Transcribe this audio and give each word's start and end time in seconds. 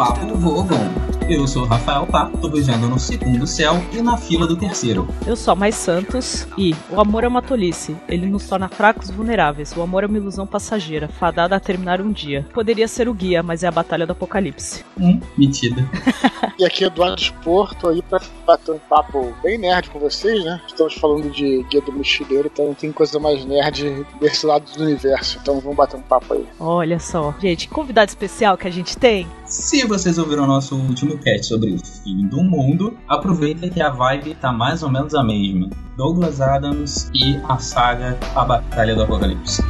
Papo 0.00 0.34
Vogon. 0.34 0.78
Eu 1.28 1.46
sou 1.46 1.64
o 1.64 1.66
Rafael 1.66 2.06
Pato, 2.06 2.38
tô 2.38 2.48
viajando 2.48 2.88
no 2.88 2.98
segundo 2.98 3.46
céu 3.46 3.74
e 3.92 4.00
na 4.00 4.16
fila 4.16 4.46
do 4.46 4.56
terceiro. 4.56 5.06
Eu 5.26 5.36
sou 5.36 5.54
mais 5.54 5.74
Santos 5.74 6.48
e 6.56 6.74
o 6.88 6.98
amor 6.98 7.22
é 7.22 7.28
uma 7.28 7.42
tolice. 7.42 7.94
Ele 8.08 8.26
nos 8.26 8.48
torna 8.48 8.66
fracos 8.66 9.10
e 9.10 9.12
vulneráveis. 9.12 9.76
O 9.76 9.82
amor 9.82 10.02
é 10.02 10.06
uma 10.06 10.16
ilusão 10.16 10.46
passageira, 10.46 11.06
fadada 11.06 11.54
a 11.54 11.60
terminar 11.60 12.00
um 12.00 12.10
dia. 12.10 12.46
Poderia 12.54 12.88
ser 12.88 13.10
o 13.10 13.14
guia, 13.14 13.42
mas 13.42 13.62
é 13.62 13.68
a 13.68 13.70
batalha 13.70 14.06
do 14.06 14.12
apocalipse. 14.12 14.82
Hum, 14.98 15.20
metida. 15.36 15.86
e 16.58 16.64
aqui 16.64 16.84
é 16.84 16.86
Eduardo 16.86 17.22
Porto 17.44 17.86
aí 17.86 18.00
pra 18.00 18.22
bater 18.46 18.72
um 18.72 18.78
papo 18.78 19.34
bem 19.42 19.58
nerd 19.58 19.90
com 19.90 19.98
vocês, 19.98 20.42
né? 20.42 20.62
Estamos 20.66 20.94
falando 20.94 21.28
de 21.30 21.62
Guia 21.64 21.82
do 21.82 21.92
Mochileiro, 21.92 22.50
então 22.50 22.68
não 22.68 22.74
tem 22.74 22.90
coisa 22.90 23.20
mais 23.20 23.44
nerd 23.44 24.06
desse 24.18 24.46
lado 24.46 24.64
do 24.74 24.82
universo. 24.82 25.38
Então 25.42 25.60
vamos 25.60 25.76
bater 25.76 25.98
um 25.98 26.02
papo 26.02 26.32
aí. 26.32 26.46
Olha 26.58 26.98
só. 26.98 27.34
Gente, 27.38 27.68
convidado 27.68 28.08
especial 28.08 28.56
que 28.56 28.66
a 28.66 28.72
gente 28.72 28.96
tem 28.96 29.28
se 29.50 29.84
vocês 29.84 30.16
ouviram 30.16 30.44
o 30.44 30.46
nosso 30.46 30.76
último 30.76 31.18
cast 31.18 31.46
sobre 31.46 31.74
o 31.74 31.78
fim 31.78 32.26
do 32.28 32.42
mundo, 32.42 32.96
aproveita 33.08 33.68
que 33.68 33.82
a 33.82 33.90
vibe 33.90 34.36
tá 34.36 34.52
mais 34.52 34.82
ou 34.82 34.90
menos 34.90 35.14
a 35.14 35.24
mesma. 35.24 35.68
Douglas 35.96 36.40
Adams 36.40 37.10
e 37.12 37.36
a 37.48 37.58
saga 37.58 38.16
A 38.34 38.44
Batalha 38.44 38.94
do 38.94 39.02
Apocalipse. 39.02 39.60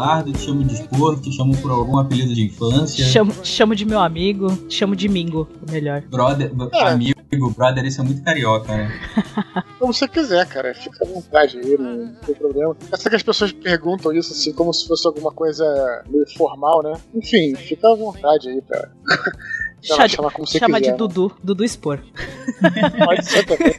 Eduardo, 0.00 0.32
te 0.32 0.38
chamo 0.38 0.64
de 0.64 0.76
Spor, 0.76 1.20
te 1.20 1.30
chamo 1.30 1.54
por 1.58 1.70
algum 1.70 1.98
apelido 1.98 2.34
de 2.34 2.46
infância. 2.46 3.04
Chamo, 3.04 3.32
te 3.32 3.48
chamo 3.48 3.74
de 3.76 3.84
meu 3.84 4.00
amigo, 4.00 4.56
te 4.66 4.74
chamo 4.74 4.96
de 4.96 5.08
Mingo, 5.10 5.46
melhor. 5.70 6.00
Brother, 6.08 6.50
é. 6.72 6.88
amigo, 6.88 7.50
brother, 7.54 7.84
isso 7.84 8.00
é 8.00 8.04
muito 8.04 8.22
carioca, 8.22 8.74
né? 8.74 8.90
Como 9.78 9.92
você 9.92 10.08
quiser, 10.08 10.46
cara, 10.46 10.74
fica 10.74 11.04
à 11.04 11.08
vontade 11.08 11.58
aí, 11.58 11.76
não 11.76 12.14
tem 12.26 12.34
problema. 12.34 12.74
Essa 12.90 13.10
que 13.10 13.16
as 13.16 13.22
pessoas 13.22 13.52
perguntam 13.52 14.12
isso 14.12 14.32
assim, 14.32 14.52
como 14.52 14.72
se 14.72 14.86
fosse 14.86 15.06
alguma 15.06 15.32
coisa 15.32 15.64
meio 16.08 16.26
formal, 16.36 16.82
né? 16.82 16.94
Enfim, 17.14 17.54
fica 17.54 17.90
à 17.90 17.94
vontade 17.94 18.48
aí, 18.48 18.62
cara. 18.62 18.90
Chama, 19.82 20.08
chama, 20.08 20.30
como 20.30 20.46
você 20.46 20.58
chama 20.58 20.78
quiser, 20.78 20.92
de 20.92 20.98
Dudu, 20.98 21.32
Dudu 21.42 21.64
Expor. 21.64 22.00
Pode 23.04 23.24
ser 23.24 23.46
também. 23.46 23.74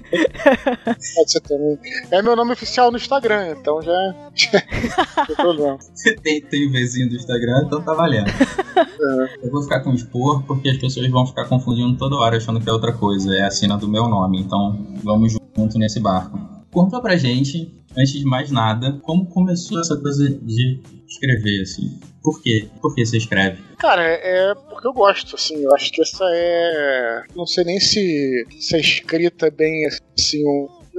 Pode 1.16 1.32
ser 1.32 1.42
também. 1.42 1.80
É 2.10 2.22
meu 2.22 2.36
nome 2.36 2.54
oficial 2.54 2.90
no 2.92 2.98
Instagram, 2.98 3.56
então 3.60 3.82
já, 3.82 3.92
não 3.92 5.26
tem 5.26 5.36
problema. 5.36 5.78
Tem, 6.24 6.42
tem 6.42 6.68
o 6.68 6.72
vizinho 6.72 7.10
do 7.10 7.16
Instagram, 7.16 7.64
então 7.66 7.82
tá 7.82 7.94
valendo. 7.94 8.28
É. 8.30 9.46
Eu 9.46 9.52
vou 9.52 9.62
ficar 9.62 9.82
com 9.82 9.94
Expor 9.94 10.44
porque 10.44 10.70
as 10.70 10.78
pessoas 10.78 11.08
vão 11.10 11.26
ficar 11.28 11.46
confundindo 11.46 11.96
toda 11.98 12.16
hora 12.16 12.38
achando 12.38 12.60
que 12.60 12.68
é 12.68 12.74
outra 12.74 12.92
coisa. 12.92 13.36
É 13.36 13.44
a 13.44 13.52
cena 13.52 13.78
do 13.78 13.88
meu 13.88 14.08
nome, 14.08 14.42
então 14.42 14.84
vamos 15.04 15.34
junto 15.56 15.78
nesse 15.78 16.00
barco. 16.00 16.40
Conta 16.72 17.00
pra 17.00 17.18
gente, 17.18 17.72
antes 17.96 18.14
de 18.14 18.26
mais 18.26 18.50
nada, 18.50 19.00
como 19.04 19.26
começou 19.28 19.80
essa 19.80 19.96
coisa 19.98 20.28
de 20.30 20.80
escrever, 21.08 21.62
assim? 21.62 22.00
Por 22.22 22.42
quê? 22.42 22.68
Por 22.82 22.94
que 22.94 23.06
você 23.06 23.18
escreve? 23.18 23.62
Cara, 23.80 24.04
é 24.04 24.54
porque 24.70 24.88
eu 24.88 24.94
gosto, 24.94 25.36
assim. 25.36 25.64
Eu 25.64 25.74
acho 25.74 25.92
que 25.92 26.02
essa 26.02 26.24
é. 26.34 27.24
Não 27.36 27.48
sei 27.48 27.64
nem 27.64 27.80
se, 27.80 28.46
se 28.60 28.78
escrita 28.78 29.48
é 29.48 29.52
bem 29.52 29.88
assim, 29.88 30.44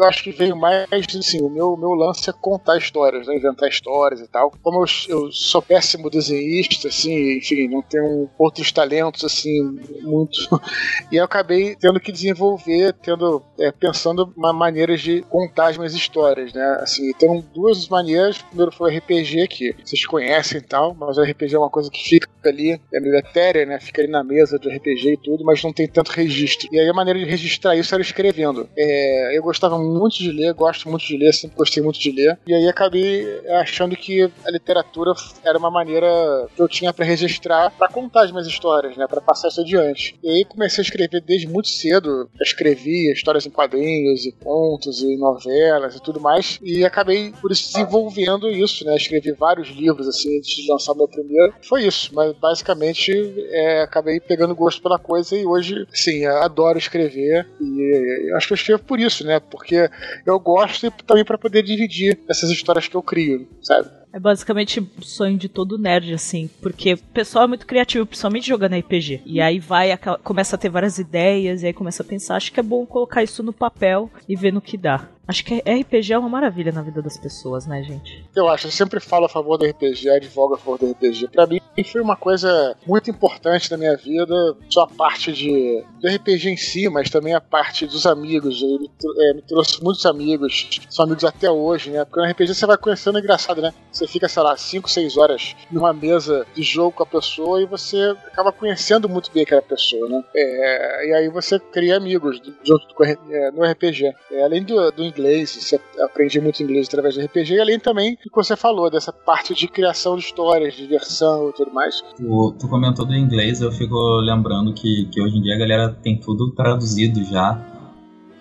eu 0.03 0.09
acho 0.09 0.23
que 0.23 0.33
veio 0.33 0.57
mais, 0.57 0.87
assim, 0.91 1.41
o 1.41 1.49
meu, 1.49 1.77
meu 1.77 1.91
lance 1.91 2.29
é 2.29 2.33
contar 2.33 2.77
histórias, 2.77 3.27
né? 3.27 3.37
inventar 3.37 3.69
histórias 3.69 4.21
e 4.21 4.29
tal. 4.29 4.53
Como 4.63 4.85
eu, 4.85 4.87
eu 5.09 5.33
sou 5.33 5.63
péssimo 5.63 6.11
desenhista, 6.11 6.89
assim, 6.89 7.39
enfim, 7.39 7.69
não 7.69 7.83
tenho 7.83 8.29
outros 8.39 8.73
talentos, 8.73 9.25
assim, 9.25 9.63
muito. 10.03 10.39
e 11.11 11.17
eu 11.17 11.25
acabei 11.25 11.77
tendo 11.77 12.01
que 12.01 12.11
desenvolver, 12.11 12.95
tendo, 12.95 13.43
é, 13.59 13.71
pensando 13.71 14.33
maneiras 14.37 15.01
de 15.01 15.23
contar 15.23 15.69
as 15.69 15.77
minhas 15.77 15.95
histórias, 15.95 16.53
né? 16.53 16.79
Assim, 16.81 17.13
tem 17.15 17.45
duas 17.55 17.89
maneiras. 17.89 18.39
Primeiro 18.39 18.73
foi 18.73 18.93
o 18.93 18.99
RPG, 18.99 19.49
que 19.49 19.75
vocês 19.85 20.05
conhecem 20.05 20.59
e 20.59 20.63
tal, 20.63 20.95
mas 20.95 21.17
o 21.17 21.23
RPG 21.23 21.55
é 21.55 21.59
uma 21.59 21.71
coisa 21.71 21.91
que 21.91 22.03
fica 22.03 22.29
ali, 22.45 22.81
é 22.93 23.01
meio 23.01 23.17
etérea, 23.17 23.65
né? 23.65 23.79
Fica 23.79 24.03
ali 24.03 24.11
na 24.11 24.25
mesa 24.25 24.59
do 24.59 24.69
RPG 24.69 25.13
e 25.13 25.17
tudo, 25.17 25.45
mas 25.45 25.63
não 25.63 25.73
tem 25.73 25.87
tanto 25.87 26.11
registro. 26.11 26.69
E 26.73 26.81
aí 26.81 26.89
a 26.89 26.95
maneira 26.95 27.19
de 27.19 27.25
registrar 27.25 27.77
isso 27.77 27.95
era 27.95 28.03
escrevendo. 28.03 28.69
É, 28.77 29.37
eu 29.37 29.43
gostava 29.43 29.79
muito 29.79 29.92
de 30.09 30.31
ler, 30.31 30.53
gosto 30.55 30.89
muito 30.89 31.05
de 31.05 31.17
ler, 31.17 31.33
sempre 31.33 31.57
gostei 31.57 31.83
muito 31.83 31.99
de 31.99 32.11
ler. 32.11 32.39
E 32.47 32.55
aí 32.55 32.69
acabei 32.69 33.27
achando 33.61 33.97
que 33.97 34.31
a 34.45 34.51
literatura 34.51 35.13
era 35.45 35.59
uma 35.59 35.71
maneira 35.71 36.49
que 36.55 36.61
eu 36.61 36.69
tinha 36.69 36.93
para 36.93 37.05
registrar, 37.05 37.71
para 37.71 37.89
contar 37.89 38.25
as 38.25 38.31
minhas 38.31 38.47
histórias, 38.47 38.97
né, 38.97 39.07
para 39.07 39.21
passar 39.21 39.49
isso 39.49 39.61
adiante. 39.61 40.19
E 40.23 40.29
aí 40.29 40.45
comecei 40.45 40.83
a 40.83 40.85
escrever 40.85 41.21
desde 41.21 41.47
muito 41.47 41.69
cedo. 41.69 42.29
Escrevia 42.41 43.13
histórias 43.13 43.47
em 43.47 43.51
quadrinhos 43.51 44.25
e 44.27 44.33
contos 44.33 45.03
e 45.03 45.17
novelas 45.17 45.97
e 45.97 46.03
tudo 46.03 46.21
mais. 46.21 46.59
E 46.63 46.85
acabei 46.85 47.33
por 47.41 47.51
isso 47.51 47.73
desenvolvendo 47.73 48.49
isso, 48.49 48.85
né? 48.85 48.97
Escrevi 48.97 49.33
vários 49.33 49.69
livros 49.69 50.09
assim 50.09 50.39
antes 50.39 50.57
de 50.57 50.71
lançar 50.71 50.95
meu 50.95 51.09
primeiro. 51.09 51.55
Foi 51.63 51.85
isso, 51.85 52.11
mas 52.15 52.33
basicamente 52.37 53.13
é, 53.51 53.83
acabei 53.83 54.21
pegando 54.21 54.55
gosto 54.55 54.83
pela 54.83 54.99
coisa 54.99 55.37
e 55.37 55.47
hoje, 55.47 55.87
sim, 55.93 56.25
adoro 56.27 56.79
escrever 56.79 57.47
e 57.61 58.33
acho 58.37 58.47
que 58.49 58.53
eu 58.53 58.57
escrevo 58.57 58.83
por 58.85 59.01
isso, 59.01 59.25
né? 59.27 59.41
Porque 59.41 59.72
porque 59.73 59.91
eu 60.27 60.39
gosto 60.39 60.91
também 61.07 61.25
para 61.25 61.39
poder 61.39 61.63
dividir 61.63 62.21
essas 62.29 62.51
histórias 62.51 62.87
que 62.87 62.95
eu 62.95 63.03
crio, 63.03 63.49
sabe? 63.63 63.89
É 64.13 64.21
basicamente 64.21 64.87
sonho 65.01 65.39
de 65.39 65.49
todo 65.49 65.79
nerd, 65.79 66.13
assim, 66.13 66.51
porque 66.61 66.95
o 66.95 66.99
pessoal 66.99 67.45
é 67.45 67.49
muito 67.49 67.67
criativo, 67.67 68.05
principalmente 68.05 68.47
jogando 68.47 68.77
RPG. 68.77 69.23
E 69.25 69.41
aí 69.41 69.59
vai, 69.59 69.97
começa 70.23 70.57
a 70.57 70.59
ter 70.59 70.69
várias 70.69 70.99
ideias, 70.99 71.63
e 71.63 71.67
aí 71.67 71.73
começa 71.73 72.03
a 72.03 72.07
pensar, 72.07 72.37
acho 72.37 72.53
que 72.53 72.61
é 72.61 72.63
bom 72.63 72.85
colocar 72.85 73.23
isso 73.23 73.43
no 73.43 73.53
papel 73.53 74.11
e 74.29 74.37
ver 74.37 74.53
no 74.53 74.61
que 74.61 74.77
dá. 74.77 75.09
Acho 75.27 75.45
que 75.45 75.61
RPG 75.61 76.13
é 76.13 76.19
uma 76.19 76.29
maravilha 76.29 76.73
na 76.73 76.83
vida 76.83 77.01
das 77.01 77.17
pessoas, 77.17 77.65
né, 77.67 77.83
gente? 77.83 78.25
Eu 78.35 78.49
acho, 78.49 78.67
eu 78.67 78.71
sempre 78.73 78.99
falo 78.99 79.27
a 79.27 79.29
favor 79.29 79.57
do 79.57 79.65
RPG, 79.65 80.11
advogo 80.11 80.55
a 80.55 80.59
favor 80.59 80.79
do 80.79 80.91
RPG. 80.91 81.29
Pra 81.29 81.47
mim, 81.47 81.61
foi 81.85 82.01
uma 82.01 82.17
coisa 82.17 82.77
muito 82.87 83.09
importante 83.09 83.71
na 83.71 83.77
minha 83.77 83.97
vida, 83.97 84.35
só 84.69 84.83
a 84.83 84.89
parte 84.89 85.33
de, 85.33 85.85
do 86.01 86.09
RPG 86.09 86.51
em 86.51 86.57
si, 86.57 86.89
mas 86.89 87.09
também 87.09 87.35
a 87.35 87.41
parte 87.41 87.87
dos 87.87 88.05
amigos. 88.05 88.61
Ele 88.61 88.91
é, 89.21 89.35
me 89.35 89.43
trouxe 89.43 89.83
muitos 89.83 90.05
amigos, 90.05 90.69
são 90.91 91.05
amigos 91.05 91.25
até 91.25 91.51
hoje, 91.51 91.91
né? 91.91 92.05
Porque 92.05 92.21
no 92.21 92.31
RPG 92.31 92.55
você 92.55 92.67
vai 92.67 92.77
conhecendo, 92.77 93.19
é 93.19 93.21
engraçado, 93.21 93.63
né? 93.63 93.73
Você 93.93 94.02
fica, 94.07 94.29
sei 94.29 94.43
lá, 94.43 94.57
5, 94.57 94.91
6 94.91 95.17
horas 95.17 95.57
numa 95.71 95.93
mesa 95.93 96.47
de 96.55 96.63
jogo 96.63 96.93
com 96.93 97.03
a 97.03 97.07
pessoa 97.07 97.61
e 97.63 97.67
você 97.67 98.15
acaba 98.27 98.53
conhecendo 98.53 99.09
muito 99.09 99.31
bem 99.33 99.43
aquela 99.43 99.63
pessoa, 99.63 100.09
né? 100.09 100.23
É, 100.35 101.09
e 101.09 101.13
aí 101.15 101.29
você 101.29 101.59
cria 101.59 101.97
amigos 101.97 102.41
junto 102.65 102.95
com, 102.95 103.05
é, 103.05 103.51
no 103.51 103.65
RPG. 103.65 104.13
É, 104.31 104.45
além 104.45 104.63
do, 104.63 104.91
do 104.93 105.05
inglês, 105.05 105.51
você 105.51 105.81
aprende 106.01 106.41
muito 106.41 106.63
inglês 106.63 106.89
através 106.89 107.15
do 107.15 107.25
RPG, 107.25 107.55
e 107.55 107.61
além 107.61 107.79
também 107.79 108.15
do 108.15 108.31
que 108.31 108.35
você 108.35 108.57
falou, 108.57 108.91
dessa 108.91 109.13
parte 109.13 109.55
de 109.55 109.69
criação 109.69 110.17
de 110.17 110.25
histórias, 110.25 110.75
de 110.75 110.83
diversão 110.83 111.51
e 111.51 111.53
tudo 111.53 111.73
mais. 111.73 112.03
Tu, 112.17 112.55
tu 112.59 112.69
comentou 112.69 113.05
do 113.05 113.15
inglês, 113.15 113.61
eu 113.61 113.73
fico 113.73 113.97
lembrando 114.21 114.73
que, 114.75 115.09
que 115.13 115.21
hoje 115.21 115.39
em 115.39 115.43
dia 115.43 115.55
a 115.55 115.59
galera 115.59 115.97
tem 116.03 116.19
tudo 116.19 116.51
traduzido 116.53 117.25
já. 117.25 117.61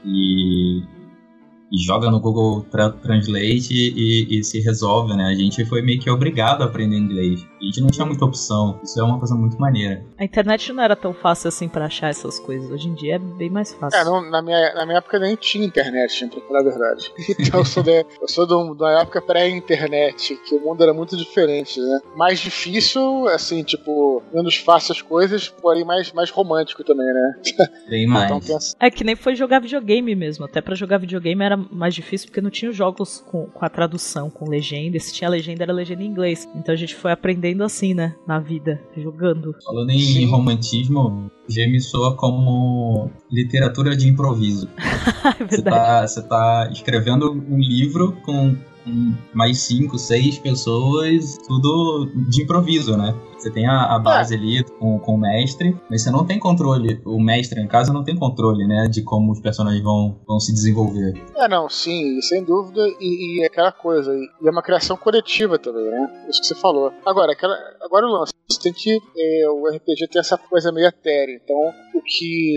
E 0.05 0.81
joga 1.71 2.11
no 2.11 2.19
Google 2.19 2.65
Translate 3.01 3.73
e, 3.73 4.39
e, 4.39 4.43
se 4.43 4.59
resolve, 4.59 5.15
né? 5.15 5.25
A 5.25 5.35
gente 5.35 5.63
foi 5.65 5.81
meio 5.81 5.99
que 5.99 6.09
obrigado 6.09 6.61
a 6.63 6.65
aprender 6.65 6.97
inglês. 6.97 7.45
A 7.61 7.63
gente 7.63 7.81
não 7.81 7.89
tinha 7.89 8.05
muita 8.05 8.25
opção. 8.25 8.79
Isso 8.83 8.99
é 8.99 9.03
uma 9.03 9.17
coisa 9.19 9.35
muito 9.35 9.59
maneira. 9.59 10.03
A 10.17 10.25
internet 10.25 10.73
não 10.73 10.83
era 10.83 10.95
tão 10.95 11.13
fácil 11.13 11.47
assim 11.47 11.69
para 11.69 11.85
achar 11.85 12.09
essas 12.09 12.39
coisas. 12.39 12.69
Hoje 12.69 12.89
em 12.89 12.93
dia 12.93 13.15
é 13.15 13.19
bem 13.19 13.49
mais 13.49 13.73
fácil. 13.73 13.99
É, 13.99 14.03
não, 14.03 14.21
na, 14.29 14.41
minha, 14.41 14.73
na 14.73 14.85
minha 14.85 14.97
época 14.97 15.19
nem 15.19 15.35
tinha 15.35 15.65
internet, 15.65 16.27
pra 16.27 16.41
falar 16.41 16.59
a 16.59 16.63
verdade. 16.63 17.11
Então 17.41 17.61
eu 17.61 17.65
sou, 17.65 17.81
de, 17.81 18.05
eu 18.21 18.27
sou 18.27 18.45
de, 18.45 18.53
uma 18.53 19.01
época 19.01 19.21
pré-internet, 19.21 20.39
que 20.47 20.55
o 20.55 20.59
mundo 20.59 20.83
era 20.83 20.93
muito 20.93 21.15
diferente, 21.17 21.79
né? 21.79 21.99
Mais 22.15 22.39
difícil, 22.39 23.27
assim, 23.27 23.63
tipo, 23.63 24.21
menos 24.33 24.55
fácil 24.55 24.91
as 24.91 25.01
coisas, 25.01 25.47
porém 25.49 25.83
mais, 25.83 26.11
mais 26.11 26.29
romântico 26.29 26.83
também, 26.83 27.05
né? 27.05 27.33
Bem 27.89 28.07
mais. 28.07 28.25
Então, 28.25 28.39
pensa... 28.39 28.75
É 28.79 28.89
que 28.89 29.03
nem 29.03 29.15
foi 29.15 29.35
jogar 29.35 29.59
videogame 29.59 30.15
mesmo. 30.15 30.45
Até 30.45 30.61
para 30.61 30.75
jogar 30.75 30.97
videogame 30.97 31.43
era 31.43 31.60
mais 31.71 31.93
difícil 31.93 32.27
porque 32.27 32.41
não 32.41 32.49
tinha 32.49 32.71
jogos 32.71 33.23
com, 33.27 33.45
com 33.47 33.65
a 33.65 33.69
tradução, 33.69 34.29
com 34.29 34.49
legenda. 34.49 34.99
Se 34.99 35.13
tinha 35.13 35.29
legenda, 35.29 35.63
era 35.63 35.73
legenda 35.73 36.03
em 36.03 36.07
inglês. 36.07 36.47
Então 36.55 36.73
a 36.73 36.77
gente 36.77 36.95
foi 36.95 37.11
aprendendo 37.11 37.63
assim, 37.63 37.93
né? 37.93 38.15
Na 38.25 38.39
vida, 38.39 38.81
jogando. 38.97 39.55
Falando 39.63 39.89
em 39.89 40.25
romantismo, 40.25 41.31
G 41.47 41.67
me 41.67 41.79
soa 41.79 42.15
como 42.15 43.09
literatura 43.31 43.95
de 43.95 44.07
improviso. 44.07 44.69
é 44.77 45.45
Você 45.45 45.61
verdade. 45.61 45.63
tá, 45.63 46.07
você 46.07 46.21
tá 46.21 46.69
escrevendo 46.71 47.31
um 47.31 47.59
livro 47.59 48.13
com 48.25 48.55
com 48.83 49.13
mais 49.33 49.59
cinco, 49.59 49.97
seis 49.97 50.37
pessoas, 50.39 51.37
tudo 51.47 52.11
de 52.29 52.43
improviso, 52.43 52.97
né? 52.97 53.15
Você 53.41 53.49
tem 53.49 53.65
a, 53.65 53.95
a 53.95 53.97
base 53.97 54.35
ali 54.35 54.63
com, 54.63 54.99
com 54.99 55.15
o 55.15 55.17
mestre, 55.17 55.75
mas 55.89 56.03
você 56.03 56.11
não 56.11 56.23
tem 56.23 56.37
controle. 56.37 57.01
O 57.03 57.19
mestre, 57.19 57.59
em 57.59 57.67
casa, 57.67 57.91
não 57.91 58.03
tem 58.03 58.15
controle, 58.15 58.67
né? 58.67 58.87
De 58.87 59.01
como 59.01 59.31
os 59.31 59.39
personagens 59.39 59.83
vão, 59.83 60.15
vão 60.27 60.39
se 60.39 60.53
desenvolver. 60.53 61.19
É, 61.35 61.47
não, 61.47 61.67
sim, 61.67 62.21
sem 62.21 62.43
dúvida, 62.43 62.87
e, 62.99 63.39
e 63.39 63.43
é 63.43 63.47
aquela 63.47 63.71
coisa, 63.71 64.13
e 64.13 64.47
é 64.47 64.51
uma 64.51 64.61
criação 64.61 64.95
coletiva 64.95 65.57
também, 65.57 65.89
né? 65.89 66.25
Isso 66.29 66.39
que 66.39 66.47
você 66.47 66.55
falou. 66.55 66.93
Agora, 67.03 67.31
aquela, 67.31 67.57
agora 67.81 68.05
o 68.05 68.11
lance, 68.11 68.31
você 68.47 68.61
tem 68.61 68.73
que. 68.73 69.01
é, 69.17 69.49
o 69.49 69.67
RPG 69.67 70.07
tem 70.07 70.19
essa 70.19 70.37
coisa 70.37 70.71
meio 70.71 70.87
etérea, 70.87 71.33
então 71.43 71.73
o 71.93 72.01
que, 72.01 72.55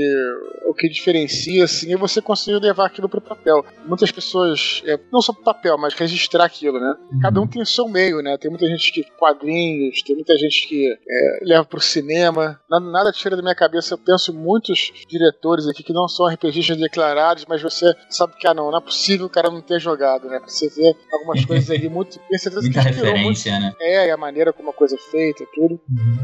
o 0.67 0.75
que 0.75 0.89
diferencia, 0.89 1.65
assim, 1.65 1.93
é 1.93 1.97
você 1.97 2.21
conseguir 2.21 2.59
levar 2.61 2.87
aquilo 2.87 3.09
pro 3.09 3.21
papel. 3.21 3.65
Muitas 3.87 4.11
pessoas, 4.11 4.83
é, 4.87 4.99
não 5.13 5.21
só 5.21 5.33
pro 5.33 5.43
papel, 5.43 5.77
mas 5.79 5.95
registrar 5.95 6.45
aquilo, 6.45 6.79
né? 6.79 6.95
Cada 7.21 7.41
um 7.41 7.47
tem 7.47 7.63
o 7.63 7.67
seu 7.67 7.89
meio, 7.89 8.21
né? 8.21 8.37
Tem 8.39 8.51
muita 8.51 8.67
gente 8.67 8.93
que 8.93 9.05
quadrinhos, 9.19 10.03
tem 10.03 10.15
muita 10.15 10.37
gente 10.37 10.69
que 10.69 10.93
é, 10.93 11.39
leva 11.43 11.65
pro 11.65 11.81
cinema. 11.81 12.61
Nada, 12.71 12.91
nada 12.91 13.13
tira 13.13 13.37
da 13.37 13.43
minha 13.43 13.55
cabeça. 13.55 13.95
Eu 13.95 13.99
penso 13.99 14.33
em 14.33 14.37
muitos 14.37 14.93
diretores 15.09 15.67
aqui 15.67 15.83
que 15.83 15.93
não 15.93 16.09
são 16.09 16.27
RPGistas 16.27 16.77
declarados, 16.77 17.45
mas 17.49 17.63
você 17.63 17.95
sabe 18.09 18.35
que, 18.37 18.47
ah, 18.47 18.55
não, 18.55 18.71
não 18.71 18.79
é 18.79 18.81
possível 18.81 19.27
o 19.27 19.31
cara 19.31 19.51
não 19.51 19.61
ter 19.61 19.81
jogado, 19.81 20.29
né? 20.29 20.41
Você 20.47 20.69
vê 20.69 20.95
algumas 21.13 21.45
coisas 21.47 21.71
ali 21.71 21.89
muito. 21.89 22.19
Tenho 22.29 22.41
certeza 22.41 22.63
Muita 22.63 22.83
que 22.83 22.89
inspirou 22.89 23.13
muito. 23.19 23.37
referência, 23.39 23.61
né? 23.61 23.75
É, 23.81 24.09
e 24.09 24.11
a 24.11 24.17
maneira 24.17 24.53
como 24.53 24.71
a 24.71 24.73
coisa 24.73 24.95
é 24.95 25.11
feita, 25.11 25.45
tudo. 25.55 25.81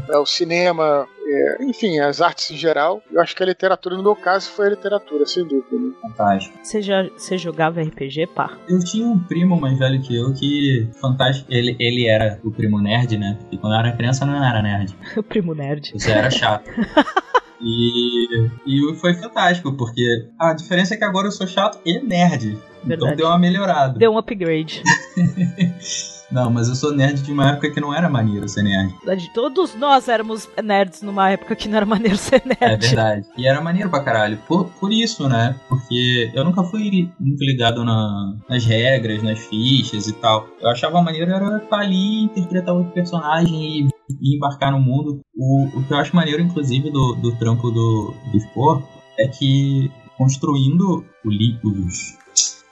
É, 0.09 0.17
o 0.17 0.25
cinema, 0.25 1.07
é, 1.31 1.63
enfim, 1.63 1.99
as 1.99 2.21
artes 2.21 2.51
em 2.51 2.57
geral. 2.57 3.01
Eu 3.11 3.21
acho 3.21 3.35
que 3.35 3.43
a 3.43 3.45
literatura, 3.45 3.95
no 3.95 4.03
meu 4.03 4.15
caso, 4.15 4.49
foi 4.49 4.67
a 4.67 4.69
literatura, 4.71 5.25
sem 5.25 5.43
dúvida. 5.43 5.77
Né? 5.77 5.91
Fantástico. 6.01 6.57
Você 6.61 6.81
já 6.81 7.03
você 7.15 7.37
jogava 7.37 7.81
RPG, 7.81 8.27
pá? 8.27 8.57
Eu 8.67 8.79
tinha 8.79 9.07
um 9.07 9.19
primo 9.19 9.59
mais 9.59 9.77
velho 9.79 10.01
que 10.01 10.15
eu 10.15 10.33
que, 10.33 10.89
fantástico, 10.99 11.47
ele, 11.51 11.75
ele 11.79 12.07
era 12.07 12.39
o 12.43 12.51
primo 12.51 12.79
nerd, 12.79 13.17
né? 13.17 13.37
Porque 13.39 13.57
quando 13.57 13.73
eu 13.73 13.79
era 13.79 13.91
criança 13.95 14.23
eu 14.23 14.27
não 14.27 14.43
era 14.43 14.61
nerd. 14.61 14.95
O 15.15 15.23
primo 15.23 15.53
nerd. 15.53 15.91
Isso 15.95 16.09
era 16.09 16.29
chato. 16.29 16.69
E, 17.63 18.49
e 18.65 18.95
foi 18.95 19.13
fantástico, 19.13 19.71
porque 19.77 20.27
a 20.39 20.51
diferença 20.51 20.95
é 20.95 20.97
que 20.97 21.03
agora 21.03 21.27
eu 21.27 21.31
sou 21.31 21.45
chato 21.45 21.79
e 21.85 21.99
nerd. 21.99 22.57
Então 22.79 22.87
Verdade. 22.87 23.15
deu 23.17 23.27
uma 23.27 23.37
melhorada. 23.37 23.99
Deu 23.99 24.11
um 24.11 24.17
upgrade. 24.17 24.81
Não, 26.31 26.49
mas 26.49 26.69
eu 26.69 26.75
sou 26.75 26.93
nerd 26.93 27.21
de 27.21 27.31
uma 27.31 27.49
época 27.49 27.71
que 27.71 27.81
não 27.81 27.93
era 27.93 28.09
maneiro 28.09 28.47
ser 28.47 28.63
nerd. 28.63 28.93
Todos 29.33 29.75
nós 29.75 30.07
éramos 30.07 30.49
nerds 30.63 31.01
numa 31.01 31.29
época 31.29 31.55
que 31.55 31.67
não 31.67 31.77
era 31.77 31.85
maneiro 31.85 32.15
ser 32.17 32.41
nerd. 32.45 32.57
É 32.61 32.77
verdade. 32.77 33.25
E 33.37 33.47
era 33.47 33.61
maneiro 33.61 33.89
pra 33.89 34.03
caralho. 34.03 34.37
Por, 34.47 34.65
por 34.79 34.91
isso, 34.91 35.27
né? 35.27 35.55
Porque 35.67 36.31
eu 36.33 36.43
nunca 36.43 36.63
fui 36.63 37.11
muito 37.19 37.43
ligado 37.43 37.83
na, 37.83 38.35
nas 38.49 38.65
regras, 38.65 39.21
nas 39.21 39.39
fichas 39.39 40.07
e 40.07 40.13
tal. 40.13 40.47
Eu 40.59 40.69
achava 40.69 41.01
maneiro 41.01 41.31
era 41.31 41.57
estar 41.57 41.79
ali, 41.79 42.23
interpretar 42.23 42.73
outro 42.73 42.91
personagem 42.93 43.53
e, 43.53 43.87
e 44.21 44.37
embarcar 44.37 44.71
no 44.71 44.79
mundo. 44.79 45.19
O, 45.35 45.65
o 45.79 45.83
que 45.83 45.93
eu 45.93 45.97
acho 45.97 46.15
maneiro, 46.15 46.41
inclusive, 46.41 46.89
do, 46.89 47.15
do 47.15 47.35
trampo 47.35 47.69
do, 47.71 48.13
do 48.31 48.39
Spor 48.39 48.81
é 49.19 49.27
que 49.27 49.91
construindo 50.17 51.03
o 51.25 51.29
os, 51.63 52.17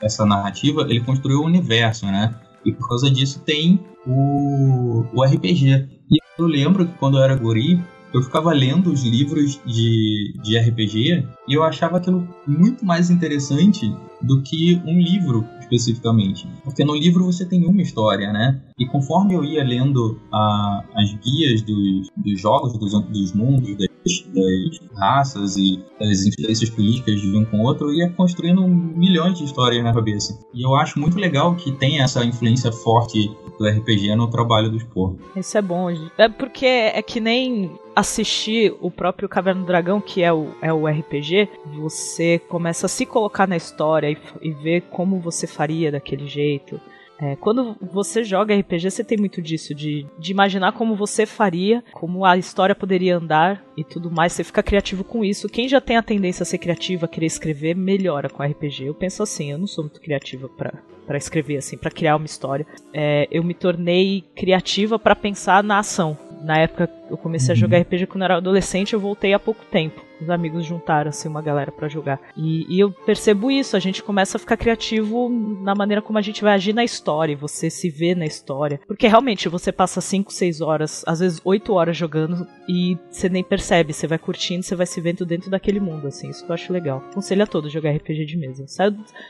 essa 0.02 0.26
narrativa, 0.26 0.82
ele 0.84 1.02
construiu 1.02 1.40
o 1.40 1.46
universo, 1.46 2.06
né? 2.06 2.34
E 2.66 2.72
por 2.72 2.88
causa 2.88 3.10
disso 3.10 3.42
tem 3.46 3.80
o, 4.06 5.06
o 5.14 5.24
RPG. 5.24 5.88
E 6.12 6.18
eu 6.38 6.46
lembro 6.46 6.86
que 6.86 6.94
quando 6.98 7.18
eu 7.18 7.24
era 7.24 7.36
guri, 7.36 7.80
eu 8.14 8.22
ficava 8.24 8.52
lendo 8.52 8.92
os 8.92 9.04
livros 9.04 9.60
de, 9.66 10.34
de 10.42 10.58
RPG 10.58 11.26
e 11.48 11.54
eu 11.54 11.64
achava 11.64 11.98
aquilo 11.98 12.28
muito 12.48 12.84
mais 12.84 13.10
interessante 13.12 13.94
do 14.22 14.42
que 14.42 14.82
um 14.86 15.00
livro 15.00 15.46
especificamente. 15.60 16.48
Porque 16.64 16.84
no 16.84 16.96
livro 16.96 17.24
você 17.26 17.46
tem 17.46 17.64
uma 17.66 17.82
história, 17.82 18.34
né? 18.34 18.60
E 18.80 18.86
conforme 18.88 19.36
eu 19.36 19.44
ia 19.44 19.64
lendo 19.64 20.20
a- 20.34 20.84
as 20.96 21.14
guias 21.24 21.62
dos, 21.62 22.10
dos 22.18 22.42
jogos, 22.42 22.74
dos, 22.80 22.92
dos 23.10 23.34
mundos, 23.34 23.78
das, 23.78 23.89
das 24.06 24.98
raças 24.98 25.58
e 25.58 25.80
das 26.00 26.26
influências 26.26 26.70
políticas 26.70 27.22
de 27.22 27.36
um 27.36 27.46
com 27.46 27.60
o 27.60 27.64
outro, 27.64 27.94
ia 27.94 28.10
construindo 28.10 28.68
milhões 28.68 29.38
de 29.38 29.46
histórias 29.46 29.84
na 29.84 29.94
cabeça. 29.94 30.40
E 30.54 30.64
eu 30.64 30.76
acho 30.76 31.00
muito 31.00 31.18
legal 31.18 31.56
que 31.56 31.72
tem 31.72 32.02
essa 32.02 32.24
influência 32.24 32.72
forte 32.72 33.30
do 33.58 33.68
RPG 33.68 34.16
no 34.16 34.30
trabalho 34.30 34.70
dos 34.70 34.84
porcos. 34.84 35.20
Isso 35.36 35.58
é 35.58 35.62
bom. 35.62 35.90
É 36.18 36.30
porque 36.30 36.66
é 36.66 37.02
que 37.02 37.20
nem 37.20 37.72
assistir 37.96 38.74
o 38.80 38.90
próprio 38.90 39.28
Caverna 39.28 39.62
do 39.62 39.68
Dragão, 39.68 40.00
que 40.00 40.24
é 40.24 40.32
o, 40.32 40.48
é 40.62 40.72
o 40.72 40.88
RPG, 40.88 41.50
você 41.76 42.40
começa 42.48 42.86
a 42.86 42.90
se 42.90 43.06
colocar 43.06 43.48
na 43.48 43.58
história 43.58 44.10
e, 44.10 44.18
e 44.42 44.52
ver 44.52 44.84
como 44.90 45.20
você 45.20 45.46
faria 45.46 45.92
daquele 45.92 46.26
jeito. 46.26 46.80
É, 47.22 47.36
quando 47.36 47.76
você 47.92 48.24
joga 48.24 48.56
RPG, 48.56 48.90
você 48.90 49.04
tem 49.04 49.18
muito 49.18 49.42
disso, 49.42 49.76
de, 49.76 50.06
de 50.18 50.32
imaginar 50.32 50.72
como 50.72 50.96
você 50.96 51.26
faria, 51.26 51.84
como 51.92 52.24
a 52.24 52.38
história 52.38 52.74
poderia 52.74 53.18
andar 53.18 53.62
e 53.76 53.84
tudo 53.84 54.10
mais. 54.10 54.32
Você 54.34 54.44
fica 54.44 54.64
criativo 54.64 55.04
com 55.04 55.26
isso. 55.26 55.50
Quem 55.50 55.68
já 55.68 55.82
tem 55.82 55.98
a 55.98 56.02
tendência 56.04 56.44
a 56.44 56.46
ser 56.46 56.58
criativa, 56.60 57.06
a 57.06 57.10
querer 57.10 57.26
escrever, 57.26 57.76
melhora 57.76 58.30
com 58.30 58.42
RPG. 58.42 58.86
Eu 58.86 58.94
penso 58.94 59.22
assim, 59.22 59.52
eu 59.52 59.58
não 59.58 59.68
sou 59.68 59.84
muito 59.84 60.00
criativa 60.02 60.48
pra 60.48 60.74
para 61.06 61.18
escrever, 61.18 61.58
assim, 61.58 61.76
pra 61.76 61.90
criar 61.90 62.18
uma 62.18 62.28
história. 62.28 62.68
É, 62.94 63.28
eu 63.32 63.44
me 63.44 63.56
tornei 63.56 64.24
criativa 64.36 65.00
pra 65.00 65.16
pensar 65.16 65.64
na 65.64 65.80
ação. 65.80 66.16
Na 66.44 66.56
época 66.60 66.88
eu 67.10 67.18
comecei 67.18 67.52
a 67.52 67.56
Uhum. 67.56 67.60
jogar 67.62 67.80
RPG 67.80 68.06
quando 68.06 68.22
eu 68.22 68.26
era 68.26 68.38
adolescente, 68.38 68.94
eu 68.94 69.00
voltei 69.00 69.34
há 69.34 69.40
pouco 69.40 69.66
tempo. 69.72 70.06
Os 70.22 70.30
amigos 70.30 70.66
juntaram 70.66 71.10
assim 71.10 71.28
uma 71.28 71.42
galera 71.42 71.72
pra 71.72 71.88
jogar. 71.88 72.20
E, 72.36 72.66
e 72.70 72.80
eu 72.80 72.92
percebo 72.92 73.50
isso, 73.52 73.76
a 73.76 73.80
gente 73.80 74.04
começa 74.04 74.38
a 74.38 74.40
ficar 74.40 74.58
criativo 74.58 75.30
na 75.30 75.74
maneira 75.76 76.02
como 76.02 76.18
a 76.18 76.22
gente 76.22 76.42
vai 76.42 76.54
agir 76.54 76.74
na 76.74 76.84
história, 76.84 77.36
você 77.36 77.70
se 77.70 77.90
vê 77.90 78.14
na 78.16 78.26
história. 78.26 78.80
Porque 78.88 79.08
realmente 79.08 79.50
você 79.50 79.72
passa 79.72 80.02
5, 80.02 80.32
6 80.32 80.62
horas, 80.62 81.04
às 81.08 81.20
vezes 81.20 81.42
8 81.44 81.74
horas 81.74 81.98
jogando 81.98 82.48
e 82.68 82.98
você 83.10 83.30
nem 83.30 83.44
percebe, 83.44 83.94
você 83.94 84.08
vai 84.08 84.18
curtindo, 84.18 84.64
você 84.64 84.76
vai 84.76 84.86
se 84.86 85.00
vendo 85.02 85.26
dentro 85.26 85.50
daquele 85.50 85.80
mundo, 85.80 86.08
assim, 86.08 86.30
isso 86.30 86.46
que 86.46 86.52
eu 86.52 86.54
acho 86.54 86.74
legal. 86.74 87.04
Aconselho 87.10 87.44
a 87.44 87.48
todos 87.48 87.72
jogar 87.72 87.92
RPG 87.92 88.26
de 88.26 88.38
mesa. 88.38 88.66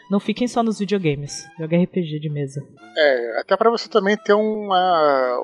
Não 0.09 0.19
fiquem 0.19 0.47
só 0.47 0.63
nos 0.63 0.79
videogames, 0.79 1.47
joga 1.59 1.77
RPG 1.77 2.19
de 2.19 2.29
mesa. 2.29 2.63
É, 2.97 3.39
até 3.39 3.55
pra 3.55 3.69
você 3.69 3.89
também 3.89 4.17
ter 4.17 4.33
uma. 4.33 5.39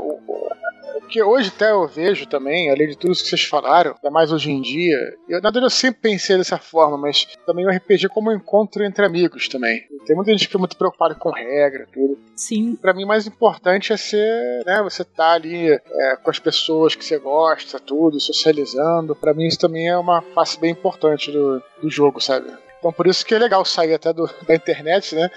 Porque 1.00 1.22
hoje 1.22 1.52
até 1.54 1.72
eu 1.72 1.88
vejo 1.88 2.25
também, 2.25 2.70
além 2.70 2.88
de 2.88 2.98
tudo 2.98 3.12
isso 3.12 3.24
que 3.24 3.30
vocês 3.30 3.44
falaram, 3.44 3.92
ainda 3.96 4.10
mais 4.10 4.32
hoje 4.32 4.52
em 4.52 4.62
dia, 4.62 4.98
eu, 5.28 5.42
na 5.42 5.50
verdade 5.50 5.66
eu 5.66 5.70
sempre 5.70 6.02
pensei 6.02 6.38
dessa 6.38 6.58
forma, 6.58 6.98
mas 6.98 7.28
também 7.46 7.66
o 7.66 7.70
RPG 7.70 8.10
como 8.10 8.32
um 8.32 8.36
encontro 8.36 8.84
entre 8.84 9.06
amigos 9.06 9.48
também. 9.48 9.84
Tem 10.06 10.16
muita 10.16 10.32
gente 10.32 10.42
que 10.42 10.48
fica 10.48 10.60
muito 10.60 10.78
preocupada 10.78 11.16
com 11.16 11.32
regra, 11.32 11.88
tudo. 11.92 12.18
Sim, 12.36 12.75
Pra 12.75 12.94
mim, 12.94 13.04
o 13.04 13.08
mais 13.08 13.25
importante 13.25 13.92
é 13.92 13.98
ser, 13.98 14.64
né, 14.66 14.82
você 14.84 15.04
tá 15.04 15.34
ali 15.34 15.70
é, 15.70 16.16
com 16.22 16.30
as 16.30 16.40
pessoas 16.40 16.96
que 16.96 17.04
você 17.04 17.18
gosta, 17.18 17.80
tudo, 17.80 18.20
socializando. 18.20 19.16
Pra 19.16 19.34
mim, 19.34 19.48
isso 19.48 19.60
também 19.60 19.88
é 19.88 19.98
uma 19.98 20.22
face 20.22 20.60
bem 20.60 20.72
importante 20.72 21.32
do, 21.32 21.62
do 21.82 21.90
jogo, 21.90 22.22
sabe? 22.22 22.48
Então, 22.86 22.94
por 22.94 23.08
isso 23.08 23.25
que 23.25 23.34
é 23.34 23.39
legal 23.39 23.65
sair 23.65 23.96
até 23.96 24.13
do, 24.13 24.30
da 24.48 24.54
internet, 24.54 25.15
né? 25.15 25.27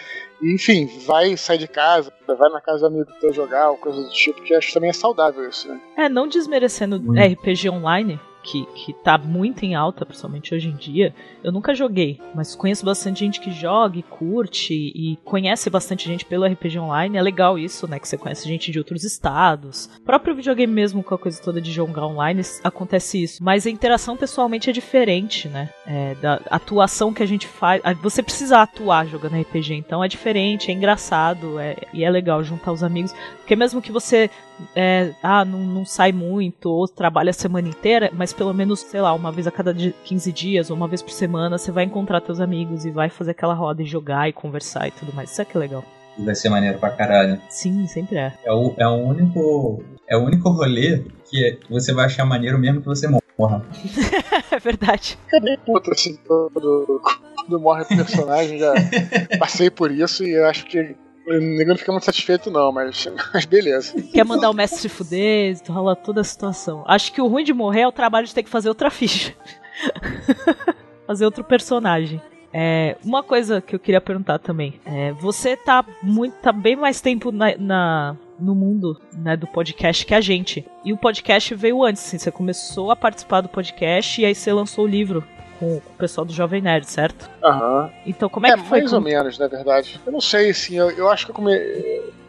E, 0.42 0.54
enfim, 0.54 0.86
vai 1.06 1.34
sair 1.34 1.56
de 1.56 1.66
casa, 1.66 2.12
vai 2.26 2.50
na 2.50 2.60
casa 2.60 2.80
do 2.80 2.94
amigo 2.94 3.10
teu 3.18 3.32
jogar, 3.32 3.70
ou 3.70 3.78
coisa 3.78 4.02
do 4.02 4.10
tipo, 4.10 4.42
que 4.42 4.54
acho 4.54 4.68
que 4.68 4.74
também 4.74 4.90
é 4.90 4.92
saudável 4.92 5.48
isso, 5.48 5.66
né? 5.66 5.80
É, 5.96 6.08
não 6.10 6.28
desmerecendo 6.28 6.96
Hum. 6.96 7.14
RPG 7.18 7.70
online, 7.70 8.20
que, 8.50 8.64
que 8.74 8.92
tá 8.92 9.18
muito 9.18 9.64
em 9.64 9.74
alta, 9.74 10.06
principalmente 10.06 10.54
hoje 10.54 10.68
em 10.68 10.76
dia. 10.76 11.14
Eu 11.44 11.52
nunca 11.52 11.74
joguei, 11.74 12.18
mas 12.34 12.54
conheço 12.56 12.84
bastante 12.84 13.20
gente 13.20 13.40
que 13.40 13.50
joga 13.50 13.98
e 13.98 14.02
curte 14.02 14.74
e 14.74 15.18
conhece 15.24 15.68
bastante 15.68 16.06
gente 16.06 16.24
pelo 16.24 16.46
RPG 16.46 16.78
online. 16.78 17.18
É 17.18 17.22
legal 17.22 17.58
isso, 17.58 17.86
né? 17.86 17.98
Que 17.98 18.08
você 18.08 18.16
conhece 18.16 18.48
gente 18.48 18.72
de 18.72 18.78
outros 18.78 19.04
estados. 19.04 19.90
O 19.98 20.02
próprio 20.02 20.34
videogame 20.34 20.72
mesmo, 20.72 21.02
com 21.02 21.14
a 21.14 21.18
coisa 21.18 21.40
toda 21.42 21.60
de 21.60 21.70
jogar 21.70 22.06
online, 22.06 22.42
acontece 22.64 23.22
isso. 23.22 23.42
Mas 23.44 23.66
a 23.66 23.70
interação 23.70 24.16
pessoalmente 24.16 24.70
é 24.70 24.72
diferente, 24.72 25.48
né? 25.48 25.68
É, 25.86 26.14
da 26.16 26.40
atuação 26.50 27.12
que 27.12 27.22
a 27.22 27.26
gente 27.26 27.46
faz. 27.46 27.82
Você 28.02 28.22
precisa 28.22 28.62
atuar 28.62 29.06
jogando 29.06 29.36
RPG, 29.36 29.74
então 29.74 30.02
é 30.02 30.08
diferente, 30.08 30.70
é 30.70 30.74
engraçado 30.74 31.58
é- 31.58 31.76
e 31.92 32.04
é 32.04 32.10
legal 32.10 32.42
juntar 32.42 32.72
os 32.72 32.82
amigos. 32.82 33.12
Porque 33.38 33.56
mesmo 33.56 33.82
que 33.82 33.92
você 33.92 34.30
é, 34.74 35.12
ah, 35.22 35.44
não, 35.44 35.60
não 35.60 35.84
sai 35.84 36.12
muito, 36.12 36.70
ou 36.70 36.86
trabalha 36.88 37.30
a 37.30 37.34
semana 37.34 37.68
inteira, 37.68 38.10
mas 38.12 38.32
pelo 38.32 38.52
menos, 38.52 38.80
sei 38.80 39.00
lá, 39.00 39.12
uma 39.14 39.30
vez 39.32 39.46
a 39.46 39.50
cada 39.50 39.72
di- 39.72 39.94
15 40.04 40.32
dias, 40.32 40.70
ou 40.70 40.76
uma 40.76 40.88
vez 40.88 41.02
por 41.02 41.10
semana, 41.12 41.58
você 41.58 41.70
vai 41.72 41.84
encontrar 41.84 42.20
teus 42.20 42.40
amigos 42.40 42.84
e 42.84 42.90
vai 42.90 43.08
fazer 43.08 43.32
aquela 43.32 43.54
roda 43.54 43.82
e 43.82 43.86
jogar 43.86 44.28
e 44.28 44.32
conversar 44.32 44.88
e 44.88 44.90
tudo 44.90 45.12
mais. 45.14 45.30
Isso 45.30 45.42
é 45.42 45.44
que 45.44 45.56
é 45.56 45.60
legal. 45.60 45.84
Vai 46.18 46.34
ser 46.34 46.48
maneiro 46.48 46.78
pra 46.78 46.90
caralho. 46.90 47.40
Sim, 47.48 47.86
sempre 47.86 48.16
é. 48.18 48.32
É 48.44 48.52
o, 48.52 48.74
é 48.76 48.86
o 48.88 48.94
único. 48.94 49.84
É 50.08 50.16
o 50.16 50.24
único 50.24 50.48
rolê 50.50 51.04
que 51.30 51.58
você 51.70 51.92
vai 51.92 52.06
achar 52.06 52.24
maneiro 52.24 52.58
mesmo 52.58 52.80
que 52.80 52.86
você 52.86 53.06
morra. 53.38 53.64
É 54.50 54.58
verdade. 54.58 55.16
Puto 55.64 55.92
assim, 55.92 56.18
quando, 56.26 57.00
quando 57.36 57.60
morre 57.60 57.82
o 57.82 57.86
personagem, 57.86 58.58
já 58.58 58.72
passei 59.38 59.70
por 59.70 59.90
isso 59.92 60.24
e 60.24 60.30
eu 60.32 60.46
acho 60.46 60.64
que 60.66 60.96
não 61.66 61.76
fica 61.76 61.92
muito 61.92 62.04
satisfeito, 62.04 62.50
não, 62.50 62.72
mas, 62.72 63.06
mas 63.32 63.44
beleza. 63.44 64.00
Quer 64.02 64.24
mandar 64.24 64.50
o 64.50 64.54
mestre 64.54 64.80
se 64.80 64.88
fuder, 64.88 65.56
rola 65.68 65.94
toda 65.94 66.20
a 66.20 66.24
situação. 66.24 66.84
Acho 66.86 67.12
que 67.12 67.20
o 67.20 67.26
ruim 67.26 67.44
de 67.44 67.52
morrer 67.52 67.82
é 67.82 67.88
o 67.88 67.92
trabalho 67.92 68.26
de 68.26 68.34
ter 68.34 68.42
que 68.42 68.50
fazer 68.50 68.68
outra 68.68 68.90
ficha. 68.90 69.34
fazer 71.06 71.24
outro 71.24 71.44
personagem. 71.44 72.20
É, 72.52 72.96
uma 73.04 73.22
coisa 73.22 73.60
que 73.60 73.74
eu 73.74 73.78
queria 73.78 74.00
perguntar 74.00 74.38
também. 74.38 74.80
É, 74.84 75.12
você 75.12 75.56
tá 75.56 75.84
muito. 76.02 76.34
tá 76.36 76.50
bem 76.50 76.76
mais 76.76 77.00
tempo 77.00 77.30
na, 77.30 77.56
na 77.58 78.16
no 78.38 78.54
mundo 78.54 79.00
né, 79.12 79.36
do 79.36 79.46
podcast 79.46 80.06
que 80.06 80.14
a 80.14 80.20
gente. 80.20 80.64
E 80.84 80.92
o 80.92 80.96
podcast 80.96 81.54
veio 81.54 81.82
antes, 81.82 82.04
assim, 82.06 82.18
você 82.18 82.30
começou 82.30 82.90
a 82.90 82.96
participar 82.96 83.40
do 83.40 83.48
podcast 83.48 84.20
e 84.20 84.24
aí 84.24 84.34
você 84.34 84.52
lançou 84.52 84.84
o 84.84 84.88
livro 84.88 85.24
com 85.58 85.76
o 85.76 85.82
pessoal 85.98 86.24
do 86.24 86.32
Jovem 86.32 86.60
Nerd, 86.62 86.88
certo? 86.90 87.28
Aham. 87.42 87.90
Então 88.06 88.28
como 88.28 88.46
é, 88.46 88.50
É, 88.50 88.56
que 88.56 88.62
foi? 88.64 88.80
mais 88.80 88.92
ou 88.92 89.00
menos, 89.00 89.38
na 89.38 89.46
verdade. 89.48 90.00
Eu 90.06 90.12
não 90.12 90.20
sei, 90.20 90.50
assim, 90.50 90.76
eu, 90.76 90.90
eu 90.90 91.08
acho 91.10 91.24
que 91.26 91.30
eu 91.30 91.34
come... 91.34 91.52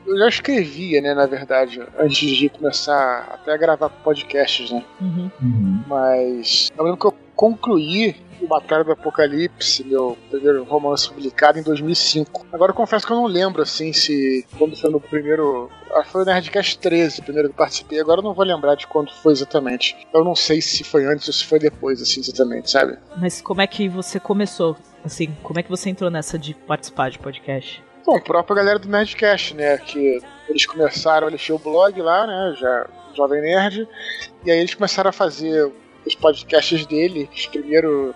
Eu 0.06 0.18
já 0.18 0.28
escrevia, 0.28 1.02
né, 1.02 1.14
na 1.14 1.28
verdade, 1.28 1.82
antes 2.00 2.18
de 2.36 2.50
começar 2.50 3.30
até 3.32 3.54
a 3.54 3.58
gravar 3.58 3.90
podcasts, 3.90 4.72
né? 4.72 4.84
Uhum. 5.00 5.30
Uhum. 5.42 5.84
Mas 5.88 6.70
eu 6.76 6.84
lembro 6.84 7.00
que 7.00 7.06
eu 7.06 7.14
concluí 7.36 8.16
o 8.42 8.48
Batalha 8.48 8.84
do 8.84 8.92
Apocalipse, 8.92 9.84
meu 9.84 10.18
primeiro 10.30 10.64
romance 10.64 11.10
publicado 11.10 11.60
em 11.60 11.64
2005. 11.64 12.48
Agora 12.52 12.72
eu 12.72 12.76
confesso 12.76 13.06
que 13.06 13.12
eu 13.12 13.18
não 13.18 13.26
lembro, 13.26 13.62
assim, 13.62 13.94
se 13.94 14.46
quando 14.58 14.76
foi 14.76 14.90
no 14.90 15.00
primeiro... 15.00 15.70
Que 16.04 16.10
foi 16.10 16.22
o 16.22 16.26
Nerdcast 16.26 16.78
13, 16.80 17.20
o 17.20 17.24
primeiro 17.24 17.50
que 17.50 17.54
eu 17.54 17.58
participei. 17.58 18.00
Agora 18.00 18.20
eu 18.20 18.24
não 18.24 18.34
vou 18.34 18.46
lembrar 18.46 18.76
de 18.76 18.88
quando 18.88 19.12
foi 19.12 19.34
exatamente. 19.34 19.98
Eu 20.14 20.24
não 20.24 20.36
sei 20.36 20.62
se 20.62 20.84
foi 20.84 21.06
antes 21.06 21.28
ou 21.28 21.34
se 21.34 21.46
foi 21.46 21.60
depois, 21.60 22.02
assim, 22.02 22.20
exatamente, 22.20 22.70
sabe? 22.70 22.98
Mas 23.18 23.42
como 23.42 23.62
é 23.62 23.68
que 23.68 23.90
você 23.90 24.20
começou? 24.20 24.78
Assim, 25.04 25.36
como 25.44 25.60
é 25.60 25.64
que 25.64 25.70
você 25.70 25.90
entrou 25.90 26.10
nessa 26.10 26.38
de 26.38 26.54
participar 26.54 27.10
de 27.10 27.20
podcast? 27.20 27.84
Bom, 28.06 28.18
a 28.18 28.22
própria 28.22 28.56
galera 28.58 28.80
do 28.80 28.88
Nerdcast, 28.88 29.56
né? 29.56 29.78
Que 29.78 30.22
eles 30.48 30.66
começaram, 30.66 31.28
eles 31.28 31.42
tinham 31.42 31.58
o 31.58 31.60
blog 31.60 32.02
lá, 32.02 32.26
né? 32.26 32.56
Já 32.60 32.88
Jovem 33.16 33.42
Nerd. 33.42 33.88
E 34.46 34.52
aí 34.52 34.60
eles 34.60 34.74
começaram 34.74 35.10
a 35.10 35.14
fazer 35.14 35.72
os 36.10 36.16
podcasts 36.16 36.86
dele. 36.86 37.30
Os 37.34 37.46
primeiros, 37.46 38.16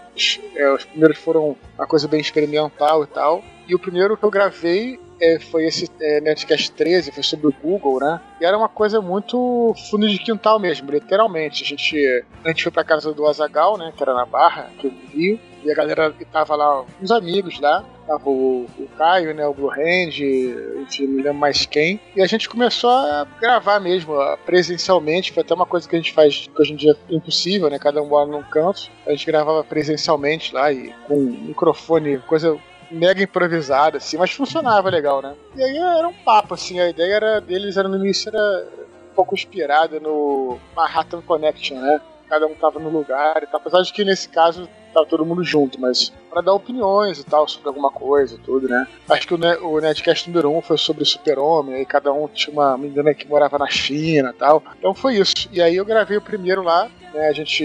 é, 0.55 0.73
os 0.73 0.83
primeiros 0.83 1.17
foram 1.17 1.55
uma 1.77 1.87
coisa 1.87 2.07
bem 2.07 2.19
experimental 2.19 3.03
e 3.03 3.07
tal. 3.07 3.43
E 3.67 3.73
o 3.73 3.79
primeiro 3.79 4.17
que 4.17 4.23
eu 4.23 4.31
gravei 4.31 4.99
é, 5.21 5.39
foi 5.39 5.65
esse 5.65 5.89
é, 6.01 6.19
Nerdcast 6.19 6.71
13, 6.71 7.11
foi 7.11 7.23
sobre 7.23 7.47
o 7.47 7.53
Google, 7.61 7.99
né? 7.99 8.19
E 8.41 8.45
era 8.45 8.57
uma 8.57 8.67
coisa 8.67 8.99
muito 8.99 9.73
fundo 9.89 10.09
de 10.09 10.17
quintal 10.17 10.59
mesmo, 10.59 10.91
literalmente. 10.91 11.63
A 11.63 11.65
gente, 11.65 12.25
a 12.43 12.49
gente 12.49 12.63
foi 12.63 12.71
pra 12.71 12.83
casa 12.83 13.13
do 13.13 13.25
Azagal, 13.25 13.77
né? 13.77 13.93
Que 13.95 14.03
era 14.03 14.13
na 14.13 14.25
Barra, 14.25 14.69
aqui 14.75 14.87
no 14.87 15.09
Rio. 15.11 15.39
E 15.63 15.71
a 15.71 15.75
galera 15.75 16.11
que 16.11 16.25
tava 16.25 16.55
lá, 16.55 16.85
uns 17.01 17.11
amigos 17.11 17.59
lá. 17.59 17.83
Tava 18.05 18.29
o, 18.29 18.65
o 18.77 18.87
Caio, 18.97 19.33
né? 19.33 19.45
O 19.47 19.53
Blue 19.53 19.71
Hand, 19.71 20.19
enfim, 20.81 21.07
não 21.07 21.17
lembro 21.17 21.33
mais 21.35 21.65
quem. 21.65 21.99
E 22.15 22.21
a 22.21 22.27
gente 22.27 22.49
começou 22.49 22.89
a 22.89 23.25
gravar 23.39 23.79
mesmo, 23.79 24.13
presencialmente. 24.45 25.31
Foi 25.31 25.41
até 25.41 25.53
uma 25.53 25.65
coisa 25.65 25.87
que 25.87 25.95
a 25.95 25.99
gente 25.99 26.13
faz 26.13 26.49
que 26.53 26.61
hoje 26.61 26.73
em 26.73 26.75
dia 26.75 26.97
é 27.09 27.15
impossível, 27.15 27.69
né? 27.69 27.79
Cada 27.79 28.01
um 28.01 28.07
mora 28.07 28.29
num 28.29 28.43
canto. 28.43 28.91
A 29.07 29.11
gente 29.11 29.25
gravava 29.25 29.63
presencialmente 29.63 30.53
lá 30.53 30.71
e 30.71 30.93
com 31.07 31.15
microfone, 31.15 32.17
coisa 32.19 32.59
mega 32.91 33.23
improvisada, 33.23 33.97
assim, 33.97 34.17
mas 34.17 34.31
funcionava 34.31 34.89
legal, 34.89 35.21
né? 35.21 35.33
E 35.55 35.63
aí 35.63 35.77
era 35.77 36.07
um 36.07 36.13
papo, 36.13 36.53
assim, 36.53 36.79
a 36.79 36.89
ideia 36.89 37.15
era 37.15 37.41
deles 37.41 37.75
era 37.75 37.87
no 37.87 37.97
início 37.97 38.29
era 38.29 38.67
um 39.11 39.15
pouco 39.15 39.33
inspirada 39.33 39.99
no 39.99 40.59
Manhattan 40.75 41.21
Connection, 41.21 41.79
né? 41.79 42.01
Cada 42.29 42.45
um 42.47 42.53
tava 42.53 42.79
no 42.79 42.89
lugar 42.89 43.43
e 43.43 43.47
tal. 43.47 43.59
Apesar 43.59 43.81
de 43.81 43.91
que 43.91 44.03
nesse 44.03 44.29
caso 44.29 44.67
tava 44.93 45.05
todo 45.05 45.25
mundo 45.25 45.43
junto, 45.43 45.79
mas 45.79 46.11
para 46.29 46.41
dar 46.41 46.53
opiniões 46.53 47.19
e 47.19 47.23
tal 47.23 47.47
sobre 47.47 47.67
alguma 47.67 47.91
coisa 47.91 48.35
e 48.35 48.37
tudo, 48.37 48.67
né? 48.67 48.87
Acho 49.09 49.27
que 49.27 49.33
o, 49.33 49.37
ne 49.37 49.55
o 49.57 49.79
Netcast 49.79 50.29
número 50.29 50.51
1 50.51 50.57
um 50.57 50.61
foi 50.61 50.77
sobre 50.77 51.05
Super-Homem, 51.05 51.75
aí 51.75 51.85
cada 51.85 52.11
um 52.11 52.27
tinha 52.27 52.53
uma 52.53 52.77
menina 52.77 53.13
que 53.13 53.27
morava 53.27 53.57
na 53.57 53.69
China 53.69 54.31
e 54.35 54.39
tal. 54.39 54.63
Então 54.77 54.93
foi 54.93 55.17
isso. 55.17 55.49
E 55.51 55.61
aí 55.61 55.75
eu 55.75 55.85
gravei 55.85 56.17
o 56.17 56.21
primeiro 56.21 56.63
lá, 56.63 56.89
né? 57.13 57.27
A 57.27 57.33
gente. 57.33 57.63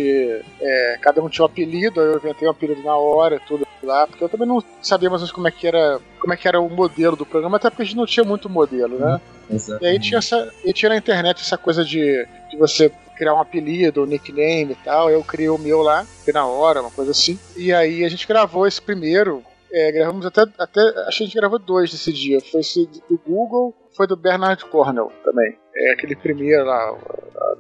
é, 0.60 0.98
cada 1.00 1.22
um 1.22 1.28
tinha 1.28 1.44
um 1.44 1.46
apelido, 1.46 2.00
aí 2.00 2.06
eu 2.06 2.16
inventei 2.16 2.46
um 2.48 2.50
apelido 2.50 2.82
na 2.82 2.96
hora 2.96 3.36
e 3.36 3.40
tudo 3.40 3.66
lá, 3.82 4.06
porque 4.06 4.22
eu 4.22 4.28
também 4.28 4.46
não 4.46 4.62
sabia 4.82 5.08
mais 5.08 5.22
ou 5.22 5.26
menos 5.26 5.32
como 5.32 5.48
é 5.48 5.50
que 5.50 5.66
era. 5.66 6.00
Como 6.20 6.32
é 6.32 6.36
que 6.36 6.48
era 6.48 6.60
o 6.60 6.68
modelo 6.68 7.16
do 7.16 7.24
programa, 7.24 7.56
até 7.56 7.70
porque 7.70 7.82
a 7.82 7.86
gente 7.86 7.96
não 7.96 8.06
tinha 8.06 8.24
muito 8.24 8.50
modelo, 8.50 8.98
né? 8.98 9.20
Exato. 9.50 9.82
E 9.82 9.86
aí 9.86 9.98
tinha, 9.98 10.18
essa, 10.18 10.52
e 10.64 10.72
tinha 10.72 10.90
na 10.90 10.96
internet 10.96 11.40
essa 11.40 11.56
coisa 11.56 11.84
de, 11.84 12.26
de 12.50 12.56
você 12.56 12.92
criar 13.18 13.34
um 13.34 13.40
apelido, 13.40 14.02
um 14.02 14.06
nickname 14.06 14.72
e 14.72 14.84
tal. 14.84 15.10
Eu 15.10 15.22
criei 15.24 15.48
o 15.48 15.58
meu 15.58 15.82
lá, 15.82 16.06
na 16.32 16.46
hora, 16.46 16.80
uma 16.80 16.90
coisa 16.90 17.10
assim. 17.10 17.38
E 17.56 17.72
aí 17.72 18.04
a 18.04 18.08
gente 18.08 18.26
gravou 18.26 18.66
esse 18.66 18.80
primeiro. 18.80 19.42
é, 19.72 19.92
gravamos 19.92 20.24
até, 20.24 20.42
até. 20.58 20.80
Acho 21.06 21.18
que 21.18 21.24
a 21.24 21.26
gente 21.26 21.36
gravou 21.36 21.58
dois 21.58 21.92
nesse 21.92 22.12
dia. 22.12 22.40
Foi 22.40 22.60
esse 22.60 22.86
do 22.86 23.20
Google, 23.26 23.74
foi 23.98 24.06
do 24.06 24.16
Bernard 24.16 24.64
Cornell 24.66 25.10
também. 25.24 25.58
É 25.76 25.92
aquele 25.92 26.14
primeiro 26.14 26.64
lá. 26.64 26.96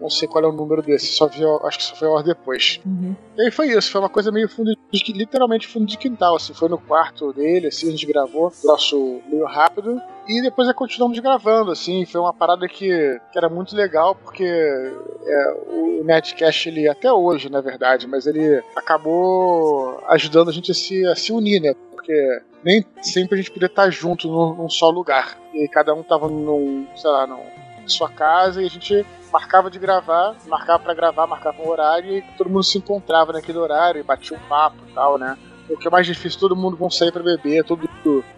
Não 0.00 0.08
sei 0.08 0.28
qual 0.28 0.44
é 0.44 0.46
o 0.46 0.52
número 0.52 0.80
desse, 0.80 1.06
só 1.06 1.26
vi, 1.26 1.44
acho 1.64 1.78
que 1.78 1.84
só 1.84 1.96
foi 1.96 2.06
a 2.06 2.10
hora 2.12 2.22
depois. 2.22 2.80
Uhum. 2.86 3.16
E 3.36 3.42
aí 3.42 3.50
foi 3.50 3.68
isso, 3.68 3.90
foi 3.90 4.00
uma 4.00 4.08
coisa 4.08 4.30
meio 4.30 4.48
fundo 4.48 4.72
de, 4.90 5.12
literalmente 5.12 5.66
fundo 5.66 5.86
de 5.86 5.98
quintal, 5.98 6.36
assim, 6.36 6.54
foi 6.54 6.68
no 6.68 6.78
quarto 6.78 7.32
dele, 7.32 7.66
assim, 7.66 7.88
a 7.88 7.90
gente 7.90 8.06
gravou, 8.06 8.52
nosso 8.64 9.20
meio 9.26 9.44
rápido, 9.44 10.00
e 10.28 10.40
depois 10.40 10.68
é, 10.68 10.72
continuamos 10.72 11.18
gravando, 11.18 11.72
assim, 11.72 12.04
foi 12.06 12.20
uma 12.20 12.32
parada 12.32 12.68
que, 12.68 13.20
que 13.32 13.38
era 13.38 13.48
muito 13.48 13.74
legal, 13.74 14.14
porque 14.14 14.44
é, 14.44 15.56
o 15.68 16.04
Nerdcast, 16.04 16.68
ele, 16.68 16.88
até 16.88 17.12
hoje, 17.12 17.50
na 17.50 17.60
verdade, 17.60 18.06
mas 18.06 18.26
ele 18.26 18.62
acabou 18.76 20.00
ajudando 20.08 20.48
a 20.48 20.52
gente 20.52 20.70
a 20.70 20.74
se, 20.74 21.04
a 21.06 21.16
se 21.16 21.32
unir, 21.32 21.60
né, 21.60 21.74
porque 21.90 22.42
nem 22.64 22.84
sempre 23.02 23.34
a 23.34 23.38
gente 23.38 23.50
podia 23.50 23.66
estar 23.66 23.90
junto 23.90 24.28
num, 24.28 24.54
num 24.54 24.70
só 24.70 24.90
lugar, 24.90 25.38
e 25.54 25.68
cada 25.68 25.94
um 25.94 26.02
tava 26.02 26.28
num, 26.28 26.86
sei 26.96 27.10
lá, 27.10 27.26
num, 27.26 27.42
em 27.82 27.88
sua 27.88 28.08
casa, 28.10 28.62
e 28.62 28.66
a 28.66 28.70
gente 28.70 29.06
marcava 29.32 29.70
de 29.70 29.78
gravar, 29.78 30.36
marcava 30.46 30.78
pra 30.78 30.94
gravar, 30.94 31.26
marcava 31.26 31.62
um 31.62 31.68
horário 31.68 32.16
e 32.16 32.22
todo 32.36 32.50
mundo 32.50 32.64
se 32.64 32.78
encontrava 32.78 33.32
naquele 33.32 33.58
horário 33.58 34.00
e 34.00 34.04
batia 34.04 34.36
um 34.36 34.48
papo 34.48 34.78
e 34.88 34.92
tal, 34.92 35.18
né? 35.18 35.36
O 35.68 35.76
que 35.76 35.86
é 35.86 35.90
mais 35.90 36.06
difícil, 36.06 36.40
todo 36.40 36.56
mundo 36.56 36.78
vão 36.78 36.88
sair 36.88 37.12
pra 37.12 37.22
beber, 37.22 37.62
tudo, 37.62 37.86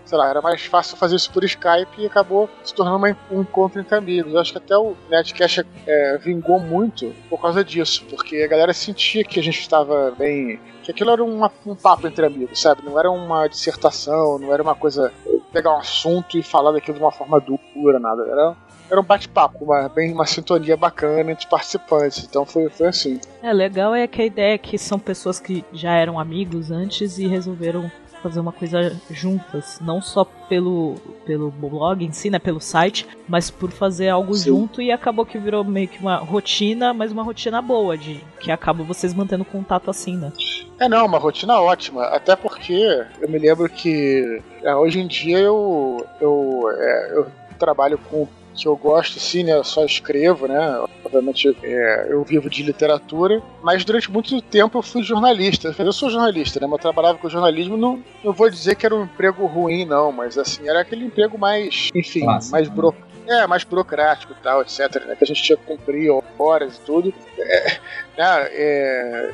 sei 0.04 0.18
lá, 0.18 0.28
era 0.28 0.42
mais 0.42 0.64
fácil 0.64 0.96
fazer 0.96 1.14
isso 1.14 1.30
por 1.32 1.44
Skype 1.44 1.98
e 1.98 2.06
acabou 2.06 2.50
se 2.64 2.74
tornando 2.74 3.16
um 3.30 3.40
encontro 3.40 3.80
entre 3.80 3.94
amigos. 3.94 4.34
Eu 4.34 4.40
acho 4.40 4.50
que 4.50 4.58
até 4.58 4.76
o 4.76 4.96
Netcast 5.08 5.64
é, 5.86 6.18
vingou 6.18 6.58
muito 6.58 7.14
por 7.28 7.40
causa 7.40 7.62
disso, 7.64 8.04
porque 8.10 8.42
a 8.42 8.48
galera 8.48 8.72
sentia 8.72 9.22
que 9.22 9.38
a 9.38 9.42
gente 9.42 9.60
estava 9.60 10.12
bem. 10.18 10.58
Que 10.92 11.02
aquilo 11.02 11.11
era 11.11 11.23
uma- 11.25 11.50
um 11.66 11.75
papo 11.75 12.06
entre 12.06 12.26
amigos, 12.26 12.61
sabe? 12.61 12.82
Não 12.85 12.99
era 12.99 13.11
uma 13.11 13.47
dissertação, 13.49 14.38
não 14.38 14.52
era 14.52 14.62
uma 14.62 14.75
coisa. 14.75 15.12
pegar 15.52 15.75
um 15.75 15.78
assunto 15.78 16.38
e 16.38 16.44
falar 16.44 16.70
daquilo 16.70 16.97
de 16.97 17.02
uma 17.02 17.11
forma 17.11 17.40
dura, 17.40 17.99
nada. 17.99 18.23
Era 18.23 18.56
era 18.88 19.00
um 19.00 19.04
bate-papo, 19.04 19.64
uma, 19.64 19.88
bem, 19.88 20.12
uma 20.12 20.26
sintonia 20.26 20.76
bacana 20.76 21.30
entre 21.32 21.44
os 21.44 21.50
participantes. 21.50 22.25
Então 22.25 22.44
foi, 22.44 22.68
foi 22.68 22.87
assim. 22.88 23.20
É, 23.42 23.52
legal 23.52 23.94
é 23.94 24.06
que 24.09 24.20
a 24.23 24.25
ideia 24.25 24.54
é 24.54 24.59
que 24.59 24.76
são 24.78 24.99
pessoas 24.99 25.38
que 25.40 25.64
já 25.73 25.92
eram 25.94 26.18
amigos 26.20 26.70
antes 26.73 27.18
e 27.18 27.26
resolveram 27.28 27.90
fazer 28.22 28.40
uma 28.40 28.52
coisa 28.52 28.96
juntas, 29.10 29.78
não 29.80 30.00
só 30.00 30.24
pelo, 30.24 30.96
pelo 31.24 31.50
blog 31.50 32.04
em 32.04 32.12
si, 32.12 32.30
né, 32.30 32.38
pelo 32.38 32.60
site, 32.60 33.06
mas 33.28 33.50
por 33.50 33.70
fazer 33.70 34.08
algo 34.08 34.34
Sim. 34.34 34.50
junto 34.50 34.82
e 34.82 34.90
acabou 34.90 35.24
que 35.24 35.38
virou 35.38 35.64
meio 35.64 35.88
que 35.88 35.98
uma 35.98 36.16
rotina, 36.16 36.92
mas 36.92 37.12
uma 37.12 37.22
rotina 37.22 37.60
boa, 37.60 37.96
de 37.96 38.20
que 38.40 38.50
acaba 38.50 38.82
vocês 38.84 39.14
mantendo 39.14 39.44
contato 39.44 39.90
assim, 39.90 40.16
né? 40.16 40.32
É, 40.78 40.88
não, 40.88 41.04
uma 41.04 41.18
rotina 41.18 41.60
ótima. 41.60 42.04
Até 42.04 42.34
porque 42.34 43.04
eu 43.20 43.28
me 43.28 43.38
lembro 43.38 43.68
que 43.68 44.42
é, 44.62 44.74
hoje 44.74 45.00
em 45.00 45.06
dia 45.06 45.38
eu, 45.38 46.06
eu, 46.20 46.70
é, 46.74 47.12
eu 47.12 47.26
trabalho 47.58 47.98
com 48.10 48.26
que 48.61 48.69
eu 48.69 48.76
gosto, 48.76 49.19
sim, 49.19 49.43
né? 49.43 49.52
Eu 49.52 49.64
só 49.64 49.85
escrevo, 49.85 50.47
né? 50.47 50.85
Obviamente 51.05 51.57
é, 51.62 52.09
eu 52.11 52.23
vivo 52.23 52.50
de 52.50 52.62
literatura, 52.62 53.43
mas 53.62 53.85
durante 53.85 54.11
muito 54.11 54.40
tempo 54.43 54.79
eu 54.79 54.83
fui 54.83 55.02
jornalista. 55.02 55.75
Eu 55.79 55.93
sou 55.93 56.11
jornalista, 56.11 56.61
né? 56.61 56.67
Mas 56.67 56.79
eu 56.79 56.83
trabalhava 56.83 57.19
com 57.19 57.29
jornalismo. 57.29 57.76
Não, 57.76 58.02
não 58.23 58.33
vou 58.33 58.50
dizer 58.50 58.75
que 58.75 58.85
era 58.85 58.95
um 58.95 59.05
emprego 59.05 59.47
ruim, 59.47 59.85
não, 59.85 60.12
mas 60.12 60.37
assim, 60.37 60.69
era 60.69 60.81
aquele 60.81 61.05
emprego 61.05 61.38
mais, 61.38 61.90
enfim, 61.95 62.21
Clássico, 62.21 62.52
mais 62.52 62.69
né? 62.69 62.75
buro, 62.75 62.95
é, 63.26 63.47
mais 63.47 63.64
burocrático 63.64 64.35
e 64.38 64.43
tal, 64.43 64.61
etc. 64.61 65.07
Né? 65.07 65.17
Que 65.17 65.25
a 65.25 65.26
gente 65.26 65.43
tinha 65.43 65.57
que 65.57 65.64
cumprir 65.64 66.11
horas 66.38 66.76
e 66.76 66.81
tudo. 66.81 67.14
É, 67.38 67.71
né, 68.19 68.49
é, 68.50 69.31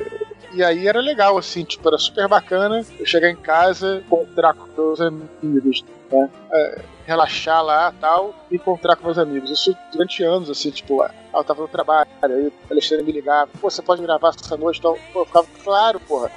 e 0.53 0.63
aí 0.63 0.87
era 0.87 1.01
legal, 1.01 1.37
assim, 1.37 1.63
tipo, 1.63 1.87
era 1.87 1.97
super 1.97 2.27
bacana 2.27 2.85
eu 2.97 3.05
chegar 3.05 3.29
em 3.29 3.35
casa, 3.35 4.01
encontrar 4.05 4.53
com 4.53 4.67
meus 4.81 5.01
amigos, 5.01 5.83
né? 6.09 6.29
É, 6.51 6.81
relaxar 7.07 7.63
lá 7.63 7.93
tal, 7.99 8.35
e 8.51 8.55
encontrar 8.55 8.97
com 8.97 9.05
meus 9.05 9.17
amigos. 9.17 9.49
Isso 9.49 9.75
durante 9.93 10.21
anos, 10.23 10.49
assim, 10.49 10.69
tipo, 10.69 11.01
ah, 11.01 11.11
eu 11.33 11.43
tava 11.43 11.61
no 11.61 11.67
trabalho, 11.67 12.09
aí 12.21 12.47
o 12.47 12.53
Alexandre 12.69 13.05
me 13.05 13.13
ligava, 13.13 13.49
pô, 13.59 13.69
você 13.69 13.81
pode 13.81 14.01
gravar 14.01 14.29
essa 14.29 14.57
noite? 14.57 14.79
Então, 14.79 14.97
pô, 15.13 15.21
eu 15.21 15.25
ficava, 15.25 15.47
claro, 15.63 15.99
porra. 16.01 16.29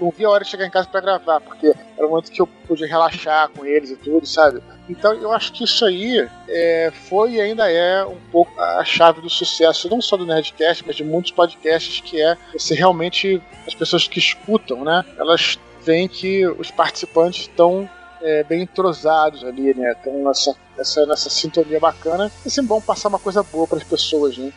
não 0.00 0.10
via 0.10 0.26
a 0.26 0.30
hora 0.30 0.44
de 0.44 0.50
chegar 0.50 0.66
em 0.66 0.70
casa 0.70 0.88
para 0.88 1.00
gravar, 1.00 1.40
porque 1.40 1.68
era 1.96 2.06
o 2.06 2.10
momento 2.10 2.32
que 2.32 2.42
eu 2.42 2.48
podia 2.66 2.88
relaxar 2.88 3.48
com 3.50 3.64
eles 3.64 3.90
e 3.90 3.96
tudo, 3.96 4.26
sabe? 4.26 4.60
Então 4.88 5.14
eu 5.14 5.32
acho 5.32 5.52
que 5.52 5.64
isso 5.64 5.84
aí 5.84 6.28
é, 6.48 6.92
foi 7.08 7.32
e 7.32 7.40
ainda 7.40 7.70
é 7.70 8.04
um 8.04 8.18
pouco 8.30 8.60
a 8.60 8.84
chave 8.84 9.20
do 9.20 9.30
sucesso, 9.30 9.88
não 9.88 10.00
só 10.00 10.16
do 10.16 10.26
Nerdcast, 10.26 10.84
mas 10.86 10.96
de 10.96 11.04
muitos 11.04 11.30
podcasts, 11.30 12.00
que 12.00 12.20
é 12.20 12.36
você 12.52 12.74
realmente, 12.74 13.40
as 13.66 13.74
pessoas 13.74 14.08
que 14.08 14.18
escutam, 14.18 14.84
né? 14.84 15.04
Elas 15.16 15.58
veem 15.82 16.08
que 16.08 16.46
os 16.46 16.70
participantes 16.70 17.42
estão 17.42 17.88
é, 18.26 18.42
bem 18.42 18.62
entrosados 18.62 19.44
ali, 19.44 19.72
né? 19.72 19.92
Estão 19.92 20.24
nessa, 20.24 20.56
nessa, 20.76 21.06
nessa 21.06 21.30
sintonia 21.30 21.78
bacana. 21.78 22.30
É 22.44 22.48
sempre 22.48 22.68
bom 22.68 22.80
passar 22.80 23.08
uma 23.08 23.20
coisa 23.20 23.40
boa 23.44 23.68
para 23.68 23.78
as 23.78 23.84
pessoas, 23.84 24.36
né? 24.36 24.52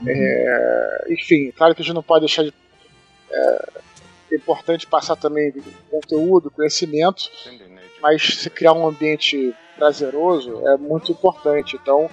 Uhum. 0.00 0.08
É, 0.08 1.04
enfim, 1.10 1.52
claro 1.54 1.74
que 1.74 1.82
a 1.82 1.84
gente 1.84 1.94
não 1.94 2.02
pode 2.02 2.20
deixar 2.24 2.42
de. 2.42 2.54
É, 3.30 3.68
é 4.32 4.36
importante 4.36 4.86
passar 4.86 5.14
também 5.14 5.52
conteúdo, 5.90 6.50
conhecimento, 6.50 7.30
mas 8.00 8.22
se 8.38 8.48
criar 8.48 8.72
um 8.72 8.88
ambiente 8.88 9.54
prazeroso 9.76 10.66
é 10.68 10.78
muito 10.78 11.12
importante. 11.12 11.78
Então, 11.80 12.08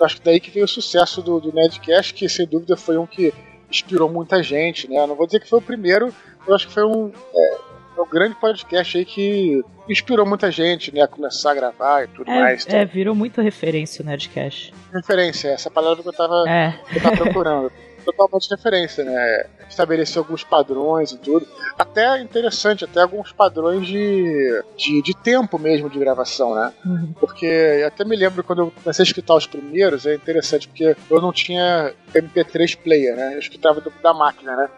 acho 0.00 0.18
que 0.18 0.24
daí 0.24 0.38
que 0.38 0.52
veio 0.52 0.66
o 0.66 0.68
sucesso 0.68 1.20
do, 1.20 1.40
do 1.40 1.52
Nerdcast, 1.52 2.14
que 2.14 2.28
sem 2.28 2.46
dúvida 2.46 2.76
foi 2.76 2.96
um 2.96 3.06
que 3.06 3.34
inspirou 3.68 4.08
muita 4.08 4.40
gente, 4.40 4.88
né? 4.88 5.04
Não 5.04 5.16
vou 5.16 5.26
dizer 5.26 5.40
que 5.40 5.48
foi 5.48 5.58
o 5.58 5.62
primeiro, 5.62 6.14
eu 6.46 6.54
acho 6.54 6.68
que 6.68 6.72
foi 6.72 6.84
um. 6.84 7.10
É, 7.34 7.58
é 7.96 8.00
um 8.00 8.08
grande 8.08 8.34
podcast 8.36 8.98
aí 8.98 9.04
que 9.04 9.64
inspirou 9.88 10.26
muita 10.26 10.50
gente, 10.50 10.92
né, 10.94 11.02
a 11.02 11.08
começar 11.08 11.52
a 11.52 11.54
gravar 11.54 12.04
e 12.04 12.08
tudo 12.08 12.30
é, 12.30 12.40
mais. 12.40 12.66
Então. 12.66 12.78
É, 12.78 12.84
virou 12.84 13.14
muita 13.14 13.42
referência 13.42 14.02
o 14.02 14.06
Nerdcast. 14.06 14.72
Referência, 14.92 15.48
essa 15.48 15.70
palavra 15.70 16.02
que 16.02 16.08
eu 16.08 16.12
tava, 16.12 16.48
é. 16.48 16.78
que 16.90 16.98
eu 16.98 17.02
tava 17.02 17.16
procurando. 17.16 17.72
totalmente 18.04 18.48
referência, 18.50 19.04
né? 19.04 19.46
Estabelecer 19.68 20.18
alguns 20.18 20.44
padrões 20.44 21.12
e 21.12 21.18
tudo. 21.18 21.46
Até 21.78 22.20
interessante, 22.20 22.84
até 22.84 23.02
alguns 23.02 23.32
padrões 23.32 23.86
de, 23.86 24.62
de, 24.76 25.02
de 25.02 25.16
tempo 25.16 25.58
mesmo 25.58 25.90
de 25.90 25.98
gravação, 25.98 26.54
né? 26.54 26.72
Uhum. 26.84 27.12
Porque 27.18 27.82
até 27.86 28.04
me 28.04 28.16
lembro 28.16 28.44
quando 28.44 28.62
eu 28.62 28.72
comecei 28.82 29.02
a 29.02 29.06
escutar 29.06 29.34
os 29.34 29.46
primeiros, 29.46 30.06
é 30.06 30.14
interessante, 30.14 30.68
porque 30.68 30.96
eu 31.10 31.20
não 31.20 31.32
tinha 31.32 31.94
MP3 32.14 32.76
player, 32.76 33.16
né? 33.16 33.34
Eu 33.34 33.38
escutava 33.38 33.80
do, 33.80 33.92
da 34.02 34.14
máquina, 34.14 34.56
né? 34.56 34.68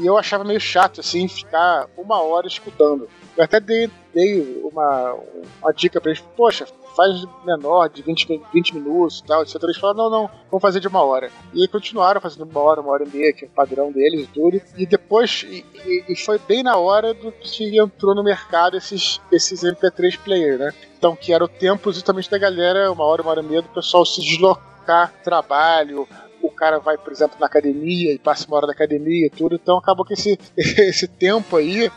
E 0.00 0.06
eu 0.06 0.16
achava 0.16 0.44
meio 0.44 0.60
chato, 0.60 1.00
assim, 1.00 1.26
ficar 1.26 1.86
uma 1.96 2.22
hora 2.22 2.46
escutando. 2.46 3.08
Eu 3.36 3.44
até 3.44 3.60
dei, 3.60 3.90
dei 4.12 4.60
uma, 4.64 5.16
uma 5.62 5.72
dica 5.72 6.00
pra 6.00 6.10
eles, 6.10 6.22
poxa, 6.36 6.66
faz 6.98 7.24
menor, 7.44 7.88
de 7.88 8.02
20, 8.02 8.42
20 8.52 8.74
minutos 8.74 9.20
e 9.20 9.24
tal, 9.24 9.42
etc. 9.42 9.54
Eles 9.62 9.76
falaram, 9.76 9.98
não, 9.98 10.10
não, 10.10 10.30
vamos 10.50 10.60
fazer 10.60 10.80
de 10.80 10.88
uma 10.88 11.00
hora. 11.00 11.30
E 11.54 11.62
aí 11.62 11.68
continuaram 11.68 12.20
fazendo 12.20 12.42
uma 12.42 12.60
hora, 12.60 12.80
uma 12.80 12.90
hora 12.90 13.04
e 13.04 13.16
meia, 13.16 13.32
que 13.32 13.44
é 13.44 13.48
o 13.48 13.50
padrão 13.52 13.92
deles 13.92 14.24
e 14.24 14.26
tudo. 14.26 14.60
E 14.76 14.84
depois, 14.84 15.46
e, 15.48 15.64
e 16.08 16.16
foi 16.16 16.40
bem 16.40 16.64
na 16.64 16.76
hora 16.76 17.14
do 17.14 17.30
que 17.30 17.78
entrou 17.78 18.16
no 18.16 18.24
mercado 18.24 18.76
esses, 18.76 19.20
esses 19.30 19.62
MP3 19.62 20.18
player, 20.18 20.58
né? 20.58 20.74
Então, 20.98 21.14
que 21.14 21.32
era 21.32 21.44
o 21.44 21.48
tempo 21.48 21.92
justamente 21.92 22.28
da 22.28 22.36
galera, 22.36 22.90
uma 22.90 23.04
hora, 23.04 23.22
uma 23.22 23.30
hora 23.30 23.42
e 23.42 23.44
meia, 23.44 23.62
do 23.62 23.68
pessoal 23.68 24.04
se 24.04 24.20
deslocar 24.20 25.12
trabalho, 25.22 26.08
o 26.42 26.50
cara 26.50 26.78
vai, 26.78 26.96
por 26.96 27.12
exemplo, 27.12 27.36
na 27.38 27.46
academia 27.46 28.12
e 28.12 28.18
passa 28.18 28.46
uma 28.46 28.56
hora 28.56 28.66
na 28.66 28.72
academia 28.72 29.26
e 29.26 29.30
tudo, 29.30 29.56
então 29.56 29.78
acabou 29.78 30.04
que 30.04 30.14
esse, 30.14 30.38
esse 30.56 31.08
tempo 31.08 31.56
aí 31.56 31.90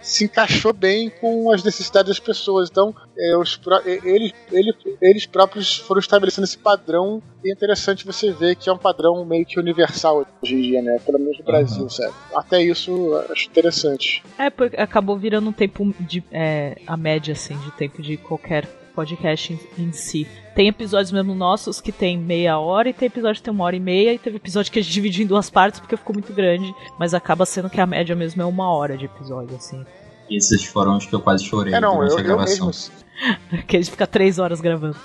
se 0.00 0.24
encaixou 0.24 0.72
bem 0.72 1.10
com 1.10 1.50
as 1.50 1.62
necessidades 1.62 2.08
das 2.08 2.20
pessoas. 2.20 2.68
Então, 2.70 2.94
é, 3.16 3.36
os, 3.36 3.60
eles, 4.04 4.32
eles, 4.52 4.74
eles 5.00 5.26
próprios 5.26 5.76
foram 5.76 6.00
estabelecendo 6.00 6.44
esse 6.44 6.58
padrão 6.58 7.22
e 7.44 7.50
é 7.50 7.52
interessante 7.52 8.04
você 8.04 8.30
ver 8.30 8.56
que 8.56 8.68
é 8.68 8.72
um 8.72 8.78
padrão 8.78 9.24
meio 9.24 9.46
que 9.46 9.58
universal 9.58 10.26
hoje 10.42 10.54
em 10.54 10.62
dia, 10.62 10.82
né? 10.82 10.98
Pelo 11.04 11.18
menos 11.18 11.38
no 11.38 11.44
Brasil, 11.44 11.82
uhum. 11.84 11.90
sabe? 11.90 12.14
Até 12.34 12.62
isso 12.62 13.14
acho 13.30 13.48
interessante. 13.48 14.22
É, 14.38 14.50
porque 14.50 14.76
acabou 14.76 15.16
virando 15.16 15.48
um 15.48 15.52
tempo 15.52 15.94
de. 16.00 16.22
É, 16.30 16.76
a 16.86 16.96
média, 16.96 17.32
assim, 17.32 17.56
de 17.58 17.70
tempo 17.72 18.02
de 18.02 18.16
qualquer 18.16 18.66
podcast 18.98 19.52
em, 19.52 19.84
em, 19.84 19.92
si. 19.92 20.26
Tem 20.56 20.66
episódios 20.66 21.12
mesmo 21.12 21.32
nossos 21.32 21.80
que 21.80 21.92
tem 21.92 22.18
meia 22.18 22.58
hora 22.58 22.88
e 22.88 22.92
tem 22.92 23.06
episódio 23.06 23.36
que 23.36 23.44
tem 23.44 23.54
uma 23.54 23.64
hora 23.64 23.76
e 23.76 23.80
meia 23.80 24.12
e 24.12 24.18
teve 24.18 24.38
episódio 24.38 24.72
que 24.72 24.80
a 24.80 24.82
gente 24.82 24.92
dividiu 24.92 25.24
em 25.24 25.28
duas 25.28 25.48
partes 25.48 25.78
porque 25.78 25.96
ficou 25.96 26.12
muito 26.12 26.32
grande, 26.32 26.74
mas 26.98 27.14
acaba 27.14 27.46
sendo 27.46 27.70
que 27.70 27.80
a 27.80 27.86
média 27.86 28.16
mesmo 28.16 28.42
é 28.42 28.44
uma 28.44 28.68
hora 28.74 28.96
de 28.96 29.04
episódio, 29.04 29.54
assim. 29.54 29.86
E 30.28 30.36
esses 30.36 30.64
foram 30.64 30.96
os 30.96 31.06
que 31.06 31.14
eu 31.14 31.20
quase 31.20 31.44
chorei 31.44 31.72
é, 31.72 31.80
não, 31.80 31.94
durante 31.94 32.12
eu, 32.12 32.18
a 32.18 32.22
gravação. 32.22 32.66
Mesmo... 32.66 32.92
que 33.68 33.76
a 33.76 33.80
gente 33.80 33.92
fica 33.92 34.06
três 34.06 34.40
horas 34.40 34.60
gravando. 34.60 34.96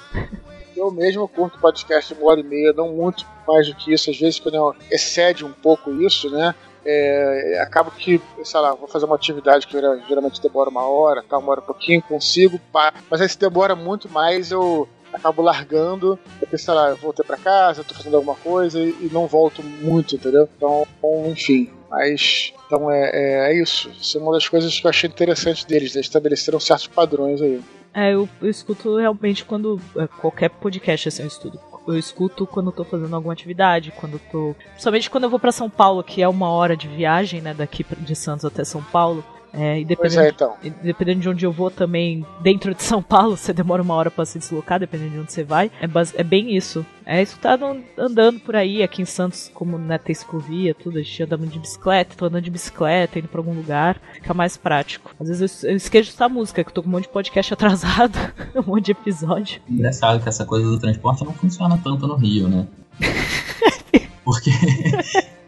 Eu 0.75 0.89
mesmo 0.89 1.27
curto 1.27 1.59
podcast 1.59 2.15
de 2.15 2.19
uma 2.19 2.31
hora 2.31 2.39
e 2.39 2.43
meia, 2.43 2.73
não 2.73 2.91
muito 2.93 3.23
mais 3.47 3.67
do 3.67 3.75
que 3.75 3.93
isso. 3.93 4.09
Às 4.09 4.19
vezes, 4.19 4.39
quando 4.39 4.75
excede 4.89 5.45
um 5.45 5.51
pouco 5.51 5.91
isso, 6.01 6.31
né? 6.31 6.55
É, 6.85 7.59
acabo 7.61 7.91
que, 7.91 8.21
sei 8.43 8.59
lá, 8.59 8.73
vou 8.73 8.87
fazer 8.87 9.05
uma 9.05 9.15
atividade 9.15 9.67
que 9.67 9.73
geralmente 10.07 10.41
demora 10.41 10.69
uma 10.69 10.85
hora, 10.87 11.23
tá, 11.23 11.37
uma 11.37 11.51
hora 11.51 11.61
um 11.61 11.65
pouquinho, 11.65 12.01
consigo, 12.01 12.59
pá, 12.71 12.93
mas 13.09 13.21
aí 13.21 13.29
se 13.29 13.39
demora 13.39 13.75
muito 13.75 14.09
mais, 14.09 14.51
eu 14.51 14.87
acabo 15.11 15.41
largando, 15.41 16.17
porque, 16.39 16.57
sei 16.57 16.73
lá, 16.73 16.89
eu 16.89 16.97
voltei 16.97 17.23
pra 17.23 17.37
casa, 17.37 17.83
tô 17.83 17.93
fazendo 17.93 18.17
alguma 18.17 18.35
coisa 18.35 18.79
e, 18.79 18.89
e 18.89 19.09
não 19.11 19.27
volto 19.27 19.61
muito, 19.63 20.15
entendeu? 20.15 20.49
Então, 20.57 20.85
enfim, 21.27 21.69
mas 21.89 22.53
então 22.65 22.89
é, 22.89 23.11
é, 23.13 23.51
é, 23.51 23.61
isso. 23.61 23.89
Isso 23.89 24.17
é 24.17 24.21
uma 24.21 24.33
das 24.33 24.47
coisas 24.47 24.79
que 24.79 24.85
eu 24.85 24.89
achei 24.89 25.07
interessante 25.07 25.67
deles, 25.67 25.95
eles 25.95 26.07
estabeleceram 26.07 26.59
certos 26.59 26.87
padrões 26.87 27.41
aí. 27.41 27.61
É, 27.93 28.13
eu, 28.13 28.27
eu 28.41 28.49
escuto 28.49 28.97
realmente 28.97 29.45
quando. 29.45 29.79
É, 29.95 30.07
qualquer 30.07 30.49
podcast 30.49 31.09
assim 31.09 31.21
eu 31.21 31.27
estudo 31.27 31.72
eu 31.87 31.97
escuto 31.97 32.45
quando 32.45 32.67
eu 32.67 32.71
tô 32.71 32.83
fazendo 32.83 33.15
alguma 33.15 33.33
atividade, 33.33 33.93
quando 33.95 34.13
eu 34.13 34.21
tô. 34.31 34.55
Principalmente 34.71 35.09
quando 35.09 35.23
eu 35.25 35.29
vou 35.29 35.39
para 35.39 35.51
São 35.51 35.69
Paulo, 35.69 36.03
que 36.03 36.21
é 36.21 36.27
uma 36.27 36.49
hora 36.49 36.75
de 36.75 36.87
viagem, 36.87 37.41
né, 37.41 37.53
daqui 37.53 37.85
de 37.99 38.15
Santos 38.15 38.45
até 38.45 38.63
São 38.63 38.81
Paulo. 38.81 39.23
É, 39.53 39.79
e 39.79 39.85
dependendo, 39.85 40.21
é, 40.21 40.29
então. 40.29 40.55
dependendo 40.81 41.21
de 41.21 41.29
onde 41.29 41.45
eu 41.45 41.51
vou 41.51 41.69
também, 41.69 42.25
dentro 42.41 42.73
de 42.73 42.81
São 42.81 43.03
Paulo, 43.03 43.37
você 43.37 43.53
demora 43.53 43.83
uma 43.83 43.93
hora 43.93 44.09
para 44.09 44.25
se 44.25 44.39
deslocar, 44.39 44.79
dependendo 44.79 45.11
de 45.11 45.19
onde 45.19 45.31
você 45.31 45.43
vai. 45.43 45.71
É, 45.79 45.87
é 46.19 46.23
bem 46.23 46.55
isso. 46.55 46.83
É 47.05 47.21
escutar 47.21 47.59
andando 47.97 48.39
por 48.39 48.55
aí, 48.55 48.81
aqui 48.81 49.01
em 49.01 49.05
Santos, 49.05 49.51
como 49.53 49.77
né, 49.77 49.97
tem 49.97 50.15
ciclovia, 50.15 50.73
tudo, 50.73 50.97
a 50.97 51.01
gente 51.01 51.21
anda 51.21 51.37
de 51.37 51.59
bicicleta, 51.59 52.15
tô 52.15 52.25
andando 52.25 52.43
de 52.43 52.49
bicicleta, 52.49 53.19
indo 53.19 53.27
pra 53.27 53.41
algum 53.41 53.53
lugar, 53.53 53.99
fica 54.13 54.33
mais 54.33 54.55
prático. 54.55 55.13
Às 55.19 55.27
vezes 55.27 55.63
eu, 55.63 55.71
eu 55.71 55.75
esqueço 55.75 56.11
essa 56.11 56.29
música, 56.29 56.63
que 56.63 56.69
eu 56.69 56.73
tô 56.73 56.81
com 56.81 56.87
um 56.87 56.91
monte 56.93 57.03
de 57.03 57.09
podcast 57.09 57.53
atrasado, 57.53 58.17
um 58.55 58.63
monte 58.63 58.85
de 58.85 58.91
episódio. 58.93 59.61
Engraçado 59.69 60.23
que 60.23 60.29
essa 60.29 60.45
coisa 60.45 60.65
do 60.65 60.79
transporte 60.79 61.25
não 61.25 61.33
funciona 61.33 61.77
tanto 61.83 62.07
no 62.07 62.15
Rio, 62.15 62.47
né? 62.47 62.65
Porque 64.23 64.51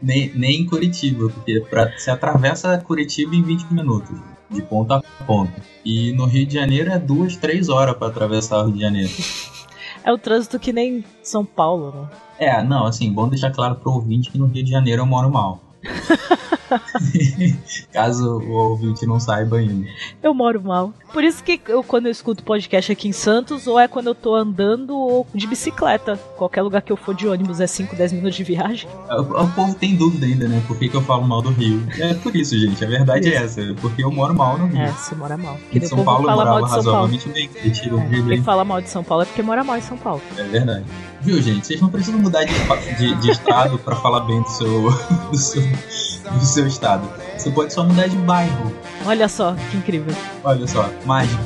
nem, 0.05 0.31
nem 0.35 0.61
em 0.61 0.65
Curitiba, 0.65 1.29
porque 1.29 1.59
pra, 1.61 1.91
você 1.97 2.11
atravessa 2.11 2.77
Curitiba 2.77 3.35
em 3.35 3.41
20 3.41 3.73
minutos, 3.73 4.15
de 4.51 4.61
ponta 4.61 4.97
a 4.97 5.23
ponta. 5.23 5.53
E 5.83 6.11
no 6.13 6.25
Rio 6.25 6.45
de 6.45 6.53
Janeiro 6.53 6.91
é 6.91 6.99
duas, 6.99 7.35
três 7.35 7.69
horas 7.69 7.97
para 7.97 8.07
atravessar 8.07 8.59
o 8.59 8.65
Rio 8.65 8.75
de 8.75 8.81
Janeiro. 8.81 9.11
É 10.03 10.13
o 10.13 10.17
trânsito 10.19 10.59
que 10.59 10.71
nem 10.71 11.03
São 11.23 11.43
Paulo, 11.43 11.91
né? 11.91 12.07
É, 12.37 12.63
não, 12.63 12.85
assim, 12.85 13.11
bom 13.11 13.27
deixar 13.27 13.51
claro 13.51 13.75
pro 13.75 13.93
ouvinte 13.93 14.29
que 14.29 14.37
no 14.37 14.45
Rio 14.45 14.63
de 14.63 14.69
Janeiro 14.69 15.01
eu 15.01 15.05
moro 15.07 15.31
mal. 15.31 15.59
Caso 17.91 18.39
o 18.39 18.51
ouvinte 18.51 19.05
não 19.05 19.19
saiba 19.19 19.57
ainda. 19.57 19.87
Eu 20.21 20.33
moro 20.33 20.61
mal. 20.61 20.93
Por 21.13 21.23
isso 21.23 21.43
que 21.43 21.59
eu, 21.67 21.83
quando 21.83 22.07
eu 22.07 22.11
escuto 22.11 22.43
podcast 22.43 22.91
aqui 22.91 23.07
em 23.07 23.11
Santos, 23.11 23.67
ou 23.67 23.79
é 23.79 23.87
quando 23.87 24.07
eu 24.07 24.15
tô 24.15 24.35
andando 24.35 24.95
ou 24.95 25.27
de 25.33 25.47
bicicleta. 25.47 26.17
Qualquer 26.37 26.61
lugar 26.61 26.81
que 26.81 26.91
eu 26.91 26.97
for 26.97 27.15
de 27.15 27.27
ônibus 27.27 27.59
é 27.59 27.67
5, 27.67 27.95
10 27.95 28.13
minutos 28.13 28.35
de 28.35 28.43
viagem. 28.43 28.89
O, 29.09 29.43
o, 29.43 29.51
povo 29.51 29.75
tem 29.75 29.95
dúvida 29.95 30.25
ainda, 30.25 30.47
né? 30.47 30.63
Por 30.67 30.77
que, 30.77 30.89
que 30.89 30.95
eu 30.95 31.01
falo 31.01 31.27
mal 31.27 31.41
do 31.41 31.49
Rio? 31.49 31.81
É 31.99 32.13
por 32.13 32.35
isso, 32.35 32.57
gente. 32.57 32.83
A 32.83 32.87
verdade 32.87 33.33
é 33.33 33.35
essa. 33.35 33.61
Porque 33.81 34.03
eu 34.03 34.11
moro 34.11 34.33
mal 34.33 34.57
no 34.57 34.67
Rio. 34.67 34.81
É, 34.81 34.91
você 34.91 35.15
mora 35.15 35.37
mal. 35.37 35.57
Em 35.71 35.81
São 35.81 36.03
Paulo 36.03 36.29
eu 36.29 36.35
morava 36.35 36.67
razoavelmente 36.67 37.29
bem. 37.29 37.49
É, 37.55 37.69
quem 37.69 38.43
fala 38.43 38.63
mal 38.63 38.81
de 38.81 38.89
São 38.89 39.03
Paulo 39.03 39.23
é 39.23 39.25
porque 39.25 39.41
mora 39.41 39.63
mal 39.63 39.77
em 39.77 39.81
São 39.81 39.97
Paulo. 39.97 40.21
É 40.37 40.43
verdade. 40.43 40.85
Viu, 41.21 41.41
gente? 41.41 41.65
Vocês 41.65 41.81
não 41.81 41.89
precisam 41.89 42.19
mudar 42.19 42.43
de, 42.43 42.53
de, 42.97 43.15
de 43.15 43.31
estado 43.31 43.79
pra 43.79 43.95
falar 43.95 44.21
bem 44.21 44.41
do 44.41 44.49
seu, 44.49 44.91
do 45.31 45.37
seu, 45.37 45.63
do 46.31 46.45
seu 46.45 46.67
estado. 46.67 47.07
Você 47.37 47.51
pode 47.51 47.73
só 47.73 47.83
mudar 47.83 48.07
de 48.07 48.17
bairro. 48.17 48.73
Olha 49.05 49.27
só, 49.27 49.55
que 49.71 49.77
incrível. 49.77 50.15
Olha 50.43 50.67
só, 50.67 50.89
mágico. 51.05 51.43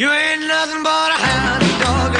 You 0.00 0.12
ain't 0.12 0.46
nothing 0.46 0.84
but 0.84 1.10
a 1.10 1.18
hound 1.18 1.64
dog, 1.82 2.14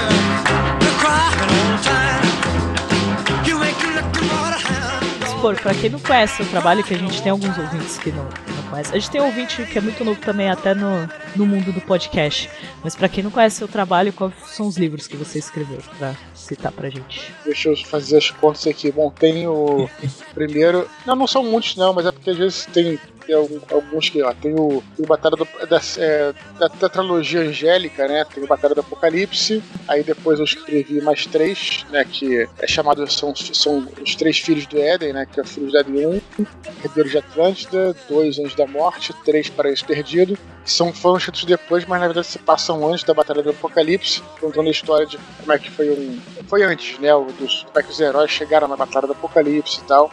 pra 5.62 5.72
quem 5.72 5.88
não 5.88 6.00
conhece 6.00 6.42
o 6.42 6.46
trabalho, 6.46 6.82
que 6.82 6.92
a 6.92 6.98
gente 6.98 7.22
tem 7.22 7.30
alguns 7.30 7.56
ouvintes 7.56 7.96
que 7.98 8.10
não, 8.10 8.24
não 8.24 8.70
mais. 8.72 8.90
A 8.92 8.98
gente 8.98 9.08
tem 9.12 9.20
um 9.20 9.26
ouvinte 9.26 9.64
que 9.64 9.78
é 9.78 9.80
muito 9.80 10.04
novo 10.04 10.20
também, 10.20 10.50
até 10.50 10.74
no, 10.74 11.08
no 11.36 11.46
mundo 11.46 11.72
do 11.72 11.80
podcast. 11.80 12.50
Mas 12.82 12.96
para 12.96 13.08
quem 13.08 13.22
não 13.22 13.30
conhece 13.30 13.58
seu 13.58 13.68
trabalho, 13.68 14.12
quais 14.12 14.34
são 14.46 14.66
os 14.66 14.76
livros 14.76 15.06
que 15.06 15.16
você 15.16 15.38
escreveu 15.38 15.78
pra 15.96 16.16
citar 16.34 16.72
pra 16.72 16.90
gente? 16.90 17.32
Deixa 17.44 17.68
eu 17.68 17.76
fazer 17.76 18.16
as 18.16 18.28
contas 18.32 18.66
aqui. 18.66 18.90
Bom, 18.90 19.08
tem 19.08 19.46
o 19.46 19.88
primeiro. 20.34 20.90
Não, 21.06 21.14
não 21.14 21.28
são 21.28 21.44
muitos, 21.44 21.76
não, 21.76 21.92
mas 21.94 22.06
é 22.06 22.10
porque 22.10 22.30
às 22.30 22.36
vezes 22.36 22.66
tem 22.66 22.98
tem 23.28 23.36
alguns 23.36 24.08
que, 24.08 24.22
ó, 24.22 24.32
tem 24.32 24.54
o, 24.54 24.82
tem 24.96 25.04
Batalha 25.06 25.36
do, 25.36 25.46
da, 25.68 25.80
é, 25.98 26.32
da 26.58 26.68
tetralogia 26.70 27.42
angélica, 27.42 28.08
né? 28.08 28.24
Tem 28.24 28.42
o 28.42 28.46
Batalha 28.46 28.74
do 28.74 28.80
Apocalipse, 28.80 29.62
aí 29.86 30.02
depois 30.02 30.38
eu 30.38 30.46
escrevi 30.46 30.98
mais 31.02 31.26
três, 31.26 31.84
né? 31.90 32.06
Que 32.10 32.48
é 32.58 32.66
chamado, 32.66 33.06
são, 33.10 33.36
são 33.36 33.86
os 34.02 34.14
três 34.14 34.38
filhos 34.38 34.66
do 34.66 34.78
Éden, 34.78 35.12
né? 35.12 35.26
Que 35.26 35.40
é 35.40 35.42
o 35.42 35.46
Filhos 35.46 35.72
do 35.72 35.78
Éden 35.78 36.06
1, 36.06 36.20
Herdeiro 36.84 37.10
de 37.10 37.18
Atlântida, 37.18 37.94
dois 38.08 38.38
Anjos 38.38 38.54
da 38.54 38.66
Morte, 38.66 39.12
três 39.24 39.50
Paraíso 39.50 39.84
Perdido, 39.84 40.38
são, 40.64 40.92
foram 40.92 41.16
escritos 41.16 41.44
depois, 41.44 41.84
mas 41.86 42.00
na 42.00 42.06
verdade 42.06 42.26
se 42.26 42.38
passam 42.38 42.86
antes 42.86 43.04
da 43.04 43.14
Batalha 43.14 43.42
do 43.42 43.50
Apocalipse, 43.50 44.22
contando 44.40 44.68
a 44.68 44.70
história 44.70 45.06
de 45.06 45.18
como 45.40 45.52
é 45.52 45.58
que 45.58 45.70
foi 45.70 45.90
um. 45.90 46.20
Foi 46.46 46.62
antes, 46.62 46.98
né? 46.98 47.08
Dos, 47.38 47.62
como 47.64 47.78
é 47.78 47.82
que 47.82 47.90
os 47.90 48.00
heróis 48.00 48.30
chegaram 48.30 48.68
na 48.68 48.76
Batalha 48.76 49.06
do 49.06 49.12
Apocalipse 49.12 49.80
e 49.80 49.84
tal. 49.84 50.10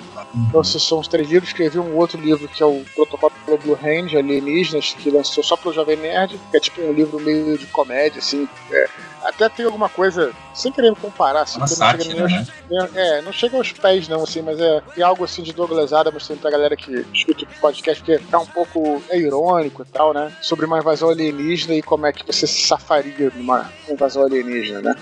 Então, 0.47 0.61
esses 0.61 0.81
são 0.81 0.99
os 0.99 1.07
três 1.07 1.29
livros. 1.29 1.49
Escrevi 1.49 1.79
um 1.79 1.95
outro 1.97 2.19
livro 2.19 2.47
que 2.47 2.63
é 2.63 2.65
o 2.65 2.83
Protocolo 3.05 3.57
Blue 3.57 3.75
Hand, 3.75 4.15
Alienígenas, 4.15 4.95
que 4.97 5.09
lançou 5.09 5.43
só 5.43 5.55
pro 5.55 5.73
Jovem 5.73 5.97
Nerd, 5.97 6.39
que 6.51 6.57
é 6.57 6.59
tipo 6.59 6.81
um 6.81 6.91
livro 6.91 7.19
meio 7.19 7.57
de 7.57 7.65
comédia, 7.67 8.19
assim. 8.19 8.47
É, 8.71 8.89
até 9.23 9.49
tem 9.49 9.65
alguma 9.65 9.89
coisa, 9.89 10.31
sem 10.53 10.71
querer 10.71 10.91
me 10.91 10.95
comparar, 10.95 11.41
assim, 11.41 11.57
Uma 11.57 11.67
sátira, 11.67 12.13
não 12.13 12.27
né? 12.27 12.45
Aos, 12.79 12.95
é, 12.95 13.21
não 13.21 13.31
chega 13.31 13.57
aos 13.57 13.71
pés, 13.71 14.07
não, 14.07 14.23
assim, 14.23 14.41
mas 14.41 14.59
é, 14.59 14.81
é 14.97 15.01
algo 15.01 15.23
assim 15.23 15.41
de 15.41 15.51
Douglas 15.51 15.93
Adams, 15.93 16.23
assim, 16.23 16.35
pra 16.35 16.51
galera 16.51 16.75
que 16.75 17.05
escuta 17.13 17.43
o 17.43 17.59
podcast, 17.59 18.03
porque 18.03 18.21
é 18.31 18.37
um 18.37 18.45
pouco 18.45 19.01
é 19.09 19.17
irônico 19.17 19.81
e 19.81 19.85
tal, 19.85 20.13
né? 20.13 20.31
Sobre 20.41 20.65
uma 20.65 20.79
invasão 20.79 21.09
alienígena 21.09 21.75
e 21.75 21.81
como 21.81 22.05
é 22.05 22.13
que 22.13 22.25
você 22.25 22.45
se 22.45 22.67
safaria 22.67 23.31
numa 23.35 23.71
invasão 23.89 24.23
alienígena, 24.23 24.81
né? 24.81 24.95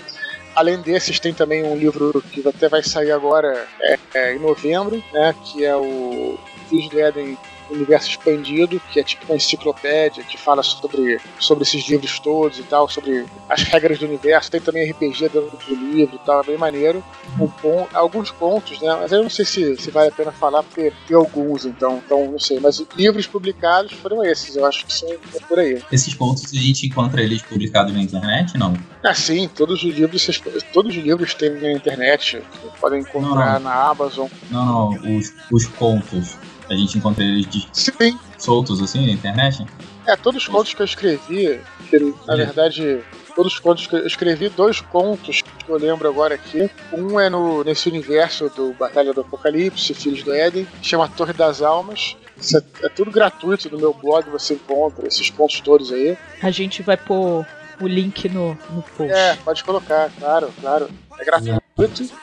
Além 0.54 0.80
desses, 0.80 1.18
tem 1.18 1.34
também 1.34 1.64
um 1.64 1.76
livro 1.76 2.22
que 2.32 2.46
até 2.46 2.68
vai 2.68 2.82
sair 2.82 3.10
agora 3.10 3.66
é, 3.80 3.98
é, 4.14 4.34
em 4.34 4.38
novembro, 4.38 5.02
né? 5.12 5.34
Que 5.44 5.64
é 5.64 5.76
o 5.76 6.38
Filhos 6.68 6.88
do 6.88 7.00
Éden 7.00 7.36
universo 7.70 8.10
expandido, 8.10 8.80
que 8.92 9.00
é 9.00 9.02
tipo 9.02 9.24
uma 9.26 9.36
enciclopédia 9.36 10.22
que 10.24 10.36
fala 10.36 10.62
sobre, 10.62 11.20
sobre 11.38 11.64
esses 11.64 11.88
livros 11.88 12.18
todos 12.18 12.58
e 12.58 12.62
tal, 12.62 12.88
sobre 12.88 13.24
as 13.48 13.62
regras 13.62 13.98
do 13.98 14.06
universo. 14.06 14.50
Tem 14.50 14.60
também 14.60 14.90
RPG 14.90 15.28
dentro 15.28 15.58
do 15.66 15.74
livro 15.74 16.16
e 16.16 16.26
tal, 16.26 16.40
é 16.42 16.46
bem 16.46 16.58
maneiro. 16.58 17.04
Um 17.40 17.86
alguns 17.92 18.30
pontos, 18.30 18.80
né? 18.80 18.96
Mas 19.00 19.12
eu 19.12 19.22
não 19.22 19.30
sei 19.30 19.44
se, 19.44 19.76
se 19.76 19.90
vale 19.90 20.08
a 20.08 20.12
pena 20.12 20.32
falar, 20.32 20.62
porque 20.62 20.92
tem 21.06 21.16
alguns, 21.16 21.64
então, 21.64 22.02
então 22.04 22.30
não 22.30 22.38
sei. 22.38 22.60
Mas 22.60 22.82
livros 22.96 23.26
publicados 23.26 23.92
foram 23.92 24.24
esses, 24.24 24.56
eu 24.56 24.64
acho 24.66 24.86
que 24.86 24.92
são 24.92 25.08
é 25.08 25.40
por 25.48 25.58
aí. 25.58 25.82
Esses 25.90 26.14
pontos 26.14 26.52
a 26.52 26.56
gente 26.56 26.86
encontra 26.86 27.22
eles 27.22 27.42
publicados 27.42 27.92
na 27.92 28.00
internet, 28.00 28.56
não? 28.56 28.74
Ah, 29.02 29.14
sim, 29.14 29.48
todos 29.48 29.82
os 29.82 29.94
livros, 29.94 30.40
todos 30.72 30.96
os 30.96 31.02
livros 31.02 31.34
tem 31.34 31.50
na 31.50 31.72
internet, 31.72 32.42
podem 32.80 33.00
encontrar 33.00 33.60
não, 33.60 33.60
não. 33.60 33.60
na 33.60 33.74
Amazon. 33.90 34.28
Não, 34.50 34.66
não, 34.66 35.16
os, 35.18 35.32
os 35.50 35.66
contos. 35.66 36.36
A 36.68 36.74
gente 36.74 36.98
encontra 36.98 37.22
eles 37.22 37.46
de 37.46 37.68
Sim. 37.72 38.18
soltos 38.38 38.82
assim 38.82 39.06
na 39.06 39.12
internet? 39.12 39.66
É, 40.06 40.16
todos 40.16 40.42
os 40.42 40.48
contos 40.48 40.74
que 40.74 40.82
eu 40.82 40.86
escrevi, 40.86 41.60
que 41.88 42.14
na 42.26 42.36
verdade, 42.36 43.02
todos 43.34 43.54
os 43.54 43.58
contos 43.58 43.86
que 43.86 43.96
eu 43.96 44.06
escrevi, 44.06 44.48
dois 44.50 44.80
contos 44.80 45.42
que 45.42 45.70
eu 45.70 45.78
lembro 45.78 46.08
agora 46.08 46.34
aqui. 46.34 46.70
Um 46.92 47.18
é 47.18 47.30
no, 47.30 47.64
nesse 47.64 47.88
universo 47.88 48.50
do 48.50 48.72
Batalha 48.74 49.12
do 49.12 49.22
Apocalipse, 49.22 49.94
Filhos 49.94 50.22
do 50.22 50.32
Éden, 50.32 50.66
que 50.80 50.86
chama 50.86 51.08
Torre 51.08 51.32
das 51.32 51.62
Almas. 51.62 52.16
Isso 52.36 52.58
é, 52.58 52.62
é 52.82 52.88
tudo 52.88 53.10
gratuito 53.10 53.70
no 53.70 53.78
meu 53.78 53.94
blog, 53.94 54.28
você 54.28 54.54
encontra 54.54 55.06
esses 55.06 55.30
contos 55.30 55.60
todos 55.60 55.92
aí. 55.92 56.18
A 56.42 56.50
gente 56.50 56.82
vai 56.82 56.96
pôr 56.96 57.46
o 57.80 57.86
link 57.86 58.28
no, 58.28 58.58
no 58.70 58.82
post. 58.96 59.12
É, 59.12 59.36
pode 59.36 59.64
colocar, 59.64 60.10
claro, 60.18 60.52
claro. 60.60 60.88
É 61.18 61.24
gratuito. 61.24 61.62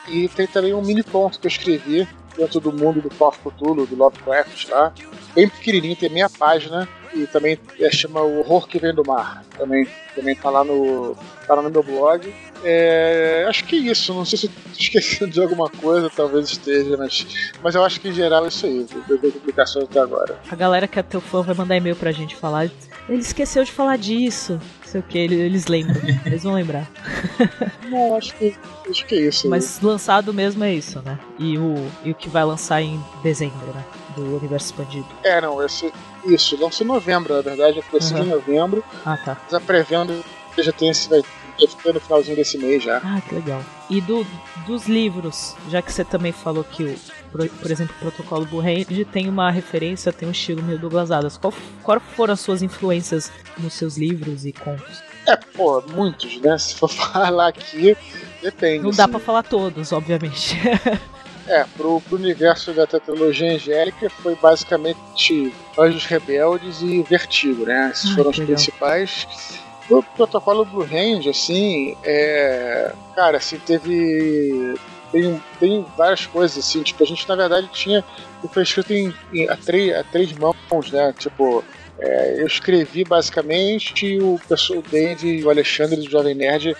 E 0.08 0.28
tem 0.28 0.46
também 0.46 0.72
um 0.72 0.82
mini 0.82 1.02
conto 1.02 1.38
que 1.38 1.46
eu 1.46 1.50
escrevi 1.50 2.08
dentro 2.36 2.60
do 2.60 2.72
mundo 2.72 3.00
do 3.00 3.10
Call 3.10 3.28
of 3.28 3.38
Cthulhu, 3.38 3.86
do 3.86 3.96
Lovecraft, 3.96 4.68
tá? 4.68 4.92
Bem 5.34 5.48
pequenininho, 5.48 5.96
tem 5.96 6.10
meia 6.10 6.28
página 6.28 6.88
e 7.14 7.26
também 7.26 7.58
é, 7.78 7.90
chama 7.90 8.22
O 8.22 8.40
Horror 8.40 8.66
que 8.66 8.78
Vem 8.78 8.94
do 8.94 9.04
Mar. 9.04 9.44
Também, 9.56 9.86
também 10.14 10.34
tá, 10.34 10.50
lá 10.50 10.64
no, 10.64 11.16
tá 11.46 11.54
lá 11.54 11.62
no 11.62 11.70
meu 11.70 11.82
blog. 11.82 12.32
É, 12.64 13.44
acho 13.48 13.64
que 13.64 13.76
é 13.76 13.90
isso, 13.90 14.14
não 14.14 14.24
sei 14.24 14.38
se 14.38 14.46
estou 14.46 14.72
esquecendo 14.72 15.32
de 15.32 15.40
alguma 15.40 15.68
coisa, 15.68 16.08
talvez 16.08 16.48
esteja, 16.48 16.96
mas, 16.96 17.26
mas 17.62 17.74
eu 17.74 17.84
acho 17.84 18.00
que 18.00 18.08
em 18.08 18.12
geral 18.12 18.44
é 18.44 18.48
isso 18.48 18.66
aí, 18.66 18.86
das 19.08 19.32
publicações 19.32 19.84
até 19.86 20.00
agora. 20.00 20.38
A 20.48 20.54
galera 20.54 20.86
que 20.86 20.98
é 20.98 21.02
teu 21.02 21.20
fã 21.20 21.42
vai 21.42 21.54
mandar 21.54 21.76
e-mail 21.76 21.96
pra 21.96 22.12
gente 22.12 22.36
falar. 22.36 22.70
Ele 23.08 23.18
esqueceu 23.18 23.64
de 23.64 23.72
falar 23.72 23.98
disso. 23.98 24.60
Sei 24.92 25.00
o 25.00 25.04
que, 25.04 25.16
eles 25.16 25.68
lembram. 25.68 25.96
Eles 26.26 26.42
vão 26.42 26.52
lembrar. 26.52 26.86
Não, 27.88 28.14
acho 28.14 28.34
que, 28.34 28.54
acho 28.90 29.06
que 29.06 29.14
é 29.14 29.20
isso. 29.22 29.48
Mas 29.48 29.80
lançado 29.80 30.34
mesmo 30.34 30.62
é 30.64 30.74
isso, 30.74 31.00
né? 31.00 31.18
E 31.38 31.56
o, 31.56 31.90
e 32.04 32.10
o 32.10 32.14
que 32.14 32.28
vai 32.28 32.44
lançar 32.44 32.82
em 32.82 33.02
dezembro, 33.22 33.72
né? 33.72 33.82
Do 34.14 34.36
universo 34.36 34.66
expandido. 34.66 35.06
É, 35.24 35.40
não, 35.40 35.64
esse, 35.64 35.90
isso, 36.26 36.62
lança 36.62 36.84
em 36.84 36.86
novembro, 36.86 37.34
na 37.34 37.40
verdade, 37.40 37.78
é 37.78 37.82
começo 37.82 38.14
uhum. 38.14 38.22
de 38.22 38.28
novembro. 38.28 38.84
Ah, 39.06 39.16
tá. 39.16 39.38
Mas 39.44 39.54
a 39.54 39.60
pré-venda 39.60 40.14
já 40.58 40.72
tem 40.72 40.90
esse, 40.90 41.08
vai 41.08 41.22
no 41.94 42.00
finalzinho 42.00 42.36
desse 42.36 42.58
mês 42.58 42.82
já. 42.82 42.98
Ah, 42.98 43.22
que 43.26 43.34
legal. 43.34 43.64
E 43.88 43.98
do, 44.02 44.26
dos 44.66 44.86
livros, 44.86 45.56
já 45.70 45.80
que 45.80 45.90
você 45.90 46.04
também 46.04 46.32
falou 46.32 46.64
que 46.64 46.84
o, 46.84 46.94
por, 47.32 47.48
por 47.48 47.70
exemplo, 47.70 47.94
o 47.96 48.00
Protocolo 48.00 48.44
Burrand 48.44 48.84
tem 49.10 49.28
uma 49.28 49.50
referência, 49.50 50.12
tem 50.12 50.28
um 50.28 50.32
estilo 50.32 50.62
meio 50.62 50.78
Douglas 50.78 51.10
Adams. 51.10 51.38
Qual, 51.38 51.52
qual 51.82 51.98
foram 51.98 52.34
as 52.34 52.40
suas 52.40 52.62
influências 52.62 53.32
nos 53.58 53.72
seus 53.72 53.96
livros 53.96 54.44
e 54.44 54.52
contos? 54.52 55.02
É, 55.26 55.36
pô, 55.36 55.82
muitos, 55.94 56.40
né? 56.40 56.56
Se 56.58 56.74
for 56.74 56.88
falar 56.88 57.48
aqui, 57.48 57.96
depende. 58.42 58.84
Não 58.84 58.90
dá 58.90 59.04
assim. 59.04 59.12
pra 59.12 59.20
falar 59.20 59.42
todos, 59.42 59.90
obviamente. 59.90 60.56
É, 61.48 61.64
pro, 61.76 62.00
pro 62.02 62.16
universo 62.16 62.72
da 62.72 62.86
tetralogia 62.86 63.54
angélica 63.54 64.08
foi 64.08 64.36
basicamente 64.36 65.52
Anjos 65.76 66.06
Rebeldes 66.06 66.80
e 66.82 67.02
Vertigo, 67.02 67.66
né? 67.66 67.90
Esses 67.92 68.10
Ai, 68.10 68.14
foram 68.14 68.30
os 68.30 68.38
principais. 68.38 69.26
O 69.90 70.02
protocolo 70.02 70.64
Blue 70.64 70.84
Hand, 70.84 71.28
assim, 71.28 71.96
é. 72.04 72.92
Cara, 73.16 73.38
assim, 73.38 73.58
teve. 73.58 74.74
Tem, 75.12 75.86
várias 75.96 76.26
coisas, 76.26 76.58
assim, 76.58 76.82
tipo, 76.82 77.02
a 77.02 77.06
gente 77.06 77.28
na 77.28 77.36
verdade 77.36 77.68
tinha. 77.72 78.02
Foi 78.50 78.62
escrito 78.62 78.92
em, 78.92 79.14
em 79.32 79.48
a, 79.48 79.56
três, 79.56 79.94
a 79.94 80.02
três 80.02 80.32
mãos, 80.32 80.90
né? 80.90 81.14
Tipo, 81.16 81.62
é, 81.98 82.40
eu 82.40 82.46
escrevi 82.46 83.04
basicamente 83.04 84.06
e 84.06 84.18
o 84.18 84.40
pessoal, 84.48 84.82
Dave 84.90 85.38
e 85.38 85.44
o 85.44 85.50
Alexandre 85.50 85.96
do 85.96 86.10
Jovem 86.10 86.34
Nerd 86.34 86.74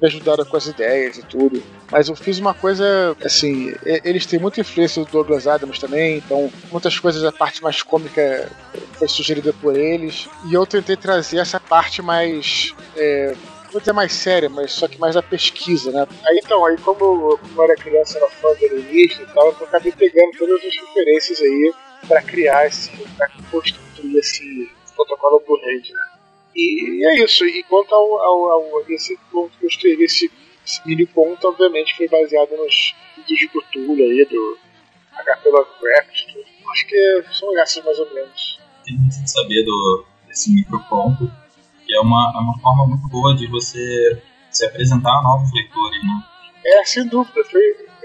me 0.00 0.08
ajudaram 0.08 0.44
com 0.44 0.56
as 0.56 0.66
ideias 0.66 1.18
e 1.18 1.22
tudo. 1.22 1.62
Mas 1.90 2.08
eu 2.08 2.16
fiz 2.16 2.38
uma 2.38 2.54
coisa, 2.54 3.16
assim, 3.24 3.74
eles 3.84 4.26
têm 4.26 4.40
muita 4.40 4.60
influência 4.60 5.04
do 5.04 5.10
Douglas 5.10 5.46
Adams 5.46 5.78
também, 5.78 6.16
então 6.16 6.50
muitas 6.70 6.98
coisas, 6.98 7.22
a 7.22 7.30
parte 7.30 7.62
mais 7.62 7.82
cômica 7.82 8.50
foi 8.94 9.08
sugerida 9.08 9.52
por 9.52 9.76
eles. 9.76 10.28
E 10.48 10.54
eu 10.54 10.66
tentei 10.66 10.96
trazer 10.96 11.38
essa 11.38 11.60
parte 11.60 12.00
mais. 12.00 12.74
É, 12.96 13.34
vou 13.72 13.80
dizer 13.80 13.92
mais 13.92 14.12
séria, 14.12 14.48
mas 14.48 14.72
só 14.72 14.86
que 14.86 14.98
mais 14.98 15.14
da 15.14 15.22
pesquisa, 15.22 15.90
né? 15.90 16.06
Aí 16.26 16.40
então, 16.44 16.64
aí 16.64 16.76
como 16.78 17.00
eu, 17.00 17.38
como 17.38 17.54
eu 17.56 17.64
era 17.64 17.74
criança, 17.74 18.18
era 18.18 18.28
fã 18.28 18.48
do 18.54 18.78
início 18.78 19.22
e 19.22 19.34
tal, 19.34 19.46
eu 19.46 19.66
acabei 19.66 19.92
pegando 19.92 20.36
todas 20.38 20.62
as 20.64 20.76
referências 20.76 21.40
aí 21.40 21.74
para 22.06 22.22
criar 22.22 22.66
esse, 22.66 22.90
pra 23.16 23.28
construir 23.50 24.18
esse 24.18 24.70
protocolo 24.94 25.42
Burrade, 25.46 25.92
né? 25.92 26.12
E 26.54 27.06
é 27.06 27.24
isso. 27.24 27.46
E 27.46 27.62
quanto 27.64 27.94
ao, 27.94 28.20
ao, 28.20 28.50
ao 28.50 28.90
esse 28.90 29.18
ponto 29.30 29.56
que 29.58 29.64
eu 29.64 29.68
escrevi, 29.68 30.04
esse, 30.04 30.30
esse 30.66 30.86
mini 30.86 31.06
ponto, 31.06 31.48
obviamente, 31.48 31.96
foi 31.96 32.08
baseado 32.08 32.50
nos 32.56 32.94
vídeos 33.16 33.40
de 33.40 33.48
Cthulhu 33.48 33.94
aí, 33.94 34.24
do 34.26 34.58
HP 35.24 35.48
Lovecraft. 35.48 36.36
Acho 36.72 36.86
que 36.86 37.24
são 37.32 37.58
essas 37.58 37.84
mais 37.84 37.98
ou 37.98 38.12
menos. 38.12 38.60
Muito 38.88 39.22
de 39.22 39.30
saber 39.30 39.64
do, 39.64 40.04
desse 40.26 40.52
microponto, 40.52 41.30
que 41.86 41.94
é 41.94 42.00
uma, 42.00 42.32
é 42.34 42.38
uma 42.38 42.58
forma 42.58 42.86
muito 42.86 43.08
boa 43.08 43.34
de 43.34 43.46
você 43.46 44.22
se 44.50 44.64
apresentar 44.66 45.18
a 45.18 45.22
novos 45.22 45.52
leitores, 45.52 46.02
né? 46.02 46.32
É, 46.64 46.84
sem 46.84 47.06
dúvida. 47.06 47.42
Foi, 47.44 47.60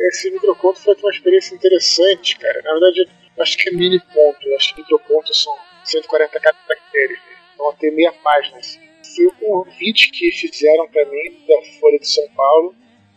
esse 0.09 0.31
microponto 0.31 0.79
foi 0.79 0.95
uma 0.95 1.11
experiência 1.11 1.55
interessante, 1.55 2.37
cara. 2.37 2.61
Na 2.63 2.71
verdade, 2.71 3.09
acho 3.39 3.57
que 3.57 3.69
é 3.69 3.71
mini 3.71 3.99
ponto. 3.99 4.55
Acho 4.55 4.73
que 4.73 4.81
micropontos 4.81 5.43
são 5.43 5.53
140 5.83 6.39
caracteres. 6.39 7.17
Né? 7.17 7.37
Então 7.53 7.73
tem 7.79 7.91
meia 7.93 8.11
página. 8.11 8.57
Assim. 8.57 8.79
Foi 9.15 9.25
o 9.27 9.31
convite 9.33 10.11
que 10.11 10.31
fizeram 10.31 10.87
para 10.89 11.05
mim 11.05 11.45
da 11.47 11.79
Folha 11.79 11.99
de 11.99 12.07
São 12.07 12.27
Paulo 12.35 12.75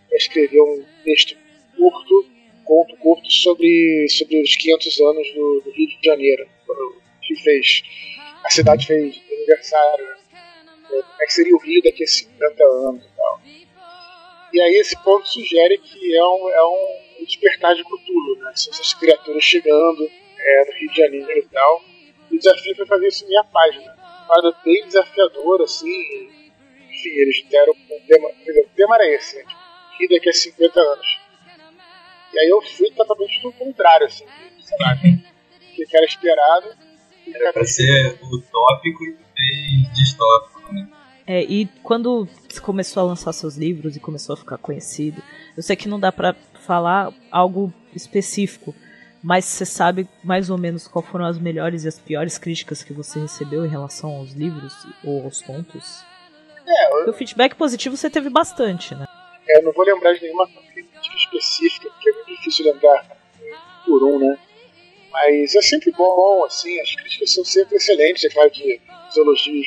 para 0.08 0.16
escrever 0.18 0.60
um 0.60 0.84
texto 1.04 1.36
curto, 1.76 2.26
conto 2.64 2.96
curto 2.96 3.30
sobre, 3.30 4.06
sobre 4.08 4.42
os 4.42 4.56
500 4.56 5.00
anos 5.00 5.34
do, 5.34 5.62
do 5.64 5.70
Rio 5.70 5.88
de 5.88 5.98
Janeiro, 6.04 6.46
que 7.22 7.34
fez 7.36 7.82
a 8.44 8.50
cidade 8.50 8.86
fez 8.86 9.20
aniversário. 9.32 10.19
Né? 10.90 11.02
Como 11.02 11.22
é 11.22 11.26
que 11.26 11.32
seria 11.32 11.54
o 11.54 11.58
Rio 11.58 11.82
daqui 11.82 12.04
a 12.04 12.06
50 12.06 12.64
anos 12.64 13.04
e 13.04 13.16
tal. 13.16 13.40
E 14.52 14.60
aí 14.60 14.74
esse 14.80 15.00
ponto 15.02 15.28
sugere 15.28 15.78
que 15.78 16.16
é 16.16 16.24
um, 16.24 16.48
é 16.50 16.64
um 16.64 17.24
despertar 17.24 17.74
de 17.74 17.84
Cthulhu, 17.84 18.36
né? 18.40 18.52
São 18.54 18.72
essas 18.72 18.94
criaturas 18.94 19.44
chegando 19.44 20.10
é, 20.38 20.64
no 20.66 20.72
Rio 20.78 20.90
de 20.90 20.96
Janeiro 20.96 21.38
e 21.38 21.48
tal 21.52 21.82
o 22.30 22.38
desafio 22.38 22.76
foi 22.76 22.86
fazer 22.86 23.08
isso 23.08 23.24
em 23.24 23.28
minha 23.28 23.44
página. 23.44 23.96
Uma 24.28 24.56
bem 24.64 24.86
desafiador, 24.86 25.62
assim. 25.62 25.90
Enfim, 26.88 27.08
eles 27.08 27.44
deram 27.50 27.72
um 27.72 28.06
tema. 28.06 28.28
O 28.28 28.68
tema 28.76 28.94
era 28.96 29.14
esse, 29.14 29.36
né? 29.36 29.44
E 29.98 30.08
daqui 30.08 30.28
a 30.28 30.32
50 30.32 30.80
anos. 30.80 31.20
E 32.32 32.38
aí 32.38 32.48
eu 32.48 32.62
fui 32.62 32.90
totalmente 32.92 33.42
do 33.42 33.52
contrário, 33.52 34.06
assim, 34.06 34.24
sei 34.60 34.78
lá, 34.80 34.96
que 34.96 35.96
era 35.96 36.06
esperado. 36.06 36.68
Era 37.34 37.52
pra 37.52 37.64
ser 37.64 38.18
utópico 38.22 39.04
e 39.04 39.92
distópico, 39.92 40.59
né? 40.59 40.59
É, 41.26 41.42
e 41.44 41.66
quando 41.82 42.28
você 42.48 42.60
começou 42.60 43.02
a 43.02 43.06
lançar 43.06 43.32
seus 43.32 43.56
livros 43.56 43.94
e 43.94 44.00
começou 44.00 44.34
a 44.34 44.36
ficar 44.36 44.58
conhecido, 44.58 45.22
eu 45.56 45.62
sei 45.62 45.76
que 45.76 45.88
não 45.88 46.00
dá 46.00 46.10
para 46.10 46.34
falar 46.66 47.12
algo 47.30 47.72
específico, 47.94 48.74
mas 49.22 49.44
você 49.44 49.64
sabe 49.64 50.08
mais 50.24 50.50
ou 50.50 50.58
menos 50.58 50.88
quais 50.88 51.06
foram 51.08 51.26
as 51.26 51.38
melhores 51.38 51.84
e 51.84 51.88
as 51.88 51.98
piores 51.98 52.38
críticas 52.38 52.82
que 52.82 52.92
você 52.92 53.20
recebeu 53.20 53.64
em 53.64 53.68
relação 53.68 54.10
aos 54.10 54.32
livros 54.32 54.74
ou 55.04 55.22
aos 55.22 55.40
contos? 55.42 56.04
É, 56.66 57.04
eu... 57.04 57.10
O 57.10 57.12
feedback 57.12 57.54
positivo 57.54 57.96
você 57.96 58.10
teve 58.10 58.28
bastante, 58.28 58.94
né? 58.94 59.06
É, 59.48 59.58
eu 59.58 59.64
não 59.64 59.72
vou 59.72 59.84
lembrar 59.84 60.14
de 60.14 60.22
nenhuma 60.22 60.48
crítica 60.48 61.16
específica, 61.16 61.90
porque 61.90 62.10
é 62.10 62.12
muito 62.12 62.28
difícil 62.28 62.64
lembrar 62.72 63.06
por 63.84 64.02
um, 64.02 64.18
né? 64.18 64.38
Mas 65.12 65.54
é 65.54 65.62
sempre 65.62 65.92
bom, 65.92 66.44
assim, 66.44 66.80
as 66.80 66.94
críticas 66.94 67.32
são 67.32 67.44
sempre 67.44 67.76
excelentes, 67.76 68.24
é 68.24 68.28
claro 68.30 68.50
que 68.50 68.80
os 69.08 69.16
elogios 69.16 69.66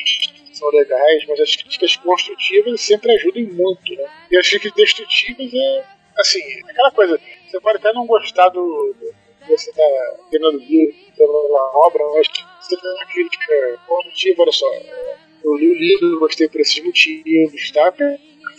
são 0.56 0.68
legais, 0.70 1.24
mas 1.28 1.40
as 1.40 1.56
críticas 1.56 1.96
construtivas 1.96 2.80
sempre 2.80 3.12
ajudam 3.12 3.42
muito, 3.42 3.94
né? 3.94 4.08
E 4.30 4.36
as 4.36 4.48
críticas 4.48 4.74
destrutivas 4.74 5.52
é, 5.52 5.84
assim, 6.18 6.40
aquela 6.68 6.90
coisa, 6.90 7.20
você 7.46 7.60
pode 7.60 7.78
até 7.78 7.92
não 7.92 8.06
gostar 8.06 8.48
do, 8.48 8.94
do 8.98 9.24
você 9.48 9.70
está 9.70 9.82
livro, 10.52 10.94
pela 11.16 11.86
obra, 11.86 12.02
mas 12.14 12.26
você 12.60 12.76
tem 12.76 12.90
uma 12.90 13.06
crítica 13.06 13.78
construtiva, 13.86 14.42
olha 14.42 14.52
só, 14.52 14.66
eu 15.44 15.54
li 15.56 15.70
o 15.70 15.74
livro, 15.74 16.18
gostei 16.20 16.48
por 16.48 16.60
esses 16.60 16.82
motivos, 16.82 17.70
tá? 17.72 17.92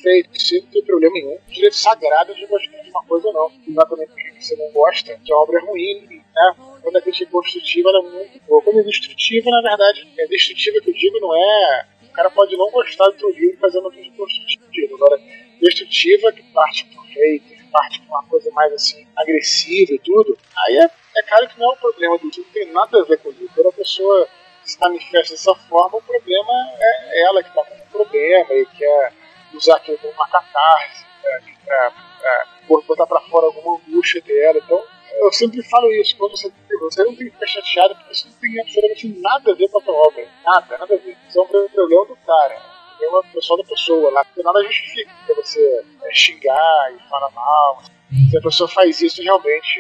Perfeito, 0.06 0.30
isso 0.36 0.56
não 0.62 0.72
tem 0.72 0.84
problema 0.84 1.14
nenhum. 1.16 1.38
Direito 1.48 1.76
sagrado 1.76 2.36
de 2.36 2.46
gostar 2.46 2.78
de 2.78 2.90
uma 2.92 3.04
coisa 3.06 3.28
ou 3.28 3.34
não. 3.34 3.52
Exatamente 3.68 4.10
porque 4.10 4.40
você 4.40 4.56
não 4.56 4.72
gosta, 4.72 5.20
que 5.26 5.34
a 5.34 5.36
obra 5.36 5.58
é 5.58 5.66
ruim, 5.66 6.08
né? 6.08 6.56
Quando 6.84 6.96
a 6.98 7.02
crítica 7.02 7.26
é 7.26 7.32
construtiva, 7.32 7.90
ela 7.90 8.00
é 8.00 8.12
muito 8.12 8.40
boa. 8.48 8.62
Quando 8.62 8.82
é 8.82 8.84
destrutiva, 8.84 9.50
na 9.50 9.62
verdade, 9.68 10.08
é 10.20 10.28
destrutiva 10.28 10.80
que 10.80 10.92
eu 10.92 10.94
digo, 10.94 11.20
não 11.20 11.36
é. 11.36 11.88
O 12.04 12.12
cara 12.14 12.30
pode 12.30 12.56
não 12.56 12.70
gostar 12.70 13.06
do 13.06 13.14
teu 13.14 13.32
livro 13.32 13.58
fazendo 13.58 13.82
uma 13.82 13.92
crítica 13.92 14.16
construtiva. 14.16 14.94
Agora, 14.94 15.22
destrutiva, 15.60 16.32
que 16.32 16.44
parte 16.54 16.86
por 16.86 17.04
feito, 17.08 17.48
que 17.48 17.64
parte 17.72 18.00
por 18.02 18.10
uma 18.10 18.24
coisa 18.26 18.52
mais 18.52 18.74
assim, 18.74 19.08
agressiva 19.16 19.92
e 19.92 20.00
tudo, 20.00 20.38
aí 20.68 20.78
é, 20.78 20.84
é 21.18 21.24
claro 21.24 21.50
que 21.50 21.60
não 21.60 21.72
é 21.72 21.74
um 21.74 21.78
problema 21.78 22.18
do 22.20 22.26
livro, 22.26 22.44
não 22.46 22.54
tem 22.54 22.72
nada 22.72 23.02
a 23.02 23.06
ver 23.06 23.18
com 23.18 23.30
o 23.30 23.32
livro. 23.32 23.50
Quando 23.56 23.70
a 23.70 23.74
pessoa 23.74 24.28
se 24.64 24.80
manifesta 24.80 25.34
dessa 25.34 25.56
forma, 25.68 25.98
o 25.98 26.02
problema 26.04 26.54
é 26.80 27.24
ela 27.24 27.42
que 27.42 27.50
está 27.50 27.66
com 27.66 27.74
um 27.74 27.88
problema 27.88 28.54
e 28.54 28.66
quer 28.68 29.25
usar 29.56 29.78
aquilo 29.78 29.98
como 29.98 30.14
uma 30.14 30.28
catarse, 30.28 31.06
para 31.66 31.94
botar 32.88 33.08
para 33.08 33.22
fora 33.22 33.48
alguma 33.48 33.78
angústia 33.78 34.22
dela. 34.22 34.60
Então, 34.64 34.84
eu 35.20 35.32
sempre 35.32 35.64
falo 35.64 35.92
isso, 35.94 36.16
quando 36.18 36.32
você, 36.32 36.52
você 36.80 37.04
não 37.04 37.16
tem 37.16 37.28
que 37.28 37.34
ficar 37.34 37.48
chateado, 37.48 37.96
porque 37.96 38.14
isso 38.14 38.28
não 38.28 38.36
tem 38.40 38.60
absolutamente 38.60 39.08
nada 39.22 39.52
a 39.52 39.56
ver 39.56 39.70
com 39.70 39.80
a 39.80 39.82
tua 39.82 39.94
obra. 39.94 40.28
Nada, 40.44 40.78
nada 40.78 40.94
a 40.94 40.98
ver. 40.98 41.18
Isso 41.28 41.40
é 41.40 41.42
um 41.42 41.48
problema 41.48 42.06
do 42.06 42.16
cara. 42.26 42.62
É 43.02 43.08
uma 43.08 43.24
pessoa 43.24 43.62
da 43.62 43.68
pessoa 43.68 44.12
lá. 44.12 44.26
Porque 44.26 44.44
nada 44.44 44.64
justifica 44.64 45.12
pra 45.26 45.36
você 45.36 45.86
é, 46.04 46.14
xingar 46.14 46.94
e 46.94 47.10
falar 47.10 47.30
mal. 47.32 47.82
Se 48.30 48.38
a 48.38 48.42
pessoa 48.42 48.70
faz 48.70 49.02
isso, 49.02 49.22
realmente 49.22 49.80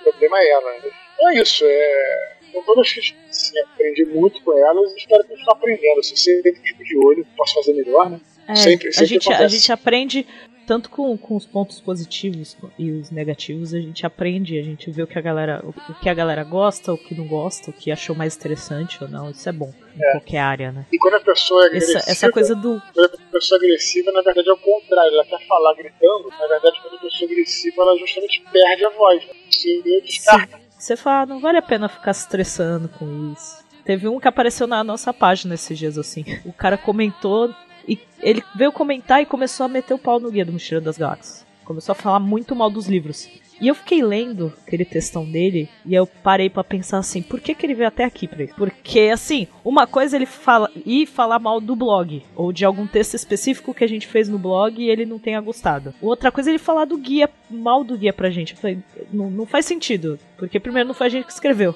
o 0.00 0.02
problema 0.04 0.38
é 0.38 0.50
ela. 0.50 0.72
Né? 0.72 0.90
Então 1.14 1.30
é 1.30 1.34
isso. 1.40 1.64
É, 1.66 2.36
com 2.52 2.62
todas 2.62 2.86
as 2.86 3.14
assim, 3.30 3.58
aprendi 3.60 4.04
muito 4.06 4.42
com 4.42 4.56
elas 4.56 4.92
e 4.92 4.96
espero 4.96 5.24
continuar 5.24 5.54
aprendendo. 5.54 6.00
Assim, 6.00 6.16
sempre 6.16 6.52
tipo 6.52 6.84
de 6.84 6.96
olho, 6.98 7.26
posso 7.36 7.54
fazer 7.54 7.74
melhor, 7.74 8.10
né? 8.10 8.20
É, 8.48 8.54
sempre, 8.56 8.92
sempre 8.92 9.02
a, 9.04 9.06
gente, 9.06 9.32
a 9.32 9.48
gente 9.48 9.72
aprende 9.72 10.26
tanto 10.66 10.88
com, 10.88 11.14
com 11.18 11.36
os 11.36 11.44
pontos 11.44 11.78
positivos 11.78 12.56
e 12.78 12.90
os 12.90 13.10
negativos, 13.10 13.74
a 13.74 13.78
gente 13.80 14.06
aprende, 14.06 14.58
a 14.58 14.62
gente 14.62 14.90
vê 14.90 15.02
o 15.02 15.06
que 15.06 15.18
a 15.18 15.20
galera, 15.20 15.62
o, 15.62 15.68
o 15.68 15.94
que 16.00 16.08
a 16.08 16.14
galera 16.14 16.42
gosta, 16.42 16.90
o 16.92 16.96
que 16.96 17.14
não 17.14 17.26
gosta, 17.26 17.68
o 17.70 17.72
que 17.72 17.90
achou 17.92 18.16
mais 18.16 18.34
interessante 18.34 19.02
ou 19.04 19.08
não. 19.10 19.30
Isso 19.30 19.46
é 19.46 19.52
bom 19.52 19.70
em 19.94 20.02
É. 20.02 20.12
qualquer 20.12 20.38
área, 20.38 20.72
né? 20.72 20.86
E 20.90 20.96
quando 20.96 21.14
a 21.14 21.20
pessoa 21.20 21.64
é 21.64 21.66
agressiva, 21.66 21.98
Essa, 21.98 22.10
essa 22.10 22.30
coisa 22.30 22.54
do. 22.54 22.80
quando 22.94 23.06
a 23.14 23.30
pessoa 23.32 23.58
é 23.60 23.64
agressiva, 23.64 24.10
na 24.12 24.22
verdade 24.22 24.48
é 24.48 24.52
o 24.52 24.56
contrário. 24.56 25.12
Ela 25.12 25.24
quer 25.26 25.46
falar 25.46 25.74
gritando, 25.74 26.28
na 26.30 26.46
verdade, 26.48 26.80
quando 26.80 26.94
a 26.94 26.98
pessoa 26.98 27.28
é 27.28 27.32
agressiva, 27.32 27.82
ela 27.82 27.98
justamente 27.98 28.44
perde 28.50 28.84
a 28.86 28.90
voz. 28.90 29.22
Né? 29.22 29.32
Você 29.50 29.82
descarta. 30.02 30.60
Você 30.78 30.96
fala, 30.96 31.22
"Ah, 31.22 31.26
não 31.26 31.40
vale 31.40 31.58
a 31.58 31.62
pena 31.62 31.88
ficar 31.90 32.12
se 32.14 32.22
estressando 32.22 32.88
com 32.88 33.32
isso. 33.34 33.62
Teve 33.84 34.08
um 34.08 34.18
que 34.18 34.28
apareceu 34.28 34.66
na 34.66 34.82
nossa 34.82 35.12
página 35.12 35.54
esses 35.54 35.78
dias 35.78 35.98
assim. 35.98 36.24
O 36.46 36.52
cara 36.54 36.78
comentou 36.78 37.54
e 37.88 37.98
ele 38.20 38.42
veio 38.54 38.72
comentar 38.72 39.22
e 39.22 39.26
começou 39.26 39.66
a 39.66 39.68
meter 39.68 39.94
o 39.94 39.98
pau 39.98 40.18
no 40.18 40.30
Guia 40.30 40.44
do 40.44 40.52
Mochileiro 40.52 40.84
das 40.84 40.98
Galáxias. 40.98 41.44
Começou 41.64 41.92
a 41.92 41.96
falar 41.96 42.20
muito 42.20 42.54
mal 42.54 42.70
dos 42.70 42.86
livros. 42.86 43.28
E 43.60 43.68
eu 43.68 43.74
fiquei 43.74 44.02
lendo 44.02 44.52
aquele 44.66 44.84
textão 44.84 45.24
dele 45.24 45.68
e 45.86 45.94
eu 45.94 46.06
parei 46.06 46.50
pra 46.50 46.64
pensar 46.64 46.98
assim, 46.98 47.22
por 47.22 47.40
que, 47.40 47.54
que 47.54 47.64
ele 47.64 47.74
veio 47.74 47.88
até 47.88 48.04
aqui 48.04 48.28
isso? 48.38 48.54
Porque, 48.56 49.10
assim, 49.12 49.46
uma 49.64 49.86
coisa 49.86 50.16
é 50.16 50.18
ele 50.18 50.26
fala 50.26 50.70
e 50.84 51.06
falar 51.06 51.38
mal 51.38 51.60
do 51.60 51.76
blog, 51.76 52.22
ou 52.34 52.52
de 52.52 52.64
algum 52.64 52.86
texto 52.86 53.14
específico 53.14 53.72
que 53.72 53.84
a 53.84 53.88
gente 53.88 54.06
fez 54.06 54.28
no 54.28 54.38
blog 54.38 54.82
e 54.82 54.90
ele 54.90 55.06
não 55.06 55.18
tenha 55.18 55.40
gostado. 55.40 55.94
Outra 56.02 56.32
coisa 56.32 56.50
é 56.50 56.52
ele 56.52 56.58
falar 56.58 56.84
do 56.84 56.98
guia, 56.98 57.30
mal 57.48 57.84
do 57.84 57.96
guia 57.96 58.12
pra 58.12 58.30
gente. 58.30 58.54
Eu 58.54 58.58
falei, 58.58 58.78
não, 59.12 59.30
não 59.30 59.46
faz 59.46 59.66
sentido, 59.66 60.18
porque 60.36 60.58
primeiro 60.58 60.88
não 60.88 60.94
foi 60.94 61.06
a 61.06 61.10
gente 61.10 61.26
que 61.26 61.32
escreveu. 61.32 61.74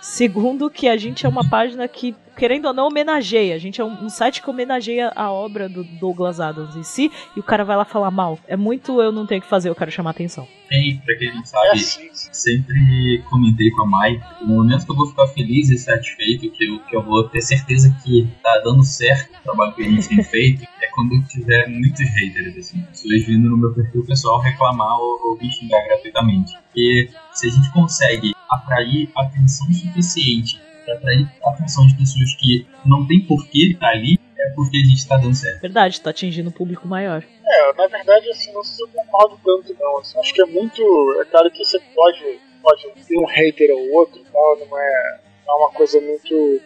Segundo, 0.00 0.70
que 0.70 0.88
a 0.88 0.96
gente 0.96 1.26
é 1.26 1.28
uma 1.28 1.48
página 1.48 1.86
que, 1.88 2.14
querendo 2.36 2.66
ou 2.66 2.74
não, 2.74 2.86
homenageia. 2.86 3.54
A 3.54 3.58
gente 3.58 3.80
é 3.80 3.84
um, 3.84 4.04
um 4.04 4.08
site 4.08 4.40
que 4.42 4.48
homenageia 4.48 5.12
a 5.14 5.30
obra 5.30 5.68
do 5.68 5.82
Douglas 5.84 6.40
Adams 6.40 6.76
em 6.76 6.82
si, 6.82 7.10
e 7.36 7.40
o 7.40 7.42
cara 7.42 7.64
vai 7.64 7.76
lá 7.76 7.84
falar 7.84 8.10
mal. 8.10 8.38
É 8.46 8.56
muito 8.56 9.02
eu 9.02 9.10
não 9.10 9.26
tenho 9.26 9.40
o 9.40 9.42
que 9.42 9.48
fazer, 9.50 9.68
eu 9.68 9.74
quero 9.74 9.90
chamar 9.90 10.10
atenção. 10.10 10.46
Tem, 10.68 10.98
pra 10.98 11.16
quem 11.16 11.32
não 11.34 11.40
É 11.40 11.44
sabe, 11.46 11.68
assim. 11.72 12.08
sempre 12.12 13.22
comentei 13.30 13.70
com 13.70 13.82
a 13.82 13.86
Mai, 13.86 14.20
no 14.40 14.54
momento 14.54 14.84
que 14.84 14.92
eu 14.92 14.96
vou 14.96 15.06
ficar 15.08 15.26
feliz 15.28 15.70
e 15.70 15.78
satisfeito, 15.78 16.50
que 16.50 16.64
eu, 16.64 16.78
que 16.80 16.94
eu 16.96 17.02
vou 17.02 17.28
ter 17.28 17.40
certeza 17.40 17.94
que 18.04 18.28
tá 18.42 18.60
dando 18.62 18.84
certo 18.84 19.30
o 19.40 19.42
trabalho 19.42 19.72
que 19.74 19.82
a 19.82 19.88
gente 19.88 20.08
tem 20.08 20.22
feito, 20.22 20.62
é 20.82 20.86
quando 20.94 21.14
eu 21.14 21.22
tiver 21.26 21.68
muitos 21.68 22.00
haters, 22.00 22.56
assim, 22.58 22.80
pessoas 22.82 23.24
vindo 23.26 23.48
no 23.48 23.56
meu 23.56 23.72
perfil 23.72 24.04
pessoal 24.04 24.40
reclamar 24.40 24.98
ou, 24.98 25.18
ou 25.30 25.38
me 25.38 25.50
xingar 25.50 25.82
gratuitamente. 25.86 26.52
Porque 26.64 27.08
se 27.32 27.46
a 27.46 27.50
gente 27.50 27.72
consegue 27.72 28.32
atrair 28.50 29.10
atenção 29.16 29.66
suficiente 29.72 30.60
para 30.84 30.94
atrair 30.94 31.28
a 31.44 31.50
atenção 31.50 31.86
de 31.86 31.96
pessoas 31.96 32.34
que 32.36 32.66
não 32.84 33.06
tem 33.06 33.20
porquê 33.26 33.72
estar 33.72 33.90
ali, 33.90 34.18
é 34.38 34.50
porque 34.54 34.78
a 34.78 34.80
gente 34.80 35.06
tá 35.06 35.16
dando 35.16 35.34
certo. 35.34 35.60
Verdade, 35.60 36.00
tá 36.00 36.10
atingindo 36.10 36.48
um 36.48 36.52
público 36.52 36.88
maior. 36.88 37.22
É, 37.46 37.72
na 37.74 37.86
verdade, 37.86 38.30
assim, 38.30 38.52
não 38.52 38.64
se 38.64 38.82
eu 38.82 38.88
concordo 38.88 39.38
tanto, 39.44 39.76
não. 39.78 39.98
Assim, 39.98 40.18
acho 40.18 40.32
que 40.32 40.42
é 40.42 40.46
muito. 40.46 40.82
É 41.20 41.24
claro 41.26 41.50
que 41.50 41.64
você 41.64 41.78
pode, 41.94 42.40
pode 42.62 42.88
ter 43.06 43.18
um 43.18 43.26
hater 43.26 43.70
ou 43.70 43.92
outro 43.92 44.20
e 44.20 44.24
tal, 44.24 44.58
não 44.58 44.78
é, 44.78 45.20
não 45.46 45.54
é 45.54 45.58
uma 45.58 45.72
coisa 45.72 46.00
muito. 46.00 46.62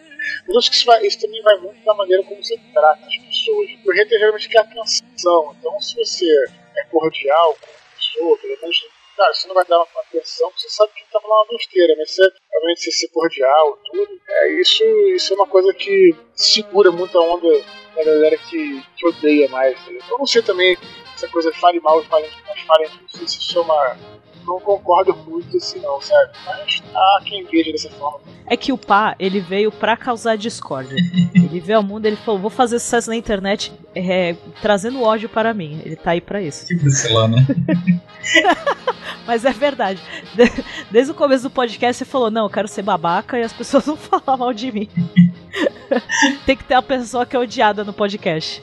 Mas 0.47 0.57
acho 0.57 0.69
que 0.69 0.77
isso, 0.77 0.85
vai, 0.85 1.05
isso 1.05 1.19
também 1.19 1.41
vai 1.41 1.57
muito 1.57 1.83
da 1.83 1.93
maneira 1.93 2.23
como 2.23 2.41
você 2.41 2.57
trata 2.73 3.05
as 3.05 3.17
pessoas. 3.17 3.69
O 3.85 3.91
hater 3.91 4.19
geralmente 4.19 4.49
quer 4.49 4.59
atenção, 4.59 5.55
então 5.59 5.81
se 5.81 5.95
você 5.95 6.25
é 6.77 6.85
cordial 6.85 7.57
com 7.59 7.65
a 7.65 7.95
pessoa, 7.97 8.37
pelo 8.37 8.57
menos. 8.61 9.02
Cara, 9.15 9.33
você 9.33 9.47
não 9.47 9.53
vai 9.55 9.65
dar 9.65 9.77
uma 9.77 10.01
atenção, 10.07 10.51
você 10.57 10.67
sabe 10.69 10.91
que 10.93 11.03
tá 11.11 11.19
falando 11.21 11.49
uma 11.49 11.57
besteira, 11.57 11.93
mas 11.97 12.11
você 12.15 12.23
realmente 12.51 12.81
você 12.81 12.91
ser 12.91 13.07
cordial, 13.09 13.77
tudo. 13.91 14.09
É, 14.27 14.61
isso, 14.61 14.83
isso 15.15 15.33
é 15.33 15.35
uma 15.35 15.47
coisa 15.47 15.71
que 15.73 16.15
segura 16.35 16.91
muito 16.91 17.17
a 17.17 17.21
onda 17.21 17.47
da 17.95 18.03
galera 18.03 18.37
que, 18.37 18.81
que 18.97 19.07
odeia 19.07 19.47
mais. 19.49 19.77
né? 19.87 19.99
Eu 20.09 20.17
não 20.17 20.25
sei 20.25 20.41
também 20.41 20.75
essa 21.15 21.27
coisa 21.27 21.53
fale 21.53 21.79
mal 21.79 22.01
e 22.01 22.05
fale, 22.05 22.27
fale 22.65 22.89
não 23.01 23.09
sei 23.09 23.27
se 23.27 23.39
isso 23.39 23.59
é 23.59 23.61
uma. 23.61 23.97
Não 24.45 24.59
concordo 24.59 25.15
muito 25.15 25.55
assim 25.55 25.79
não, 25.79 26.01
sabe? 26.01 26.33
Mas 26.45 26.83
há 26.93 27.21
quem 27.25 27.45
veja 27.45 27.71
dessa 27.71 27.89
forma. 27.91 28.19
É 28.45 28.57
que 28.57 28.71
o 28.73 28.77
Pá, 28.77 29.15
ele 29.19 29.39
veio 29.39 29.71
pra 29.71 29.95
causar 29.97 30.35
discórdia. 30.37 30.95
ele 31.33 31.59
veio 31.59 31.77
ao 31.77 31.83
mundo, 31.83 32.05
ele 32.05 32.15
falou, 32.17 32.39
vou 32.41 32.49
fazer 32.49 32.79
sucesso 32.79 33.09
na 33.09 33.15
internet 33.15 33.71
é, 33.95 34.35
trazendo 34.61 35.01
ódio 35.01 35.29
para 35.29 35.53
mim. 35.53 35.81
Ele 35.85 35.95
tá 35.95 36.11
aí 36.11 36.21
pra 36.21 36.41
isso. 36.41 36.65
Sei 36.91 37.13
lá, 37.13 37.27
né? 37.27 37.45
Mas 39.25 39.45
é 39.45 39.51
verdade. 39.51 40.01
De- 40.35 40.63
Desde 40.91 41.11
o 41.11 41.15
começo 41.15 41.43
do 41.43 41.49
podcast 41.49 41.97
você 41.97 42.05
falou, 42.05 42.29
não, 42.29 42.43
eu 42.45 42.49
quero 42.49 42.67
ser 42.67 42.81
babaca 42.81 43.37
e 43.39 43.43
as 43.43 43.53
pessoas 43.53 43.85
vão 43.87 43.95
falar 43.97 44.37
mal 44.37 44.53
de 44.53 44.71
mim. 44.71 44.89
Tem 46.45 46.57
que 46.57 46.63
ter 46.63 46.75
uma 46.75 46.81
pessoa 46.81 47.25
que 47.25 47.35
é 47.35 47.39
odiada 47.39 47.83
no 47.83 47.93
podcast. 47.93 48.61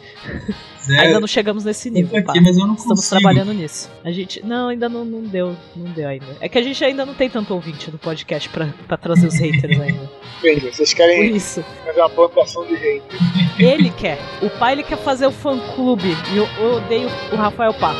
É, 0.88 0.98
Ainda 1.00 1.20
não 1.20 1.26
chegamos 1.28 1.62
nesse 1.64 1.88
nível, 1.90 2.22
pá. 2.24 2.32
aqui, 2.32 2.40
mas 2.40 2.56
eu 2.56 2.66
não 2.66 2.74
Estamos 2.74 3.00
consigo. 3.00 3.20
trabalhando 3.20 3.52
nisso. 3.52 3.88
A 4.02 4.10
gente. 4.10 4.44
Não, 4.44 4.68
ainda 4.68 4.88
não, 4.88 5.04
não 5.04 5.22
deu. 5.22 5.54
Não 5.76 5.84
deu 5.92 6.08
ainda. 6.08 6.26
É 6.40 6.48
que 6.48 6.58
a 6.58 6.62
gente 6.62 6.82
ainda 6.84 7.06
não 7.06 7.14
tem 7.14 7.28
tanto 7.30 7.54
ouvinte 7.54 7.90
no 7.92 7.98
podcast 7.98 8.48
pra, 8.48 8.66
pra 8.88 8.96
trazer 8.96 9.26
os 9.26 9.38
haters 9.38 9.69
né? 9.78 9.94
Vocês 10.72 10.94
querem 10.94 11.36
isso. 11.36 11.62
fazer 11.84 12.00
uma 12.00 12.08
plantação 12.08 12.64
de 12.66 12.76
gente 12.76 13.04
Ele 13.58 13.90
quer. 13.90 14.18
O 14.40 14.48
pai 14.48 14.72
ele 14.72 14.82
quer 14.82 14.96
fazer 14.98 15.26
o 15.26 15.32
fã 15.32 15.58
clube. 15.74 16.16
E 16.32 16.36
eu, 16.38 16.48
eu 16.58 16.76
odeio 16.76 17.08
o 17.32 17.36
Rafael 17.36 17.74
Pá. 17.74 17.94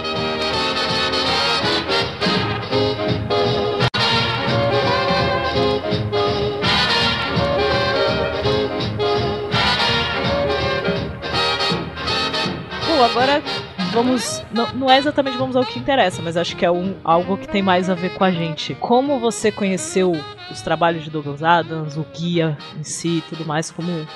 Agora 13.11 13.43
vamos. 13.91 14.43
Não, 14.53 14.73
não 14.73 14.91
é 14.91 14.99
exatamente 14.99 15.37
vamos 15.37 15.57
ao 15.57 15.65
que 15.65 15.79
interessa, 15.79 16.23
mas 16.23 16.37
acho 16.37 16.57
que 16.57 16.65
é 16.65 16.71
um, 16.71 16.95
algo 17.05 17.37
que 17.37 17.49
tem 17.49 17.63
mais 17.63 17.91
a 17.91 17.95
ver 17.95 18.15
com 18.15 18.25
a 18.25 18.31
gente. 18.31 18.75
Como 18.75 19.19
você 19.19 19.53
conheceu 19.53 20.13
os 20.51 20.61
trabalhos 20.63 21.05
de 21.05 21.11
Douglas 21.11 21.43
Adams, 21.43 21.97
o 21.97 22.05
guia 22.05 22.57
em 22.79 22.85
si 22.85 23.19
e 23.19 23.21
tudo 23.23 23.45
mais, 23.45 23.71
como, 23.71 24.07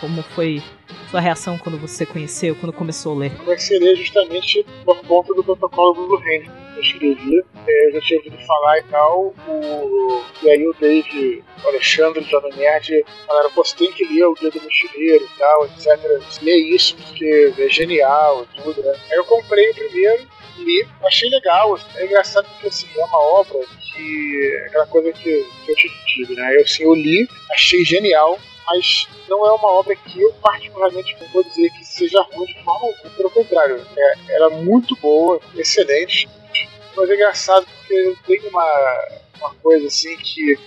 como 0.00 0.22
foi 0.22 0.62
sua 1.10 1.20
reação 1.20 1.58
quando 1.58 1.78
você 1.78 2.04
conheceu, 2.04 2.54
quando 2.56 2.72
começou 2.72 3.14
a 3.14 3.18
ler? 3.20 3.36
Comecei 3.36 3.96
justamente 3.96 4.64
por 4.84 4.98
conta 5.06 5.34
do 5.34 5.44
protocolo 5.44 5.94
do 5.94 6.06
Blue 6.08 6.22
É, 7.66 7.88
eu 7.88 7.92
já 7.92 8.00
tinha 8.00 8.18
ouvido 8.18 8.38
falar 8.46 8.78
e 8.78 8.82
tal. 8.84 9.34
O, 9.46 10.22
e 10.42 10.50
aí 10.50 10.66
o 10.66 10.74
Dave, 10.74 11.44
o 11.64 11.68
Alexandre, 11.68 12.20
o 12.20 12.24
Jovem 12.24 12.52
Nerd, 12.54 13.04
falaram: 13.26 13.50
pô, 13.52 13.64
você 13.64 13.76
tem 13.76 13.92
que 13.92 14.04
ler 14.04 14.24
o 14.24 14.34
Guia 14.34 14.50
do 14.50 14.62
Mochileiro 14.62 15.24
e 15.24 15.38
tal, 15.38 15.66
etc. 15.66 16.42
Lê 16.42 16.56
isso 16.74 16.96
porque 16.96 17.54
é 17.58 17.68
genial 17.68 18.44
e 18.44 18.62
tudo, 18.62 18.82
né? 18.82 18.92
Aí 19.10 19.16
eu 19.16 19.24
comprei 19.24 19.70
o 19.70 19.74
primeiro, 19.74 20.26
li, 20.58 20.86
achei 21.04 21.28
legal. 21.30 21.78
É 21.96 22.04
engraçado 22.04 22.46
porque 22.52 22.68
assim, 22.68 22.86
é 22.96 23.04
uma 23.04 23.18
obra 23.18 23.58
que. 23.80 24.60
é 24.62 24.66
aquela 24.66 24.86
coisa 24.86 25.12
que, 25.12 25.46
que 25.64 25.70
eu 25.70 25.76
te 25.76 25.90
digo, 26.14 26.34
né? 26.34 26.56
Eu, 26.56 26.62
assim, 26.62 26.84
eu 26.84 26.94
li, 26.94 27.28
achei 27.50 27.84
genial 27.84 28.38
mas 28.68 29.08
não 29.28 29.46
é 29.46 29.52
uma 29.52 29.70
obra 29.70 29.96
que 29.96 30.20
eu 30.20 30.32
particularmente 30.42 31.16
vou 31.32 31.42
dizer 31.42 31.70
que 31.70 31.86
seja 31.86 32.20
ruim 32.32 32.46
de 32.46 32.62
forma 32.62 32.88
alguma, 32.88 33.10
pelo 33.16 33.30
contrário, 33.30 33.86
é, 33.96 34.48
muito 34.62 34.94
boa, 34.96 35.40
excelente, 35.56 36.28
mas 36.98 37.10
é 37.10 37.14
engraçado 37.14 37.66
porque 37.66 37.94
eu 37.94 38.16
tenho 38.26 38.48
uma, 38.48 39.08
uma 39.38 39.54
coisa 39.56 39.86
assim 39.86 40.16
que 40.16 40.58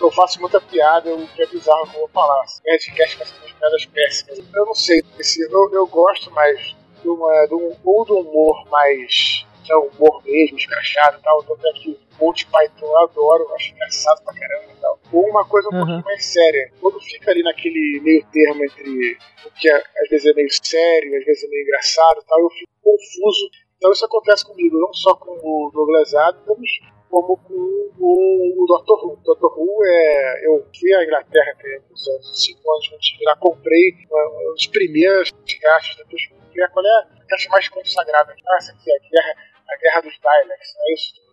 eu 0.00 0.10
faço 0.12 0.40
muita 0.40 0.60
piada, 0.60 1.14
o 1.14 1.26
que 1.28 1.42
é 1.42 1.46
bizarro 1.46 1.88
que 1.88 1.96
eu 1.96 2.00
vou 2.00 2.08
falar. 2.08 2.44
Nerdcast 2.66 3.16
faz 3.16 3.34
umas 3.38 3.52
piadas 3.52 3.86
péssimas. 3.86 4.38
Eu 4.54 4.66
não 4.66 4.74
sei, 4.74 5.02
esse, 5.18 5.42
eu, 5.42 5.70
eu 5.72 5.86
gosto 5.86 6.30
mais 6.32 6.76
de 7.02 7.08
uma, 7.08 7.46
de 7.46 7.54
um, 7.54 7.74
ou 7.84 8.04
do 8.04 8.18
humor 8.18 8.68
mais. 8.68 9.46
que 9.64 9.72
é 9.72 9.76
o 9.76 9.88
humor 9.88 10.22
mesmo, 10.24 10.58
escrachado 10.58 11.18
e 11.18 11.22
tal. 11.22 11.42
Tanto 11.44 11.66
é 11.66 11.72
que 11.72 11.98
Monty 12.20 12.46
Python 12.46 12.86
eu 12.86 12.98
adoro, 12.98 13.54
acho 13.54 13.72
engraçado 13.72 14.22
pra 14.24 14.34
caramba 14.34 14.72
e 14.72 14.80
tal. 14.80 15.00
Ou 15.12 15.30
uma 15.30 15.46
coisa 15.46 15.68
um 15.68 15.72
uhum. 15.72 15.78
pouquinho 15.78 16.04
mais 16.04 16.24
séria. 16.24 16.72
Quando 16.80 17.00
fica 17.00 17.30
ali 17.30 17.42
naquele 17.42 18.00
meio 18.02 18.24
termo 18.32 18.64
entre 18.64 19.18
o 19.46 19.50
que 19.52 19.70
é, 19.70 19.76
às 19.76 20.08
vezes 20.10 20.26
é 20.26 20.34
meio 20.34 20.48
sério, 20.50 21.16
às 21.16 21.24
vezes 21.24 21.44
é 21.44 21.48
meio 21.48 21.62
engraçado 21.62 22.20
e 22.20 22.26
tal, 22.26 22.40
eu 22.40 22.50
fico 22.50 22.70
confuso 22.82 23.50
então 23.80 23.92
isso 23.92 24.04
acontece 24.04 24.44
comigo, 24.44 24.78
não 24.78 24.92
só 24.92 25.14
com 25.16 25.32
o 25.32 25.70
Douglas 25.72 26.14
Adams, 26.14 26.70
como 27.08 27.34
com 27.38 27.54
o, 27.98 28.62
o 28.62 28.66
Dr. 28.66 28.92
Who. 28.92 29.18
O 29.24 29.34
Dr. 29.34 29.46
Who 29.56 29.84
é. 29.86 30.46
Eu 30.46 30.68
fui 30.78 30.92
à 30.92 31.02
Inglaterra 31.02 31.56
tem 31.56 31.80
uns 31.90 32.06
anos, 32.06 32.44
5 32.44 32.72
anos 32.72 32.90
antes 32.92 33.18
de 33.18 33.24
lá, 33.24 33.36
comprei 33.36 33.94
um 34.12 34.52
dos 34.52 34.66
primeiros 34.66 35.32
caixas, 35.62 35.96
depois 35.96 36.26
comprei 36.26 36.68
qual 36.68 36.84
é 36.84 36.90
a 36.90 37.26
caixa 37.26 37.48
mais 37.48 37.68
consagrada. 37.70 38.34
Ah, 38.48 38.56
essa 38.58 38.72
aqui 38.72 38.92
é 38.92 38.96
a 38.96 38.98
Guerra, 38.98 39.34
a 39.66 39.76
guerra 39.76 40.00
dos 40.02 40.20
Daleks, 40.20 40.74
não 40.76 40.84
é 40.84 40.92
isso? 40.92 41.30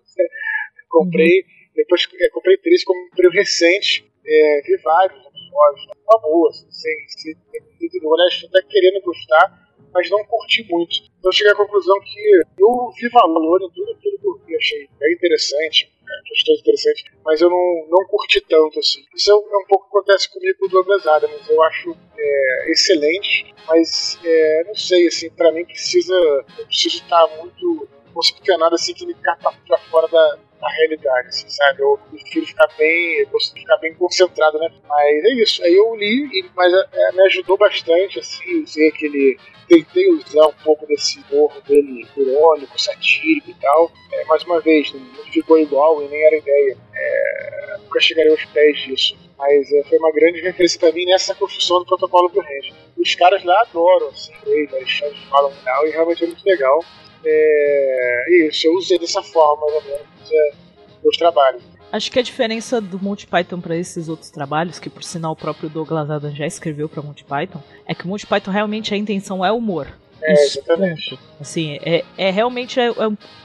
comprei, 0.89 1.43
depois 1.75 2.07
é, 2.21 2.29
comprei 2.29 2.57
três, 2.59 2.83
comprei 2.85 3.27
o 3.27 3.31
recente, 3.33 4.09
é, 4.25 4.61
vi 4.65 4.77
vários 4.77 5.19
episódios, 5.19 5.85
uma 6.07 6.19
boa, 6.21 6.49
assim, 6.49 6.71
sem, 6.71 7.09
sem, 7.09 7.35
sem, 7.51 7.89
sem, 7.89 8.49
até 8.49 8.61
querendo 8.69 9.03
gostar 9.03 9.66
mas 9.93 10.09
não 10.09 10.23
curti 10.25 10.65
muito. 10.69 10.95
Então 11.19 11.31
cheguei 11.31 11.51
à 11.51 11.55
conclusão 11.55 11.99
que 12.01 12.41
eu 12.59 12.91
vi 12.95 13.09
valor 13.09 13.61
em 13.61 13.69
tudo 13.71 13.91
aquilo 13.91 14.17
que 14.19 14.27
eu 14.27 14.45
vi, 14.45 14.55
achei 14.55 14.89
interessante, 15.13 15.91
questões 16.25 16.59
interessantes, 16.59 17.03
mas 17.25 17.41
eu 17.41 17.49
não, 17.49 17.87
não 17.89 18.05
curti 18.07 18.41
tanto 18.41 18.79
assim. 18.79 19.03
Isso 19.15 19.31
é, 19.31 19.33
é 19.33 19.57
um 19.57 19.65
pouco 19.67 19.89
que 19.89 19.97
acontece 19.97 20.31
comigo 20.31 20.59
com 20.59 20.65
o 20.65 20.69
Douglas 20.69 21.05
Adams. 21.07 21.49
Eu 21.49 21.61
acho 21.63 21.95
é, 22.17 22.71
excelente, 22.71 23.53
mas 23.67 24.19
é, 24.23 24.63
não 24.65 24.75
sei, 24.75 25.07
assim, 25.07 25.29
para 25.31 25.51
mim 25.51 25.65
precisa, 25.65 26.13
eu 26.57 26.65
preciso 26.65 26.97
estar 26.97 27.27
muito 27.37 27.87
conseguir 28.13 28.57
nada 28.57 28.73
assim 28.73 28.95
que 28.95 29.05
me 29.05 29.13
cata 29.13 29.51
fora 29.91 30.07
da, 30.07 30.39
da 30.59 30.69
realidade, 30.69 31.27
assim, 31.27 31.49
sabe? 31.49 31.81
Eu 31.81 31.99
prefiro 32.09 32.45
ficar 32.45 32.67
bem, 32.77 33.19
eu 33.19 33.27
consigo 33.27 33.59
ficar 33.59 33.77
bem 33.77 33.93
concentrado, 33.95 34.57
né? 34.59 34.69
Mas 34.87 35.23
é 35.25 35.33
isso. 35.33 35.63
Aí 35.63 35.75
eu 35.75 35.95
li, 35.95 36.49
mas 36.55 36.73
é, 36.73 37.11
me 37.13 37.21
ajudou 37.27 37.57
bastante, 37.57 38.19
assim, 38.19 38.63
ver 38.63 38.89
aquele 38.89 39.37
tentei 39.67 40.09
usar 40.11 40.47
um 40.47 40.53
pouco 40.63 40.85
desse 40.87 41.19
humor 41.29 41.51
dele 41.67 42.07
irônico, 42.15 42.79
satírico 42.81 43.51
e 43.51 43.53
tal. 43.55 43.91
É, 44.13 44.23
mais 44.25 44.43
uma 44.43 44.61
vez, 44.61 44.93
não 44.93 45.25
ficou 45.25 45.59
igual 45.59 46.01
e 46.01 46.07
nem 46.07 46.25
era 46.25 46.37
ideia. 46.37 46.77
É, 46.95 47.77
nunca 47.83 47.99
chegarei 47.99 48.31
aos 48.31 48.45
pés 48.45 48.77
disso. 48.79 49.17
Mas 49.37 49.71
é, 49.71 49.83
foi 49.83 49.97
uma 49.99 50.11
grande 50.11 50.41
referência 50.41 50.79
também 50.79 51.05
nessa 51.05 51.35
construção 51.35 51.79
do 51.79 51.85
protocolo 51.85 52.29
do 52.29 52.39
Range. 52.39 52.73
Os 52.97 53.13
caras 53.13 53.43
lá 53.43 53.61
adoram, 53.61 54.07
assim, 54.07 54.33
eles, 54.45 54.99
falam 55.29 55.53
tal, 55.63 55.87
e 55.87 55.91
realmente 55.91 56.23
é 56.23 56.27
muito 56.27 56.45
legal. 56.45 56.83
É, 57.25 58.47
isso, 58.47 58.67
eu 58.67 58.73
usei 58.75 58.97
dessa 58.99 59.21
forma, 59.21 59.65
mais 59.65 59.75
ou 59.75 59.83
menos, 59.83 60.31
é, 60.31 60.51
meus 61.03 61.17
trabalhos. 61.17 61.63
Acho 61.91 62.11
que 62.11 62.19
a 62.19 62.21
diferença 62.21 62.81
do 62.81 63.01
Monty 63.01 63.25
Python 63.25 63.61
para 63.61 63.75
esses 63.75 64.09
outros 64.09 64.29
trabalhos, 64.29 64.77
que 64.77 64.89
por 64.89 65.03
sinal 65.03 65.31
o 65.31 65.35
próprio 65.35 65.69
Douglas 65.69 66.09
Adams 66.09 66.37
já 66.37 66.45
escreveu 66.45 66.89
para 66.89 67.01
Monty 67.01 67.23
Python, 67.23 67.63
é 67.85 67.95
que 67.95 68.03
o 68.03 68.07
Monty 68.07 68.27
Python 68.27 68.51
realmente 68.51 68.93
a 68.93 68.97
intenção 68.97 69.43
é 69.43 69.51
humor. 69.51 69.87
É, 70.21 70.33
exatamente. 70.33 71.19
Assim, 71.39 71.79
é, 71.83 72.03
é 72.17 72.31
realmente 72.31 72.79
é, 72.79 72.87
é, 72.87 72.93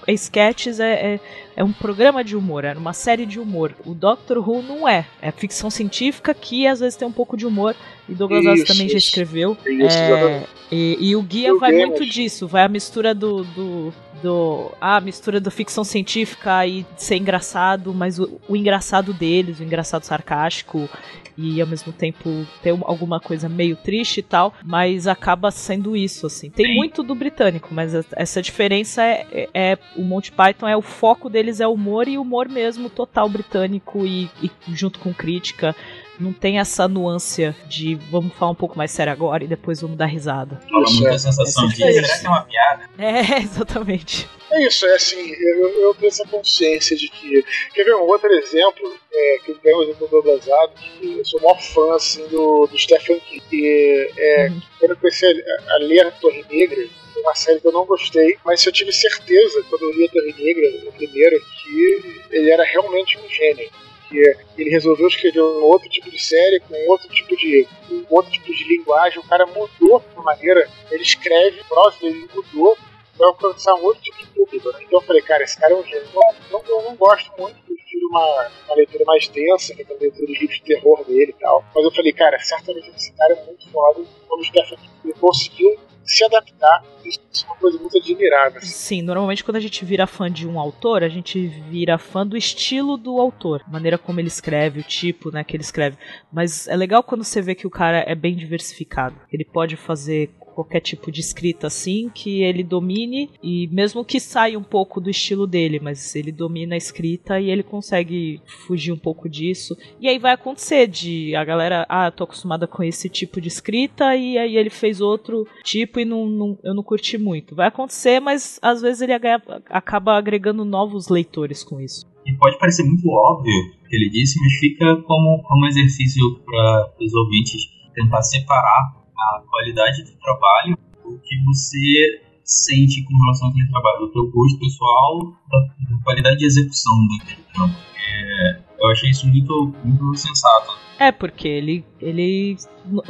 é 0.06 0.12
sketches, 0.12 0.80
é, 0.80 1.14
é, 1.14 1.20
é, 1.56 1.64
um 1.64 1.72
programa 1.72 2.24
de 2.24 2.36
humor, 2.36 2.64
é 2.64 2.72
uma 2.72 2.92
série 2.92 3.26
de 3.26 3.38
humor. 3.38 3.74
O 3.84 3.94
Doctor 3.94 4.38
Who 4.38 4.62
não 4.62 4.88
é. 4.88 5.06
É 5.20 5.30
ficção 5.30 5.70
científica 5.70 6.32
que 6.34 6.66
às 6.66 6.80
vezes 6.80 6.96
tem 6.96 7.06
um 7.06 7.12
pouco 7.12 7.36
de 7.36 7.46
humor. 7.46 7.76
E 8.08 8.14
Douglas 8.14 8.46
Adams 8.46 8.64
também 8.64 8.86
isso. 8.86 8.92
já 8.92 8.98
escreveu. 8.98 9.56
Isso, 9.66 9.98
é, 9.98 10.44
e, 10.70 10.96
e, 11.00 11.16
o 11.16 11.22
guia 11.22 11.54
vai 11.56 11.72
muito 11.72 12.04
disso, 12.06 12.48
vai 12.48 12.64
a 12.64 12.68
mistura 12.68 13.14
do, 13.14 13.44
do 13.44 13.94
do 14.22 14.70
a 14.80 15.00
mistura 15.00 15.40
da 15.40 15.50
ficção 15.50 15.82
científica 15.82 16.64
e 16.64 16.86
ser 16.96 17.16
engraçado, 17.16 17.92
mas 17.92 18.18
o, 18.18 18.40
o, 18.48 18.56
engraçado 18.56 19.12
deles, 19.12 19.58
o 19.58 19.64
engraçado 19.64 20.04
sarcástico 20.04 20.88
e 21.36 21.60
ao 21.60 21.66
mesmo 21.66 21.92
tempo 21.92 22.46
ter 22.62 22.70
alguma 22.82 23.20
coisa 23.20 23.48
meio 23.48 23.76
triste 23.76 24.18
e 24.18 24.22
tal, 24.22 24.54
mas 24.64 25.06
acaba 25.06 25.50
sendo 25.50 25.96
isso 25.96 26.26
assim. 26.26 26.50
Tem 26.50 26.66
Sim. 26.66 26.74
muito 26.74 27.02
do 27.02 27.14
britânico, 27.14 27.68
mas 27.72 27.94
essa 28.12 28.42
diferença 28.42 29.02
é, 29.02 29.26
é, 29.32 29.48
é, 29.54 29.78
o 29.96 30.02
Monty 30.02 30.32
Python 30.32 30.68
é 30.68 30.76
o 30.76 30.82
foco 30.82 31.28
deles 31.28 31.60
é 31.60 31.66
humor 31.66 32.08
e 32.08 32.18
humor 32.18 32.48
mesmo 32.48 32.88
total 32.90 33.28
britânico 33.28 34.06
e, 34.06 34.30
e 34.42 34.50
junto 34.74 34.98
com 34.98 35.12
crítica 35.12 35.74
não 36.22 36.32
tem 36.32 36.58
essa 36.58 36.86
nuance 36.86 37.54
de 37.66 37.96
vamos 38.10 38.32
falar 38.34 38.52
um 38.52 38.56
pouco 38.56 38.78
mais 38.78 38.90
sério 38.90 39.12
agora 39.12 39.44
e 39.44 39.48
depois 39.48 39.80
vamos 39.80 39.96
dar 39.96 40.06
risada. 40.06 40.60
Fala 40.70 40.90
muita 40.90 41.18
sensação 41.18 41.68
de 41.68 41.76
será 41.76 42.18
que 42.18 42.26
é 42.26 42.28
uma 42.28 42.42
piada? 42.42 42.90
É, 42.98 43.38
exatamente. 43.42 44.28
É 44.50 44.66
isso, 44.66 44.86
é 44.86 44.94
assim, 44.94 45.32
eu, 45.32 45.68
eu 45.80 45.94
tenho 45.94 46.08
essa 46.08 46.26
consciência 46.28 46.96
de 46.96 47.08
que. 47.08 47.44
Quer 47.74 47.84
ver 47.84 47.94
um 47.94 48.02
outro 48.02 48.30
exemplo? 48.32 48.94
É, 49.12 49.38
que 49.44 49.50
eu 49.52 49.56
tenho 49.56 49.78
um 49.78 49.82
exemplo 49.82 50.08
do 50.08 50.22
Blazado, 50.22 50.72
que 50.74 51.18
eu 51.18 51.24
sou 51.24 51.40
o 51.40 51.42
maior 51.42 51.60
fã 51.60 51.94
assim, 51.96 52.26
do, 52.28 52.66
do 52.66 52.78
Stephen 52.78 53.18
King. 53.20 53.42
E, 53.52 54.10
é, 54.16 54.48
uhum. 54.48 54.62
Quando 54.78 54.90
eu 54.90 54.96
comecei 54.96 55.30
a, 55.30 55.74
a 55.74 55.78
ler 55.78 56.06
a 56.06 56.10
Torre 56.12 56.44
Negra, 56.50 56.86
uma 57.16 57.34
série 57.34 57.60
que 57.60 57.68
eu 57.68 57.72
não 57.72 57.84
gostei, 57.84 58.36
mas 58.44 58.64
eu 58.64 58.72
tive 58.72 58.92
certeza, 58.92 59.64
quando 59.68 59.82
eu 59.82 59.92
li 59.92 60.06
a 60.06 60.10
Torre 60.10 60.34
Negra, 60.38 60.88
a 60.88 60.92
primeira, 60.92 61.38
que 61.38 62.22
ele 62.30 62.50
era 62.50 62.64
realmente 62.64 63.18
um 63.18 63.28
gênio 63.28 63.70
ele 64.18 64.70
resolveu 64.70 65.06
escrever 65.06 65.40
um 65.42 65.64
outro 65.64 65.88
tipo 65.88 66.10
de 66.10 66.22
série, 66.22 66.60
com 66.60 66.74
outro 66.90 67.08
tipo 67.08 67.36
de 67.36 67.66
um 67.90 68.04
outro 68.10 68.30
tipo 68.30 68.52
de 68.52 68.64
linguagem. 68.64 69.18
O 69.18 69.26
cara 69.26 69.46
mudou 69.46 70.02
a 70.16 70.22
maneira, 70.22 70.68
ele 70.90 71.02
escreve, 71.02 71.62
prosa, 71.68 71.96
ele 72.02 72.28
mudou 72.34 72.76
para 73.16 73.26
alcançar 73.26 73.74
um 73.74 73.84
outro 73.84 74.02
tipo 74.02 74.18
de 74.18 74.26
público. 74.26 74.72
Né? 74.72 74.78
Então 74.82 75.00
eu 75.00 75.06
falei, 75.06 75.22
cara, 75.22 75.44
esse 75.44 75.58
cara 75.58 75.72
é 75.72 75.76
um 75.76 75.84
gênio. 75.84 76.08
Não, 76.50 76.62
não, 76.62 76.82
não 76.84 76.96
gosto 76.96 77.30
muito, 77.38 77.56
prefiro 77.62 78.08
uma, 78.08 78.50
uma 78.66 78.76
leitura 78.76 79.04
mais 79.06 79.28
densa, 79.28 79.74
que 79.74 79.82
é 79.82 79.84
a 79.84 79.98
leitura 79.98 80.26
de 80.26 80.38
livros 80.38 80.58
de 80.58 80.64
terror 80.64 81.04
dele 81.04 81.34
e 81.36 81.40
tal. 81.40 81.64
Mas 81.74 81.84
eu 81.84 81.90
falei, 81.90 82.12
cara, 82.12 82.38
certamente 82.40 82.90
esse 82.96 83.12
cara 83.12 83.34
é 83.34 83.44
muito 83.44 83.68
foda. 83.70 84.00
O 84.30 84.44
Stephen 84.44 84.78
ele 85.04 85.14
conseguiu 85.14 85.78
se 86.04 86.24
adaptar. 86.24 86.84
Isso 87.04 87.44
é 87.44 87.46
uma 87.46 87.56
coisa 87.56 87.78
muito 87.78 87.98
admirável. 87.98 88.60
Sim, 88.62 89.02
normalmente 89.02 89.42
quando 89.44 89.56
a 89.56 89.60
gente 89.60 89.84
vira 89.84 90.06
fã 90.06 90.30
de 90.30 90.46
um 90.46 90.58
autor, 90.58 91.02
a 91.02 91.08
gente 91.08 91.46
vira 91.46 91.98
fã 91.98 92.26
do 92.26 92.36
estilo 92.36 92.96
do 92.96 93.18
autor, 93.20 93.62
maneira 93.68 93.98
como 93.98 94.20
ele 94.20 94.28
escreve, 94.28 94.80
o 94.80 94.84
tipo, 94.84 95.30
né, 95.30 95.42
que 95.42 95.56
ele 95.56 95.62
escreve. 95.62 95.96
Mas 96.32 96.68
é 96.68 96.76
legal 96.76 97.02
quando 97.02 97.24
você 97.24 97.40
vê 97.40 97.54
que 97.54 97.66
o 97.66 97.70
cara 97.70 98.04
é 98.06 98.14
bem 98.14 98.34
diversificado. 98.34 99.16
Ele 99.32 99.44
pode 99.44 99.76
fazer 99.76 100.30
qualquer 100.52 100.80
tipo 100.80 101.10
de 101.10 101.20
escrita 101.20 101.66
assim, 101.66 102.10
que 102.14 102.42
ele 102.42 102.62
domine 102.62 103.30
e 103.42 103.68
mesmo 103.72 104.04
que 104.04 104.20
saia 104.20 104.58
um 104.58 104.62
pouco 104.62 105.00
do 105.00 105.10
estilo 105.10 105.46
dele, 105.46 105.80
mas 105.80 106.14
ele 106.14 106.30
domina 106.30 106.74
a 106.74 106.78
escrita 106.78 107.40
e 107.40 107.50
ele 107.50 107.62
consegue 107.62 108.40
fugir 108.66 108.92
um 108.92 108.98
pouco 108.98 109.28
disso. 109.28 109.76
E 110.00 110.08
aí 110.08 110.18
vai 110.18 110.32
acontecer 110.32 110.86
de 110.86 111.34
a 111.34 111.44
galera, 111.44 111.86
ah, 111.88 112.10
tô 112.10 112.24
acostumada 112.24 112.66
com 112.66 112.82
esse 112.82 113.08
tipo 113.08 113.40
de 113.40 113.48
escrita 113.48 114.16
e 114.16 114.38
aí 114.38 114.56
ele 114.56 114.70
fez 114.70 115.00
outro 115.00 115.46
tipo 115.62 116.00
e 116.00 116.04
não, 116.04 116.26
não 116.26 116.58
eu 116.62 116.74
não 116.74 116.82
curti 116.82 117.18
muito. 117.18 117.54
Vai 117.54 117.68
acontecer, 117.68 118.20
mas 118.20 118.58
às 118.62 118.80
vezes 118.80 119.02
ele 119.02 119.12
acaba 119.12 120.16
agregando 120.16 120.64
novos 120.64 121.08
leitores 121.08 121.64
com 121.64 121.80
isso. 121.80 122.06
E 122.24 122.32
pode 122.36 122.58
parecer 122.58 122.84
muito 122.84 123.08
óbvio 123.08 123.52
o 123.52 123.88
que 123.88 123.96
ele 123.96 124.10
disse, 124.10 124.38
mas 124.40 124.52
fica 124.54 124.96
como, 125.02 125.42
como 125.42 125.66
exercício 125.66 126.22
para 126.44 126.94
os 127.00 127.12
ouvintes 127.14 127.60
tentar 127.94 128.22
separar 128.22 129.01
a 129.18 129.42
qualidade 129.48 130.02
do 130.04 130.12
trabalho 130.18 130.78
do 131.04 131.18
que 131.18 131.44
você 131.44 132.22
sente 132.44 133.02
com 133.04 133.16
relação 133.18 133.48
àquele 133.48 133.68
trabalho, 133.68 134.00
do 134.00 134.12
teu 134.12 134.30
gosto 134.30 134.58
pessoal, 134.58 135.32
da, 135.48 135.58
da 135.60 136.02
qualidade 136.04 136.38
de 136.38 136.46
execução 136.46 136.92
daquele 137.18 137.42
trampo. 137.54 137.74
É, 137.96 138.60
eu 138.80 138.90
achei 138.90 139.10
isso 139.10 139.26
muito, 139.26 139.74
muito 139.84 140.14
sensato. 140.16 140.82
É, 140.98 141.10
porque 141.10 141.48
ele, 141.48 141.84
ele 142.00 142.56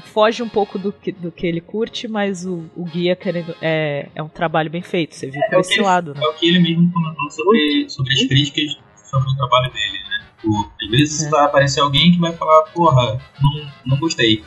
foge 0.04 0.42
um 0.42 0.48
pouco 0.48 0.78
do 0.78 0.92
que, 0.92 1.12
do 1.12 1.30
que 1.30 1.46
ele 1.46 1.60
curte, 1.60 2.08
mas 2.08 2.46
o, 2.46 2.64
o 2.76 2.84
guia 2.84 3.14
querendo, 3.14 3.54
é, 3.60 4.08
é 4.14 4.22
um 4.22 4.28
trabalho 4.28 4.70
bem 4.70 4.82
feito, 4.82 5.14
você 5.14 5.28
viu 5.28 5.42
é, 5.42 5.48
por 5.48 5.60
esse 5.60 5.74
ele, 5.74 5.82
lado, 5.82 6.14
né? 6.14 6.20
É 6.22 6.28
o 6.28 6.34
que 6.34 6.48
ele 6.48 6.60
mesmo 6.60 6.90
comentou 6.90 7.30
sobre, 7.30 7.88
sobre 7.90 8.12
as 8.14 8.22
críticas 8.24 8.78
sobre 9.12 9.30
o 9.30 9.36
trabalho 9.36 9.70
dele, 9.70 9.98
né? 10.08 10.26
O, 10.44 10.64
às 10.82 10.90
vezes 10.90 11.22
é. 11.24 11.30
vai 11.30 11.44
aparecer 11.44 11.80
alguém 11.80 12.12
que 12.12 12.18
vai 12.18 12.32
falar, 12.32 12.62
porra, 12.72 13.20
não, 13.40 13.72
não 13.86 13.98
gostei. 13.98 14.42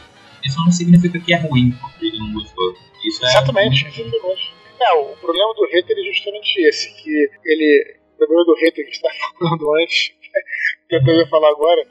Isso 0.46 0.58
não 0.64 0.72
significa 0.72 1.20
que 1.20 1.34
é 1.34 1.38
ruim, 1.38 1.72
porque 1.72 2.06
ele 2.06 2.20
não 2.20 2.34
gostou. 2.34 2.74
Isso 3.06 3.26
é 3.26 3.30
exatamente, 3.30 3.88
exatamente. 3.88 4.54
É, 4.80 4.94
o 4.94 5.16
problema 5.18 5.54
do 5.54 5.66
hater 5.68 5.98
é 5.98 6.04
justamente 6.04 6.62
esse, 6.62 6.94
que 7.02 7.30
ele. 7.44 7.98
O 8.14 8.18
problema 8.18 8.46
do 8.46 8.56
hater 8.56 8.86
que 8.86 8.92
está 8.92 9.10
falando 9.40 9.76
antes, 9.76 10.14
que 10.90 10.96
eu 10.96 11.16
ia 11.16 11.28
falar 11.28 11.50
agora, 11.50 11.82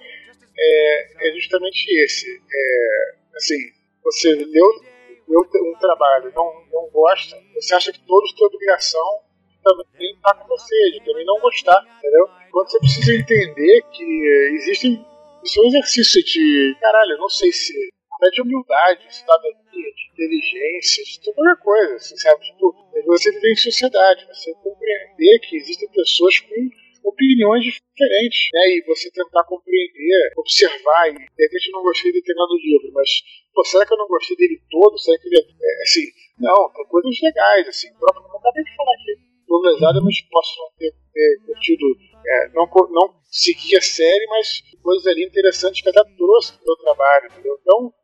é, 0.58 1.28
é 1.28 1.32
justamente 1.32 1.86
esse. 2.04 2.26
É, 2.28 3.36
assim, 3.36 3.58
você 4.02 4.34
leu 4.34 4.94
um 5.26 5.78
trabalho 5.78 6.30
não 6.34 6.64
não 6.70 6.90
gosta, 6.90 7.36
você 7.54 7.74
acha 7.74 7.92
que 7.92 8.00
todos 8.06 8.32
têm 8.34 8.46
obrigação 8.46 9.24
também 9.64 10.12
estar 10.14 10.34
com 10.34 10.46
você, 10.46 10.90
de 10.92 11.04
também 11.04 11.24
não 11.24 11.40
gostar, 11.40 11.82
entendeu? 11.98 12.28
Quando 12.52 12.70
você 12.70 12.78
precisa 12.78 13.14
entender 13.14 13.82
que 13.90 14.50
existem. 14.52 15.06
Isso 15.42 15.60
é 15.60 15.62
um 15.62 15.66
exercício 15.68 16.22
de. 16.22 16.76
Caralho, 16.80 17.12
eu 17.12 17.18
não 17.18 17.28
sei 17.28 17.50
se. 17.50 17.72
Até 18.16 18.30
de 18.30 18.42
humildade, 18.42 19.14
cidadania, 19.14 19.90
de 19.94 20.10
inteligência, 20.12 21.04
de 21.04 21.32
qualquer 21.32 21.62
coisa, 21.62 21.94
assim, 21.96 22.16
sabe? 22.16 22.44
Tipo, 22.44 22.74
você 23.06 23.30
viver 23.30 23.52
em 23.52 23.56
sociedade, 23.56 24.26
você 24.26 24.52
compreender 24.54 25.38
que 25.40 25.56
existem 25.56 25.88
pessoas 25.90 26.40
com 26.40 27.08
opiniões 27.08 27.64
diferentes, 27.64 28.48
né? 28.52 28.60
E 28.76 28.84
você 28.86 29.10
tentar 29.10 29.44
compreender, 29.44 30.32
observar, 30.36 31.10
e 31.10 31.14
de 31.14 31.42
repente 31.42 31.72
não 31.72 31.82
gostei 31.82 32.12
de 32.12 32.20
determinado 32.20 32.56
livro, 32.56 32.92
mas 32.92 33.08
pô, 33.54 33.64
será 33.64 33.86
que 33.86 33.92
eu 33.92 33.98
não 33.98 34.08
gostei 34.08 34.36
dele 34.36 34.60
todo? 34.70 34.98
Será 34.98 35.18
que 35.18 35.28
ele 35.28 35.38
é, 35.38 35.82
assim? 35.82 36.06
Não, 36.38 36.72
tem 36.72 36.86
coisas 36.86 37.20
legais, 37.22 37.68
assim, 37.68 37.90
o 37.90 37.98
próprio 37.98 38.24
eu 38.24 38.38
acabei 38.38 38.64
de 38.64 38.76
falar 38.76 38.94
aqui. 38.94 39.34
Lesada, 39.54 40.00
mas 40.02 40.20
posso 40.30 40.58
não 40.58 40.70
ter, 40.76 40.92
ter 41.12 41.40
curtido, 41.46 41.86
é, 42.26 42.48
não, 42.48 42.68
não 42.90 43.14
seguir 43.30 43.76
a 43.76 43.80
série, 43.80 44.26
mas 44.26 44.62
coisas 44.82 45.06
ali 45.06 45.24
interessantes 45.24 45.80
que 45.80 45.88
até 45.88 46.02
trouxe 46.16 46.52
pro 46.54 46.66
meu 46.66 46.76
trabalho, 46.76 47.26
entendeu? 47.30 47.56
Então, 47.62 47.94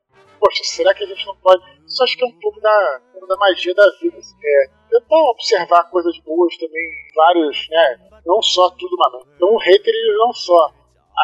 poxa, 0.40 0.64
será 0.64 0.94
que 0.94 1.04
a 1.04 1.06
gente 1.06 1.26
não 1.26 1.36
pode. 1.36 1.62
Isso 1.86 2.02
acho 2.02 2.16
que 2.16 2.24
é 2.24 2.26
um 2.26 2.40
pouco 2.40 2.60
da, 2.60 3.00
da 3.28 3.36
magia 3.36 3.74
da 3.74 3.84
vida. 4.00 4.16
Assim, 4.16 4.34
é, 4.42 4.66
tentar 4.88 5.16
observar 5.30 5.84
coisas 5.90 6.18
boas 6.20 6.56
também, 6.56 6.90
vários, 7.14 7.68
né? 7.68 8.10
Não 8.26 8.42
só 8.42 8.70
tudo 8.70 8.96
uma 8.96 9.10
merda. 9.10 9.30
Então 9.36 9.54
o 9.54 9.58
hater 9.58 9.94
ele 9.94 10.18
não 10.18 10.32
só 10.32 10.72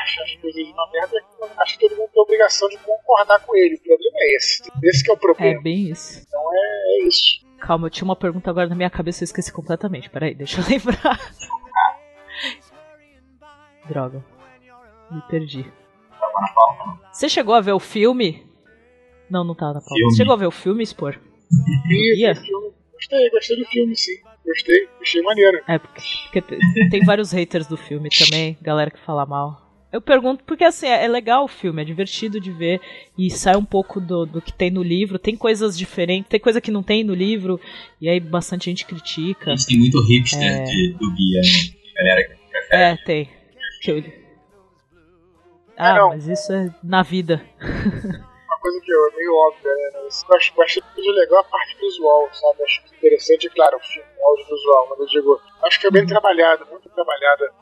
acha 0.02 0.22
as 0.22 0.36
coisas 0.36 0.68
uma 0.68 0.90
merda, 0.90 1.16
acho 1.58 1.78
que 1.78 1.88
todo 1.88 1.96
mundo 1.96 2.10
tem 2.12 2.20
a 2.20 2.22
obrigação 2.22 2.68
de 2.68 2.76
concordar 2.78 3.40
com 3.40 3.56
ele. 3.56 3.76
O 3.76 3.82
problema 3.82 4.16
é 4.18 4.36
esse. 4.36 4.62
Esse 4.84 5.04
que 5.04 5.10
é 5.10 5.14
o 5.14 5.16
problema. 5.16 5.58
É 5.58 5.62
bem 5.62 5.90
isso. 5.90 6.22
Então 6.26 6.40
é, 6.52 6.98
é 7.02 7.08
isso. 7.08 7.46
Calma, 7.58 7.86
eu 7.86 7.90
tinha 7.90 8.04
uma 8.04 8.16
pergunta 8.16 8.50
agora 8.50 8.68
na 8.68 8.76
minha 8.76 8.90
cabeça 8.90 9.22
e 9.22 9.24
eu 9.24 9.26
esqueci 9.26 9.52
completamente. 9.52 10.10
Peraí, 10.10 10.34
deixa 10.34 10.60
eu 10.60 10.64
lembrar. 10.68 11.18
Droga. 13.88 14.24
Me 15.10 15.22
perdi. 15.28 15.72
Você 17.12 17.28
chegou 17.28 17.54
a 17.54 17.60
ver 17.60 17.72
o 17.72 17.80
filme? 17.80 18.46
Não, 19.30 19.44
não 19.44 19.54
tava 19.54 19.74
na 19.74 19.80
pauta. 19.80 19.94
Você 20.10 20.16
chegou 20.16 20.34
a 20.34 20.36
ver 20.36 20.46
o 20.46 20.50
filme, 20.50 20.84
Spor? 20.84 21.18
Filme. 21.88 22.34
Gostei, 22.96 23.30
gostei 23.30 23.56
do 23.56 23.64
filme, 23.66 23.96
sim. 23.96 24.16
Gostei, 24.44 24.88
achei 25.00 25.22
maneiro. 25.22 25.60
É, 25.68 25.78
porque, 25.78 26.40
tem 26.90 27.04
vários 27.04 27.30
haters 27.32 27.66
do 27.66 27.76
filme 27.76 28.08
também, 28.08 28.56
galera 28.62 28.90
que 28.90 28.98
fala 29.00 29.26
mal. 29.26 29.66
Eu 29.92 30.00
pergunto 30.00 30.44
porque 30.44 30.64
assim, 30.64 30.86
é, 30.86 31.04
é 31.04 31.08
legal 31.08 31.44
o 31.44 31.48
filme, 31.48 31.80
é 31.80 31.84
divertido 31.84 32.40
de 32.40 32.50
ver 32.50 32.80
e 33.16 33.30
sai 33.30 33.56
um 33.56 33.64
pouco 33.64 34.00
do, 34.00 34.26
do 34.26 34.42
que 34.42 34.52
tem 34.52 34.70
no 34.70 34.82
livro. 34.82 35.18
Tem 35.18 35.36
coisas 35.36 35.78
diferentes, 35.78 36.28
tem 36.28 36.40
coisa 36.40 36.60
que 36.60 36.70
não 36.70 36.82
tem 36.82 37.04
no 37.04 37.14
livro, 37.14 37.60
e 38.00 38.08
aí 38.08 38.18
bastante 38.18 38.66
gente 38.66 38.84
critica. 38.84 39.52
A 39.52 39.56
gente 39.56 39.68
tem 39.68 39.78
muito 39.78 40.00
hipster 40.02 40.42
é... 40.42 40.64
de, 40.64 40.96
do 40.98 41.14
guia, 41.14 41.40
né? 41.40 41.48
Galera 41.96 42.28
que 42.28 42.50
prefere. 42.50 42.82
É, 42.82 42.96
tem. 43.04 43.28
Que 43.82 43.90
eu... 43.90 44.04
Ah, 45.78 45.96
é, 45.96 46.00
mas 46.08 46.26
isso 46.26 46.52
é 46.52 46.74
na 46.82 47.02
vida. 47.02 47.44
Coisa 48.66 48.80
que 48.80 48.92
é 48.92 49.16
meio 49.16 49.34
óbvia, 49.36 49.74
né? 49.74 49.90
Eu 49.94 50.36
acho, 50.36 50.52
eu 50.56 50.62
acho 50.64 50.80
legal 50.96 51.40
a 51.40 51.44
parte 51.44 51.76
visual, 51.78 52.28
sabe? 52.32 52.64
Acho 52.64 52.82
interessante, 52.96 53.48
claro, 53.50 53.76
o 53.76 53.80
filme, 53.80 54.08
o 54.18 54.26
audiovisual, 54.28 54.88
mas 54.90 54.98
eu 54.98 55.06
digo, 55.06 55.40
acho 55.62 55.80
que 55.80 55.86
é 55.86 55.90
bem 55.90 56.02
uhum. 56.02 56.08
trabalhado, 56.08 56.66
muito 56.66 56.88
trabalhada 56.88 57.52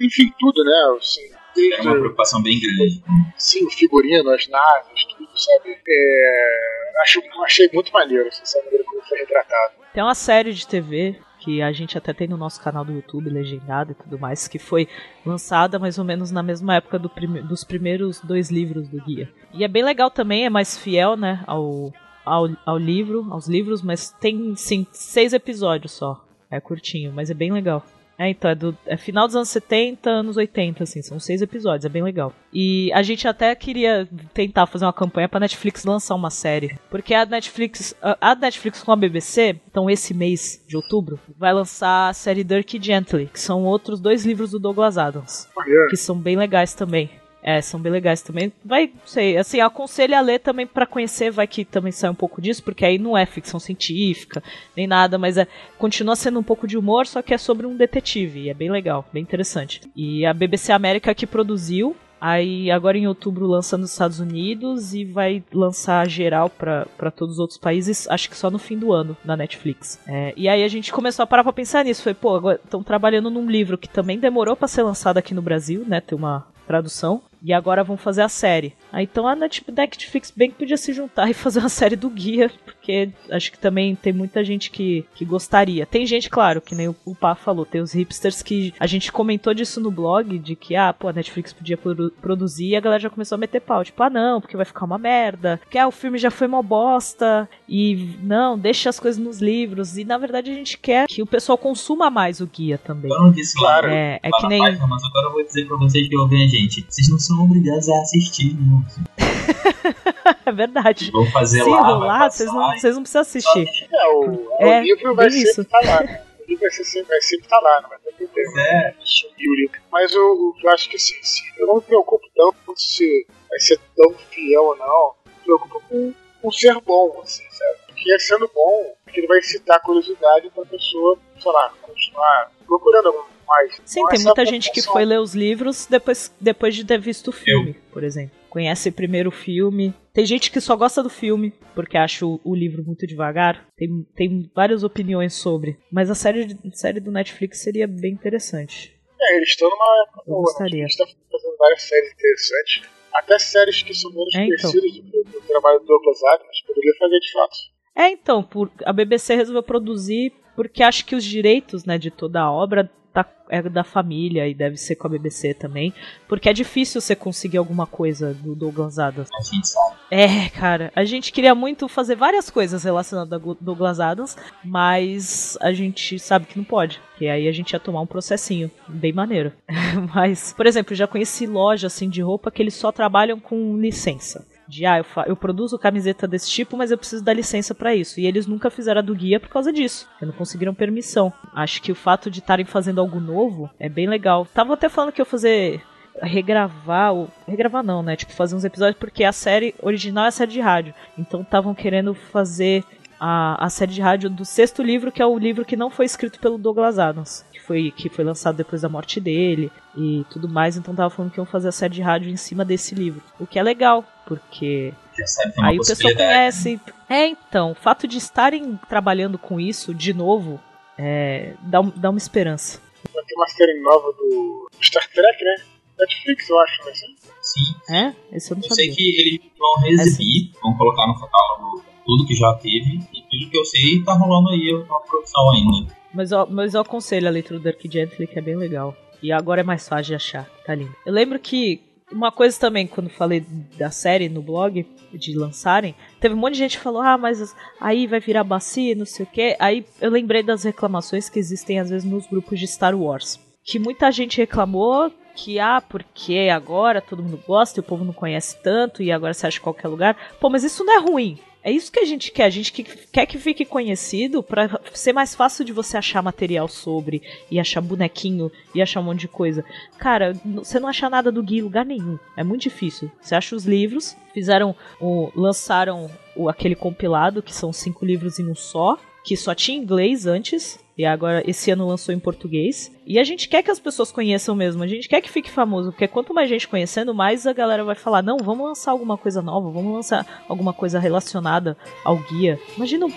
enfim, 0.00 0.32
tudo, 0.38 0.62
né? 0.64 0.96
Assim, 0.98 1.30
desde, 1.54 1.80
é 1.80 1.82
uma 1.82 1.98
preocupação 1.98 2.42
bem 2.42 2.58
grande. 2.60 3.02
Sim, 3.38 3.66
o 3.66 3.70
figurino, 3.70 4.30
as 4.30 4.46
naves, 4.48 5.04
tudo, 5.16 5.38
sabe? 5.38 5.78
É, 5.88 6.92
acho, 7.02 7.22
achei 7.44 7.68
muito 7.72 7.92
maneiro, 7.92 8.28
assim, 8.28 8.42
essa 8.42 8.62
maneira 8.62 8.84
como 8.84 9.02
foi 9.02 9.18
retratado. 9.18 9.74
Tem 9.92 10.02
uma 10.02 10.14
série 10.14 10.52
de 10.52 10.66
TV 10.66 11.18
que 11.46 11.62
a 11.62 11.70
gente 11.70 11.96
até 11.96 12.12
tem 12.12 12.26
no 12.26 12.36
nosso 12.36 12.60
canal 12.60 12.84
do 12.84 12.92
YouTube, 12.92 13.30
legendado 13.30 13.92
e 13.92 13.94
tudo 13.94 14.18
mais, 14.18 14.48
que 14.48 14.58
foi 14.58 14.88
lançada 15.24 15.78
mais 15.78 15.96
ou 15.96 16.04
menos 16.04 16.32
na 16.32 16.42
mesma 16.42 16.74
época 16.74 16.98
do 16.98 17.08
dos 17.44 17.62
primeiros 17.62 18.20
dois 18.20 18.50
livros 18.50 18.88
do 18.88 19.00
guia. 19.00 19.30
E 19.54 19.62
é 19.62 19.68
bem 19.68 19.84
legal 19.84 20.10
também, 20.10 20.44
é 20.44 20.50
mais 20.50 20.76
fiel, 20.76 21.16
né, 21.16 21.44
ao, 21.46 21.92
ao, 22.24 22.48
ao 22.66 22.76
livro, 22.76 23.28
aos 23.30 23.46
livros, 23.46 23.80
mas 23.80 24.10
tem, 24.10 24.56
sim, 24.56 24.84
seis 24.90 25.32
episódios 25.32 25.92
só. 25.92 26.20
É 26.50 26.60
curtinho, 26.60 27.12
mas 27.14 27.30
é 27.30 27.34
bem 27.34 27.52
legal. 27.52 27.84
É, 28.18 28.30
então, 28.30 28.50
é, 28.50 28.54
do, 28.54 28.76
é 28.86 28.96
final 28.96 29.26
dos 29.26 29.36
anos 29.36 29.48
70, 29.50 30.08
anos 30.08 30.36
80, 30.36 30.84
assim, 30.84 31.02
são 31.02 31.20
seis 31.20 31.42
episódios, 31.42 31.84
é 31.84 31.88
bem 31.88 32.02
legal. 32.02 32.32
E 32.52 32.90
a 32.92 33.02
gente 33.02 33.28
até 33.28 33.54
queria 33.54 34.08
tentar 34.32 34.66
fazer 34.66 34.86
uma 34.86 34.92
campanha 34.92 35.28
pra 35.28 35.40
Netflix 35.40 35.84
lançar 35.84 36.14
uma 36.14 36.30
série. 36.30 36.78
Porque 36.90 37.12
a 37.12 37.26
Netflix, 37.26 37.94
a, 38.00 38.32
a 38.32 38.34
Netflix 38.34 38.82
com 38.82 38.92
a 38.92 38.96
BBC, 38.96 39.60
então 39.70 39.90
esse 39.90 40.14
mês 40.14 40.64
de 40.66 40.76
outubro, 40.76 41.20
vai 41.36 41.52
lançar 41.52 42.08
a 42.08 42.14
série 42.14 42.42
Dirk 42.42 42.82
Gently, 42.82 43.26
que 43.32 43.40
são 43.40 43.64
outros 43.64 44.00
dois 44.00 44.24
livros 44.24 44.50
do 44.50 44.58
Douglas 44.58 44.96
Adams. 44.96 45.48
Que 45.90 45.96
são 45.96 46.16
bem 46.16 46.36
legais 46.36 46.74
também. 46.74 47.10
É, 47.46 47.62
são 47.62 47.78
bem 47.78 47.92
legais 47.92 48.22
também. 48.22 48.52
Vai, 48.64 48.90
sei, 49.04 49.38
assim, 49.38 49.60
aconselho 49.60 50.16
a 50.16 50.20
ler 50.20 50.40
também 50.40 50.66
para 50.66 50.84
conhecer, 50.84 51.30
vai 51.30 51.46
que 51.46 51.64
também 51.64 51.92
sai 51.92 52.10
um 52.10 52.14
pouco 52.14 52.42
disso, 52.42 52.60
porque 52.60 52.84
aí 52.84 52.98
não 52.98 53.16
é 53.16 53.24
ficção 53.24 53.60
científica, 53.60 54.42
nem 54.76 54.88
nada, 54.88 55.16
mas 55.16 55.38
é 55.38 55.46
continua 55.78 56.16
sendo 56.16 56.40
um 56.40 56.42
pouco 56.42 56.66
de 56.66 56.76
humor, 56.76 57.06
só 57.06 57.22
que 57.22 57.32
é 57.32 57.38
sobre 57.38 57.64
um 57.64 57.76
detetive, 57.76 58.40
e 58.40 58.50
é 58.50 58.54
bem 58.54 58.68
legal, 58.68 59.08
bem 59.12 59.22
interessante. 59.22 59.80
E 59.94 60.26
a 60.26 60.34
BBC 60.34 60.72
América 60.72 61.14
que 61.14 61.24
produziu, 61.24 61.94
Aí 62.18 62.70
agora 62.70 62.96
em 62.96 63.06
outubro 63.06 63.46
lança 63.46 63.76
nos 63.76 63.92
Estados 63.92 64.20
Unidos 64.20 64.94
e 64.94 65.04
vai 65.04 65.44
lançar 65.52 66.08
geral 66.08 66.48
para 66.48 67.10
todos 67.14 67.34
os 67.34 67.38
outros 67.38 67.58
países, 67.58 68.08
acho 68.08 68.30
que 68.30 68.36
só 68.36 68.50
no 68.50 68.58
fim 68.58 68.78
do 68.78 68.90
ano, 68.90 69.16
na 69.22 69.36
Netflix. 69.36 70.00
É, 70.08 70.32
e 70.34 70.48
aí 70.48 70.64
a 70.64 70.68
gente 70.68 70.92
começou 70.92 71.22
a 71.22 71.26
parar 71.26 71.44
pra 71.44 71.52
pensar 71.52 71.84
nisso. 71.84 72.02
Foi, 72.02 72.14
pô, 72.14 72.34
agora 72.34 72.58
estão 72.62 72.82
trabalhando 72.82 73.30
num 73.30 73.48
livro 73.48 73.76
que 73.76 73.88
também 73.88 74.18
demorou 74.18 74.56
para 74.56 74.66
ser 74.66 74.82
lançado 74.82 75.18
aqui 75.18 75.34
no 75.34 75.42
Brasil, 75.42 75.84
né? 75.86 76.00
Ter 76.00 76.14
uma 76.14 76.46
tradução. 76.66 77.22
E 77.46 77.52
agora 77.52 77.84
vão 77.84 77.96
fazer 77.96 78.22
a 78.22 78.28
série. 78.28 78.74
Ah, 78.96 79.02
então 79.02 79.28
a 79.28 79.36
Netflix 79.36 80.32
bem 80.34 80.50
que 80.50 80.56
podia 80.56 80.78
se 80.78 80.90
juntar 80.90 81.28
e 81.30 81.34
fazer 81.34 81.58
uma 81.58 81.68
série 81.68 81.96
do 81.96 82.08
guia, 82.08 82.50
porque 82.64 83.10
acho 83.30 83.52
que 83.52 83.58
também 83.58 83.94
tem 83.94 84.10
muita 84.10 84.42
gente 84.42 84.70
que, 84.70 85.04
que 85.14 85.22
gostaria. 85.22 85.84
Tem 85.84 86.06
gente, 86.06 86.30
claro, 86.30 86.62
que 86.62 86.74
nem 86.74 86.88
o, 86.88 86.96
o 87.04 87.14
Pá 87.14 87.34
falou, 87.34 87.66
tem 87.66 87.82
os 87.82 87.92
hipsters 87.92 88.40
que 88.40 88.72
a 88.80 88.86
gente 88.86 89.12
comentou 89.12 89.52
disso 89.52 89.80
no 89.80 89.90
blog, 89.90 90.38
de 90.38 90.56
que, 90.56 90.74
ah, 90.74 90.94
pô, 90.94 91.08
a 91.08 91.12
Netflix 91.12 91.52
podia 91.52 91.76
produ 91.76 92.10
produzir 92.22 92.68
e 92.68 92.76
a 92.76 92.80
galera 92.80 93.02
já 93.02 93.10
começou 93.10 93.36
a 93.36 93.38
meter 93.38 93.60
pau. 93.60 93.84
Tipo, 93.84 94.02
ah, 94.02 94.08
não, 94.08 94.40
porque 94.40 94.56
vai 94.56 94.64
ficar 94.64 94.86
uma 94.86 94.96
merda, 94.96 95.60
porque 95.62 95.76
ah, 95.76 95.86
o 95.86 95.92
filme 95.92 96.16
já 96.16 96.30
foi 96.30 96.46
uma 96.46 96.62
bosta, 96.62 97.46
e 97.68 98.16
não, 98.22 98.58
deixa 98.58 98.88
as 98.88 98.98
coisas 98.98 99.22
nos 99.22 99.40
livros. 99.40 99.98
E 99.98 100.04
na 100.04 100.16
verdade 100.16 100.50
a 100.50 100.54
gente 100.54 100.78
quer 100.78 101.06
que 101.06 101.22
o 101.22 101.26
pessoal 101.26 101.58
consuma 101.58 102.08
mais 102.08 102.40
o 102.40 102.46
guia 102.46 102.78
também. 102.78 103.10
Eu 103.10 103.20
não 103.20 103.30
disse, 103.30 103.58
claro. 103.58 103.88
É, 103.88 104.20
é 104.22 104.30
que 104.30 104.46
nem. 104.46 104.60
Página, 104.60 104.86
mas 104.86 105.04
agora 105.04 105.26
eu 105.26 105.32
vou 105.32 105.44
dizer 105.44 105.66
pra 105.66 105.76
vocês 105.76 106.08
que 106.08 106.16
ouvem 106.16 106.44
a 106.44 106.48
gente. 106.48 106.86
Vocês 106.88 107.10
não 107.10 107.18
são 107.18 107.44
obrigados 107.44 107.88
a 107.88 108.00
assistir, 108.00 108.54
não. 108.54 108.85
é 110.44 110.52
verdade. 110.52 111.10
Vou 111.10 111.26
fazer 111.30 111.62
Se 111.62 111.68
lá. 111.68 111.80
rolar, 111.82 112.30
vocês 112.30 112.52
não, 112.52 112.72
vocês 112.72 112.94
não 112.94 113.02
precisam 113.02 113.22
assistir. 113.22 113.88
É, 113.92 114.06
o, 114.08 114.56
é, 114.60 114.80
o 114.80 114.82
livro 114.82 115.14
vai 115.14 115.30
sempre 115.30 115.62
estar 115.62 115.78
tá 115.80 115.86
lá. 115.86 116.00
O 116.40 116.48
livro 116.48 116.60
vai, 116.60 116.70
ser, 116.70 117.02
vai 117.04 117.20
sempre 117.20 117.44
estar 117.44 117.56
tá 117.56 117.62
lá, 117.62 117.80
não 117.82 117.88
vai 117.88 117.98
ter 117.98 118.12
problema. 118.12 118.60
É. 118.60 118.94
Subir 119.00 119.48
o 119.48 119.54
livro. 119.54 119.80
Mas 119.90 120.12
eu, 120.12 120.54
eu 120.62 120.70
acho 120.70 120.88
que 120.88 120.96
assim, 120.96 121.14
eu 121.58 121.66
não 121.66 121.76
me 121.76 121.82
preocupo 121.82 122.26
tanto 122.34 122.74
se 122.76 123.26
vai 123.48 123.60
ser 123.60 123.80
tão 123.96 124.12
fiel 124.30 124.62
ou 124.62 124.76
não. 124.76 125.14
Me 125.26 125.44
preocupo 125.44 125.82
com, 125.88 126.14
com 126.42 126.50
ser 126.50 126.80
bom, 126.80 127.20
assim, 127.22 127.44
sabe? 127.50 127.78
Porque 127.86 128.18
sendo 128.20 128.50
bom, 128.54 128.94
ele 129.14 129.26
vai 129.26 129.38
incitar 129.38 129.76
a 129.76 129.80
curiosidade 129.80 130.50
pra 130.50 130.64
pessoa, 130.66 131.18
sei 131.40 131.52
lá, 131.52 131.72
continuar 131.82 132.52
procurando 132.66 133.06
algum 133.08 133.35
mais. 133.46 133.80
Sim, 133.84 134.00
Então, 134.00 134.08
tem 134.16 134.24
muita 134.24 134.46
gente 134.46 134.70
que 134.72 134.82
foi 134.82 135.04
ler 135.04 135.20
os 135.20 135.34
livros 135.34 135.86
depois, 135.86 136.34
depois 136.40 136.74
de 136.74 136.84
ter 136.84 136.98
visto 137.00 137.28
o 137.28 137.32
filme, 137.32 137.74
por 137.92 138.02
exemplo. 138.04 138.34
Conhece 138.50 138.90
primeiro 138.90 139.28
o 139.28 139.32
filme. 139.32 139.94
Tem 140.14 140.24
gente 140.24 140.50
que 140.50 140.60
só 140.60 140.74
gosta 140.76 141.02
do 141.02 141.10
filme, 141.10 141.52
porque 141.74 141.96
acha 141.98 142.24
o, 142.24 142.40
o 142.42 142.54
livro 142.54 142.82
muito 142.84 143.06
devagar. 143.06 143.66
Tem, 143.76 143.88
tem 144.14 144.50
várias 144.54 144.82
opiniões 144.82 145.34
sobre. 145.34 145.78
Mas 145.92 146.10
a 146.10 146.14
série, 146.14 146.46
de- 146.46 146.76
série 146.76 146.98
do 147.00 147.10
Netflix 147.12 147.58
seria 147.58 147.86
bem 147.86 148.12
interessante. 148.12 148.94
É, 149.20 149.36
eles 149.36 149.50
estão 149.50 149.68
numa 149.68 150.06
Eu 150.26 150.32
boa, 150.32 150.42
gostaria. 150.42 150.80
Eles 150.80 150.92
estão 150.92 151.06
fazendo 151.06 151.56
várias 151.58 151.82
séries 151.82 152.12
interessantes. 152.12 152.82
Até 153.12 153.38
séries 153.38 153.82
que 153.82 153.94
são 153.94 154.10
menos 154.10 154.34
É, 154.34 154.44
então. 154.44 154.70
conhecidas 154.72 155.10
do, 155.10 155.24
do 155.24 155.40
trabalho 155.46 155.80
do 155.80 155.86
Douglas 155.86 156.22
Adams 156.24 156.62
poderia 156.66 156.92
fazer 156.98 157.18
de 157.18 157.32
fato. 157.32 157.56
É, 157.94 158.08
então, 158.10 158.42
por, 158.42 158.70
a 158.84 158.92
BBC 158.92 159.34
resolveu 159.34 159.62
produzir 159.62 160.32
porque 160.54 160.82
acha 160.82 161.04
que 161.04 161.14
os 161.14 161.24
direitos 161.24 161.84
né, 161.84 161.98
de 161.98 162.10
toda 162.10 162.40
a 162.40 162.50
obra 162.52 162.90
tá, 163.22 163.26
é 163.48 163.62
da 163.62 163.82
família 163.82 164.46
e 164.46 164.54
deve 164.54 164.76
ser 164.76 164.96
com 164.96 165.06
a 165.06 165.10
BBC 165.10 165.54
também. 165.54 165.94
Porque 166.28 166.48
é 166.48 166.52
difícil 166.52 167.00
você 167.00 167.16
conseguir 167.16 167.56
alguma 167.56 167.86
coisa 167.86 168.34
do 168.34 168.54
Douglas 168.54 168.98
Adams. 168.98 169.28
A 169.32 169.42
gente 169.42 169.66
sabe. 169.66 169.96
É, 170.10 170.48
cara, 170.50 170.92
a 170.94 171.04
gente 171.04 171.32
queria 171.32 171.54
muito 171.54 171.88
fazer 171.88 172.14
várias 172.14 172.50
coisas 172.50 172.84
relacionadas 172.84 173.32
a 173.32 173.56
Douglas 173.60 174.00
Adams, 174.00 174.36
mas 174.62 175.56
a 175.60 175.72
gente 175.72 176.18
sabe 176.18 176.46
que 176.46 176.58
não 176.58 176.64
pode. 176.64 177.00
Que 177.16 177.28
aí 177.28 177.48
a 177.48 177.52
gente 177.52 177.72
ia 177.72 177.80
tomar 177.80 178.02
um 178.02 178.06
processinho, 178.06 178.70
bem 178.86 179.12
maneiro. 179.12 179.52
mas, 180.14 180.52
por 180.52 180.66
exemplo, 180.66 180.94
já 180.94 181.06
conheci 181.06 181.46
loja 181.46 181.86
assim 181.86 182.10
de 182.10 182.20
roupa 182.20 182.50
que 182.50 182.62
eles 182.62 182.74
só 182.74 182.92
trabalham 182.92 183.40
com 183.40 183.78
licença. 183.78 184.46
De, 184.68 184.84
ah, 184.84 184.98
eu, 184.98 185.04
fa- 185.04 185.24
eu 185.26 185.36
produzo 185.36 185.78
camiseta 185.78 186.26
desse 186.26 186.50
tipo, 186.50 186.76
mas 186.76 186.90
eu 186.90 186.98
preciso 186.98 187.22
da 187.24 187.32
licença 187.32 187.74
pra 187.74 187.94
isso. 187.94 188.18
E 188.18 188.26
eles 188.26 188.46
nunca 188.46 188.68
fizeram 188.70 188.98
a 188.98 189.02
do 189.02 189.14
guia 189.14 189.38
por 189.38 189.48
causa 189.48 189.72
disso. 189.72 190.06
Porque 190.10 190.26
não 190.26 190.32
conseguiram 190.32 190.74
permissão. 190.74 191.32
Acho 191.54 191.80
que 191.80 191.92
o 191.92 191.94
fato 191.94 192.30
de 192.30 192.40
estarem 192.40 192.64
fazendo 192.66 193.00
algo 193.00 193.20
novo 193.20 193.70
é 193.78 193.88
bem 193.88 194.08
legal. 194.08 194.46
Tava 194.52 194.74
até 194.74 194.88
falando 194.88 195.12
que 195.12 195.20
eu 195.20 195.26
fazer 195.26 195.80
regravar 196.20 197.14
o 197.14 197.28
regravar 197.46 197.82
não, 197.84 198.02
né? 198.02 198.16
Tipo 198.16 198.32
fazer 198.32 198.56
uns 198.56 198.64
episódios 198.64 198.98
porque 198.98 199.22
a 199.22 199.32
série 199.32 199.74
original 199.82 200.24
é 200.24 200.28
a 200.28 200.32
série 200.32 200.50
de 200.52 200.60
rádio. 200.60 200.94
Então 201.18 201.42
estavam 201.42 201.74
querendo 201.74 202.14
fazer 202.14 202.82
a, 203.20 203.64
a 203.64 203.68
série 203.68 203.92
de 203.92 204.00
rádio 204.00 204.28
do 204.30 204.44
sexto 204.44 204.82
livro, 204.82 205.12
que 205.12 205.22
é 205.22 205.26
o 205.26 205.38
livro 205.38 205.64
que 205.64 205.76
não 205.76 205.90
foi 205.90 206.06
escrito 206.06 206.38
pelo 206.40 206.58
Douglas 206.58 206.98
Adams, 206.98 207.44
foi 207.66 207.90
que 207.90 208.08
foi 208.08 208.24
lançado 208.24 208.56
depois 208.56 208.82
da 208.82 208.88
morte 208.88 209.20
dele 209.20 209.70
e 209.96 210.24
tudo 210.30 210.48
mais. 210.48 210.76
Então 210.76 210.94
tava 210.94 211.10
falando 211.10 211.32
que 211.32 211.38
iam 211.38 211.46
fazer 211.46 211.68
a 211.68 211.72
série 211.72 211.94
de 211.94 212.02
rádio 212.02 212.30
em 212.30 212.36
cima 212.36 212.64
desse 212.64 212.94
livro, 212.94 213.22
o 213.38 213.46
que 213.46 213.58
é 213.58 213.62
legal, 213.62 214.04
porque 214.26 214.92
é 215.18 215.62
Aí 215.62 215.78
o 215.78 215.82
pessoal 215.82 216.14
conhece. 216.14 216.80
É, 217.08 217.26
então, 217.26 217.72
o 217.72 217.74
fato 217.74 218.06
de 218.06 218.18
estarem 218.18 218.78
trabalhando 218.88 219.38
com 219.38 219.60
isso 219.60 219.94
de 219.94 220.12
novo 220.12 220.60
é, 220.98 221.54
dá, 221.62 221.80
dá 221.96 222.10
uma 222.10 222.18
esperança. 222.18 222.80
Vai 223.14 223.24
ter 223.24 223.34
uma 223.34 223.48
série 223.48 223.80
nova 223.80 224.12
do 224.12 224.68
Star 224.82 225.08
Trek, 225.10 225.44
né? 225.44 225.56
Netflix, 225.98 226.48
eu 226.48 226.58
acho, 226.60 226.82
mas 226.84 226.98
Sim. 227.40 227.94
É? 227.94 228.14
Esse 228.36 228.50
eu 228.52 228.56
não 228.56 228.64
Eu 228.64 228.74
sei 228.74 228.90
sabia. 228.90 228.96
que 228.96 229.20
eles 229.20 229.40
vão 229.58 229.80
reexibir, 229.82 230.52
vão 230.62 230.76
colocar 230.76 231.06
no 231.06 231.14
catálogo 231.14 231.84
tudo 232.04 232.26
que 232.26 232.34
já 232.34 232.52
teve. 232.54 233.00
E 233.12 233.22
pelo 233.22 233.50
que 233.50 233.58
eu 233.58 233.64
sei, 233.64 234.02
tá 234.04 234.14
rolando 234.14 234.50
aí 234.50 234.74
uma 234.74 235.00
produção 235.02 235.50
ainda. 235.52 235.95
Mas 236.14 236.30
eu, 236.30 236.46
mas 236.46 236.74
eu 236.74 236.80
aconselho 236.80 237.28
a 237.28 237.30
leitura 237.30 237.58
do 237.58 237.64
Dark 237.64 237.80
Gently, 237.84 238.26
que 238.26 238.38
é 238.38 238.42
bem 238.42 238.56
legal. 238.56 238.96
E 239.22 239.32
agora 239.32 239.60
é 239.60 239.64
mais 239.64 239.88
fácil 239.88 240.06
de 240.06 240.14
achar, 240.14 240.48
tá 240.64 240.74
lindo. 240.74 240.94
Eu 241.04 241.12
lembro 241.12 241.38
que 241.38 241.80
uma 242.10 242.30
coisa 242.30 242.58
também, 242.58 242.86
quando 242.86 243.10
falei 243.10 243.44
da 243.76 243.90
série 243.90 244.28
no 244.28 244.40
blog, 244.42 244.86
de 245.12 245.36
lançarem, 245.36 245.94
teve 246.20 246.34
um 246.34 246.38
monte 246.38 246.54
de 246.54 246.60
gente 246.60 246.78
que 246.78 246.84
falou, 246.84 247.02
ah, 247.02 247.18
mas 247.18 247.54
aí 247.80 248.06
vai 248.06 248.20
virar 248.20 248.44
bacia, 248.44 248.94
não 248.94 249.06
sei 249.06 249.24
o 249.24 249.28
quê. 249.28 249.56
Aí 249.58 249.84
eu 250.00 250.10
lembrei 250.10 250.42
das 250.42 250.64
reclamações 250.64 251.28
que 251.28 251.38
existem 251.38 251.80
às 251.80 251.90
vezes 251.90 252.08
nos 252.08 252.26
grupos 252.26 252.60
de 252.60 252.66
Star 252.66 252.96
Wars. 252.96 253.40
Que 253.64 253.78
muita 253.78 254.10
gente 254.12 254.38
reclamou 254.38 255.10
que, 255.34 255.58
ah, 255.58 255.80
porque 255.80 256.48
agora 256.52 257.02
todo 257.02 257.22
mundo 257.22 257.42
gosta 257.46 257.78
e 257.78 257.82
o 257.82 257.84
povo 257.84 258.04
não 258.04 258.12
conhece 258.12 258.56
tanto 258.62 259.02
e 259.02 259.10
agora 259.10 259.34
você 259.34 259.46
acha 259.46 259.60
qualquer 259.60 259.88
lugar. 259.88 260.16
Pô, 260.40 260.48
mas 260.48 260.64
isso 260.64 260.84
não 260.84 260.94
é 260.94 261.00
ruim. 261.00 261.38
É 261.66 261.72
isso 261.72 261.90
que 261.90 261.98
a 261.98 262.04
gente 262.04 262.30
quer. 262.30 262.44
A 262.44 262.48
gente 262.50 262.72
que- 262.72 262.84
quer 262.84 263.26
que 263.26 263.38
fique 263.38 263.64
conhecido 263.64 264.40
pra 264.40 264.80
ser 264.94 265.12
mais 265.12 265.34
fácil 265.34 265.64
de 265.64 265.72
você 265.72 265.96
achar 265.96 266.22
material 266.22 266.68
sobre 266.68 267.20
e 267.50 267.58
achar 267.58 267.80
bonequinho 267.80 268.52
e 268.72 268.80
achar 268.80 269.00
um 269.00 269.02
monte 269.02 269.22
de 269.22 269.28
coisa. 269.28 269.64
Cara, 269.98 270.32
você 270.44 270.78
não 270.78 270.88
acha 270.88 271.10
nada 271.10 271.32
do 271.32 271.42
Gui 271.42 271.58
em 271.58 271.62
lugar 271.62 271.84
nenhum. 271.84 272.20
É 272.36 272.44
muito 272.44 272.62
difícil. 272.62 273.10
Você 273.20 273.34
acha 273.34 273.56
os 273.56 273.64
livros, 273.64 274.16
fizeram 274.32 274.76
o. 275.00 275.32
lançaram 275.34 276.08
o, 276.36 276.48
aquele 276.48 276.76
compilado, 276.76 277.42
que 277.42 277.52
são 277.52 277.72
cinco 277.72 278.04
livros 278.06 278.38
em 278.38 278.48
um 278.48 278.54
só, 278.54 278.96
que 279.24 279.36
só 279.36 279.52
tinha 279.52 279.76
inglês 279.76 280.24
antes. 280.24 280.78
E 280.96 281.04
agora 281.04 281.42
esse 281.46 281.70
ano 281.70 281.86
lançou 281.86 282.14
em 282.14 282.18
português. 282.18 282.90
E 283.06 283.18
a 283.18 283.24
gente 283.24 283.48
quer 283.48 283.62
que 283.62 283.70
as 283.70 283.78
pessoas 283.78 284.10
conheçam 284.10 284.54
mesmo. 284.54 284.82
A 284.82 284.86
gente 284.86 285.08
quer 285.08 285.20
que 285.20 285.30
fique 285.30 285.50
famoso. 285.50 285.90
Porque 285.90 286.08
quanto 286.08 286.32
mais 286.32 286.48
gente 286.48 286.66
conhecendo, 286.66 287.14
mais 287.14 287.46
a 287.46 287.52
galera 287.52 287.84
vai 287.84 287.94
falar: 287.94 288.22
não, 288.22 288.38
vamos 288.38 288.66
lançar 288.66 288.92
alguma 288.92 289.18
coisa 289.18 289.42
nova, 289.42 289.70
vamos 289.70 289.92
lançar 289.92 290.44
alguma 290.48 290.72
coisa 290.72 290.98
relacionada 290.98 291.76
ao 292.02 292.16
guia. 292.16 292.58
Imagina 292.76 293.06
o, 293.06 293.12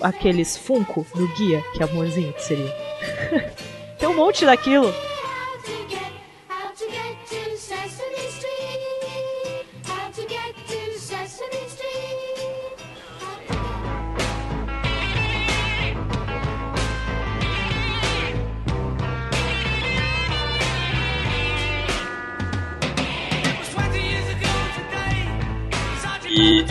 aqueles 0.00 0.56
Funko 0.56 1.04
do 1.14 1.26
guia, 1.34 1.62
que 1.74 1.82
amorzinho 1.82 2.32
que 2.32 2.42
seria. 2.42 2.72
Tem 3.98 4.08
um 4.08 4.14
monte 4.14 4.44
daquilo. 4.44 4.92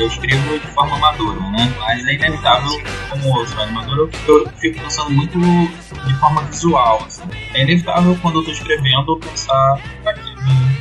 Eu 0.03 0.07
escrevo 0.07 0.59
de 0.59 0.67
forma 0.67 0.97
madura, 0.97 1.39
né? 1.51 1.73
Mas 1.79 2.05
é 2.05 2.13
inevitável, 2.13 2.71
como 3.09 3.39
eu 3.39 3.47
sou 3.47 3.61
animador, 3.61 4.09
eu 4.27 4.49
fico 4.57 4.81
pensando 4.81 5.11
muito 5.11 5.39
de 5.39 6.13
forma 6.19 6.41
visual. 6.43 7.03
Assim. 7.05 7.23
É 7.53 7.63
inevitável 7.63 8.17
quando 8.21 8.39
eu 8.39 8.45
tô 8.45 8.51
escrevendo 8.51 9.17
pensar 9.17 9.79
aqui 10.05 10.29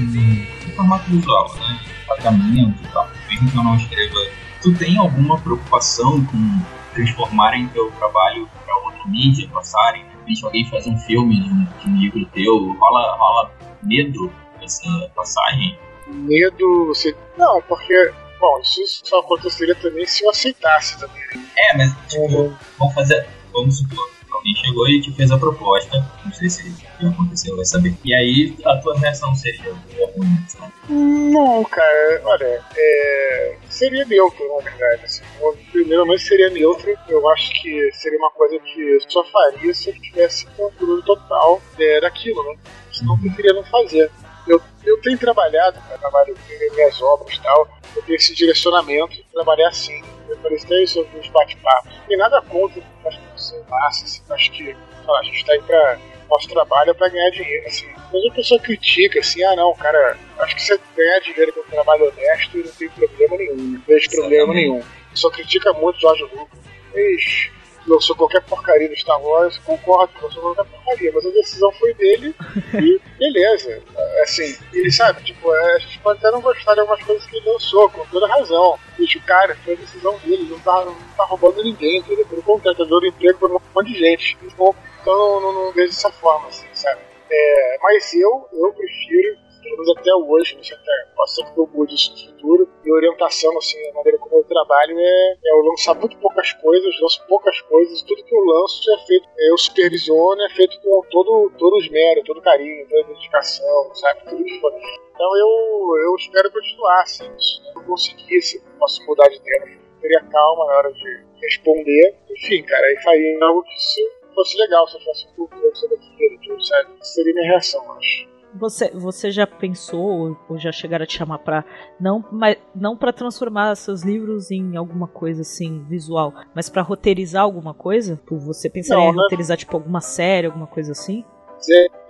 em, 0.00 0.72
formato 0.74 1.08
visual, 1.10 1.54
né? 1.56 1.78
Pagamento 2.08 2.82
e 2.82 2.88
tal. 2.88 3.08
Mesmo 3.28 3.50
que 3.50 3.56
eu 3.56 3.62
não 3.62 3.76
escreva. 3.76 4.14
Tu 4.60 4.74
tem 4.74 4.98
alguma 4.98 5.38
preocupação 5.38 6.24
com 6.26 6.62
transformarem 6.94 7.68
teu 7.68 7.90
trabalho 7.92 8.48
para 8.64 8.76
outra 8.84 9.06
mídia, 9.06 9.48
passarem? 9.52 10.04
De 10.04 10.16
repente 10.16 10.44
alguém 10.44 10.64
faz 10.68 10.86
um 10.86 10.96
filme 10.98 11.40
de 11.42 11.88
um 11.88 11.96
livro 11.96 12.26
teu, 12.26 12.72
rola, 12.72 13.16
rola 13.16 13.50
medo 13.82 14.32
dessa 14.60 15.10
passagem? 15.14 15.78
medo 16.12 16.86
você. 16.86 17.14
Não, 17.36 17.60
porque. 17.62 18.12
Bom, 18.42 18.58
isso 18.58 19.02
só 19.04 19.20
aconteceria 19.20 19.76
também 19.76 20.04
se 20.04 20.24
eu 20.24 20.30
aceitasse 20.30 20.98
também. 20.98 21.22
É, 21.56 21.76
mas 21.76 21.92
tipo, 22.08 22.52
vamos 22.76 22.92
fazer. 22.92 23.24
Vamos 23.52 23.78
supor, 23.78 24.10
alguém 24.32 24.56
chegou 24.56 24.88
e 24.88 25.00
te 25.00 25.12
fez 25.12 25.30
a 25.30 25.38
proposta. 25.38 26.04
Não 26.24 26.32
sei 26.32 26.50
se 26.50 26.74
já 27.00 27.08
aconteceu, 27.08 27.54
vai 27.54 27.64
saber. 27.64 27.94
E 28.04 28.12
aí 28.12 28.56
a 28.64 28.76
tua 28.78 28.98
reação 28.98 29.32
seria 29.36 29.72
ruim, 30.16 30.44
sabe? 30.48 30.72
Não, 30.88 31.62
cara, 31.62 32.20
olha, 32.24 32.64
é, 32.76 33.58
seria 33.68 34.04
neutro, 34.06 34.44
na 34.56 34.64
verdade. 34.68 35.04
Assim, 35.04 35.22
Eu, 35.40 35.56
primeiramente 35.70 36.22
seria 36.22 36.50
neutro, 36.50 36.92
eu 37.08 37.30
acho 37.30 37.62
que 37.62 37.92
seria 37.92 38.18
uma 38.18 38.30
coisa 38.32 38.58
que 38.58 38.80
eu 38.80 39.00
só 39.08 39.22
faria 39.22 39.72
se 39.72 39.90
eu 39.90 40.00
tivesse 40.00 40.46
controle 40.56 41.00
total 41.04 41.62
é, 41.78 42.00
daquilo, 42.00 42.42
né? 42.42 42.58
Senão 42.92 43.14
eu 43.14 43.20
preferia 43.20 43.52
não 43.52 43.62
fazer. 43.66 44.10
Eu, 44.46 44.60
eu 44.84 45.00
tenho 45.00 45.18
trabalhado, 45.18 45.80
cara, 45.80 45.98
trabalho 45.98 46.36
em 46.50 46.74
minhas 46.74 47.00
obras 47.00 47.36
e 47.36 47.42
tal, 47.42 47.68
eu 47.94 48.02
tenho 48.02 48.16
esse 48.16 48.34
direcionamento 48.34 49.14
de 49.14 49.24
trabalhar 49.32 49.68
assim. 49.68 50.02
Eu 50.28 50.36
falei 50.38 50.58
até 50.62 50.82
isso 50.82 51.06
nos 51.14 51.28
bate-papos. 51.28 51.92
Tem 52.08 52.16
nada 52.16 52.40
contra 52.42 52.82
as 53.06 53.16
pessoas 53.16 53.68
massa, 53.68 54.04
assim, 54.04 54.22
acho 54.30 54.50
que 54.52 54.76
lá, 55.06 55.20
a 55.20 55.22
gente 55.24 55.36
está 55.36 55.52
aí 55.52 55.62
pra. 55.62 55.98
Nosso 56.30 56.48
trabalho 56.48 56.92
é 56.92 56.94
pra 56.94 57.10
ganhar 57.10 57.28
dinheiro, 57.28 57.66
assim. 57.66 57.86
Mas 58.10 58.24
a 58.24 58.34
pessoa 58.34 58.58
critica, 58.58 59.20
assim, 59.20 59.44
ah 59.44 59.54
não, 59.54 59.74
cara, 59.74 60.16
acho 60.38 60.54
que 60.56 60.62
você 60.62 60.80
ganhar 60.96 61.18
dinheiro 61.20 61.52
com 61.52 61.60
um 61.60 61.64
trabalho 61.64 62.08
honesto 62.08 62.58
e 62.58 62.62
não 62.62 62.72
tem 62.72 62.88
problema 62.88 63.36
nenhum, 63.36 63.56
não 63.56 63.82
vejo 63.86 64.10
problema 64.10 64.54
nenhum. 64.54 64.80
A 64.80 65.10
pessoa 65.10 65.30
critica 65.30 65.74
muito 65.74 66.00
George 66.00 66.22
Lucas. 66.22 66.58
Fez, 66.90 67.50
lançou 67.86 68.16
qualquer 68.16 68.42
porcaria 68.42 68.88
no 68.88 68.96
Star 68.96 69.20
Wars, 69.20 69.58
concordo, 69.58 70.12
lançou 70.22 70.42
qualquer 70.42 70.64
porcaria, 70.64 71.12
mas 71.14 71.26
a 71.26 71.30
decisão 71.30 71.72
foi 71.72 71.94
dele 71.94 72.34
e 72.74 73.00
beleza. 73.18 73.82
Assim, 74.22 74.56
ele 74.72 74.90
sabe, 74.90 75.22
tipo, 75.22 75.52
é, 75.54 75.74
a 75.74 75.78
gente 75.78 75.98
pode 75.98 76.18
até 76.18 76.30
não 76.30 76.40
gostar 76.40 76.74
de 76.74 76.80
algumas 76.80 77.02
coisas 77.02 77.24
que 77.26 77.36
ele 77.36 77.50
lançou, 77.50 77.88
com 77.90 78.04
toda 78.06 78.26
razão. 78.26 78.78
Bicho, 78.98 79.20
cara, 79.26 79.56
foi 79.64 79.74
a 79.74 79.76
decisão 79.76 80.18
dele, 80.24 80.48
não 80.48 80.58
tá, 80.60 80.84
não 80.84 80.94
tá 81.16 81.24
roubando 81.24 81.62
ninguém, 81.62 81.98
entendeu? 81.98 82.26
Pelo 82.26 82.42
contrário, 82.42 82.78
tá 82.78 82.84
dando 82.84 83.06
emprego 83.06 83.38
pra 83.38 83.48
um 83.48 83.60
monte 83.74 83.92
de 83.92 83.98
gente. 83.98 84.38
Então, 84.42 84.74
então 85.00 85.14
não, 85.14 85.40
não, 85.40 85.64
não 85.64 85.72
vejo 85.72 85.92
dessa 85.92 86.10
forma, 86.10 86.48
assim, 86.48 86.66
sabe? 86.74 87.00
É, 87.30 87.78
mas 87.82 88.12
eu, 88.14 88.48
eu 88.52 88.72
prefiro, 88.72 89.36
pelo 89.72 89.84
menos 89.84 89.88
até 89.98 90.14
hoje, 90.14 90.58
sei 90.62 90.76
até, 90.76 90.92
pode 91.16 91.34
ser 91.34 91.44
que 91.44 91.58
eu 91.58 91.84
isso 91.86 92.12
no 92.12 92.32
futuro, 92.32 92.68
e 92.84 92.92
orientação, 92.92 93.56
assim, 93.56 93.78
a 93.90 93.94
maneira 93.94 94.18
como 94.18 94.36
meu 94.36 94.44
trabalho 94.44 94.98
é, 94.98 95.32
é 95.44 95.52
eu 95.52 95.62
lançar 95.64 95.94
muito 95.94 96.16
poucas 96.18 96.52
coisas, 96.52 97.00
lanço 97.00 97.26
poucas 97.26 97.60
coisas, 97.62 98.02
tudo 98.02 98.22
que 98.22 98.34
eu 98.34 98.44
lanço 98.44 98.92
é 98.92 99.06
feito, 99.06 99.28
eu 99.38 99.58
supervisiono, 99.58 100.42
é 100.42 100.50
feito 100.50 100.78
com 100.82 101.02
todo, 101.10 101.52
todo 101.58 101.78
esmero, 101.78 102.22
todo 102.24 102.42
carinho, 102.42 102.86
toda 102.88 103.14
dedicação, 103.14 103.94
sabe? 103.94 104.20
Tudo 104.28 104.60
for. 104.60 104.72
Então 105.14 105.36
eu, 105.38 106.04
eu 106.04 106.16
espero 106.16 106.50
continuar 106.52 107.02
assim, 107.02 107.30
se 107.38 107.60
eu 107.74 107.82
conseguisse, 107.84 108.62
posso 108.78 109.04
mudar 109.06 109.28
de 109.28 109.40
tema, 109.40 109.66
teria 110.00 110.20
calma 110.30 110.66
na 110.66 110.72
hora 110.78 110.92
de 110.92 111.24
responder. 111.40 112.14
Enfim, 112.30 112.62
cara, 112.64 112.86
aí 112.86 113.02
faria 113.02 113.44
algo 113.44 113.62
que 113.62 113.78
se 113.80 114.02
fosse 114.34 114.56
legal 114.58 114.86
se 114.88 114.96
eu 114.96 115.00
fosse 115.00 115.26
um 115.28 115.46
cultura 115.46 115.74
sobre 115.74 115.96
aquilo, 115.96 116.62
sabe? 116.62 116.90
Seria 117.00 117.34
minha 117.34 117.46
reação, 117.46 117.84
eu 117.84 117.92
acho. 117.92 118.31
Você, 118.54 118.90
você 118.90 119.30
já 119.30 119.46
pensou 119.46 120.36
ou, 120.48 120.58
já 120.58 120.70
chegaram 120.70 121.04
a 121.04 121.06
te 121.06 121.16
chamar 121.16 121.38
pra. 121.38 121.64
Não, 122.00 122.24
mas, 122.30 122.56
não 122.74 122.96
para 122.96 123.12
transformar 123.12 123.74
seus 123.76 124.02
livros 124.02 124.50
em 124.50 124.76
alguma 124.76 125.08
coisa 125.08 125.42
assim, 125.42 125.84
visual, 125.88 126.32
mas 126.54 126.68
pra 126.68 126.82
roteirizar 126.82 127.42
alguma 127.42 127.72
coisa? 127.74 128.16
Tipo, 128.16 128.38
Você 128.40 128.68
pensaria 128.68 129.04
Não, 129.04 129.10
em 129.12 129.16
né? 129.16 129.22
roteirizar 129.22 129.56
tipo 129.56 129.76
alguma 129.76 130.00
série, 130.00 130.46
alguma 130.46 130.66
coisa 130.66 130.92
assim? 130.92 131.24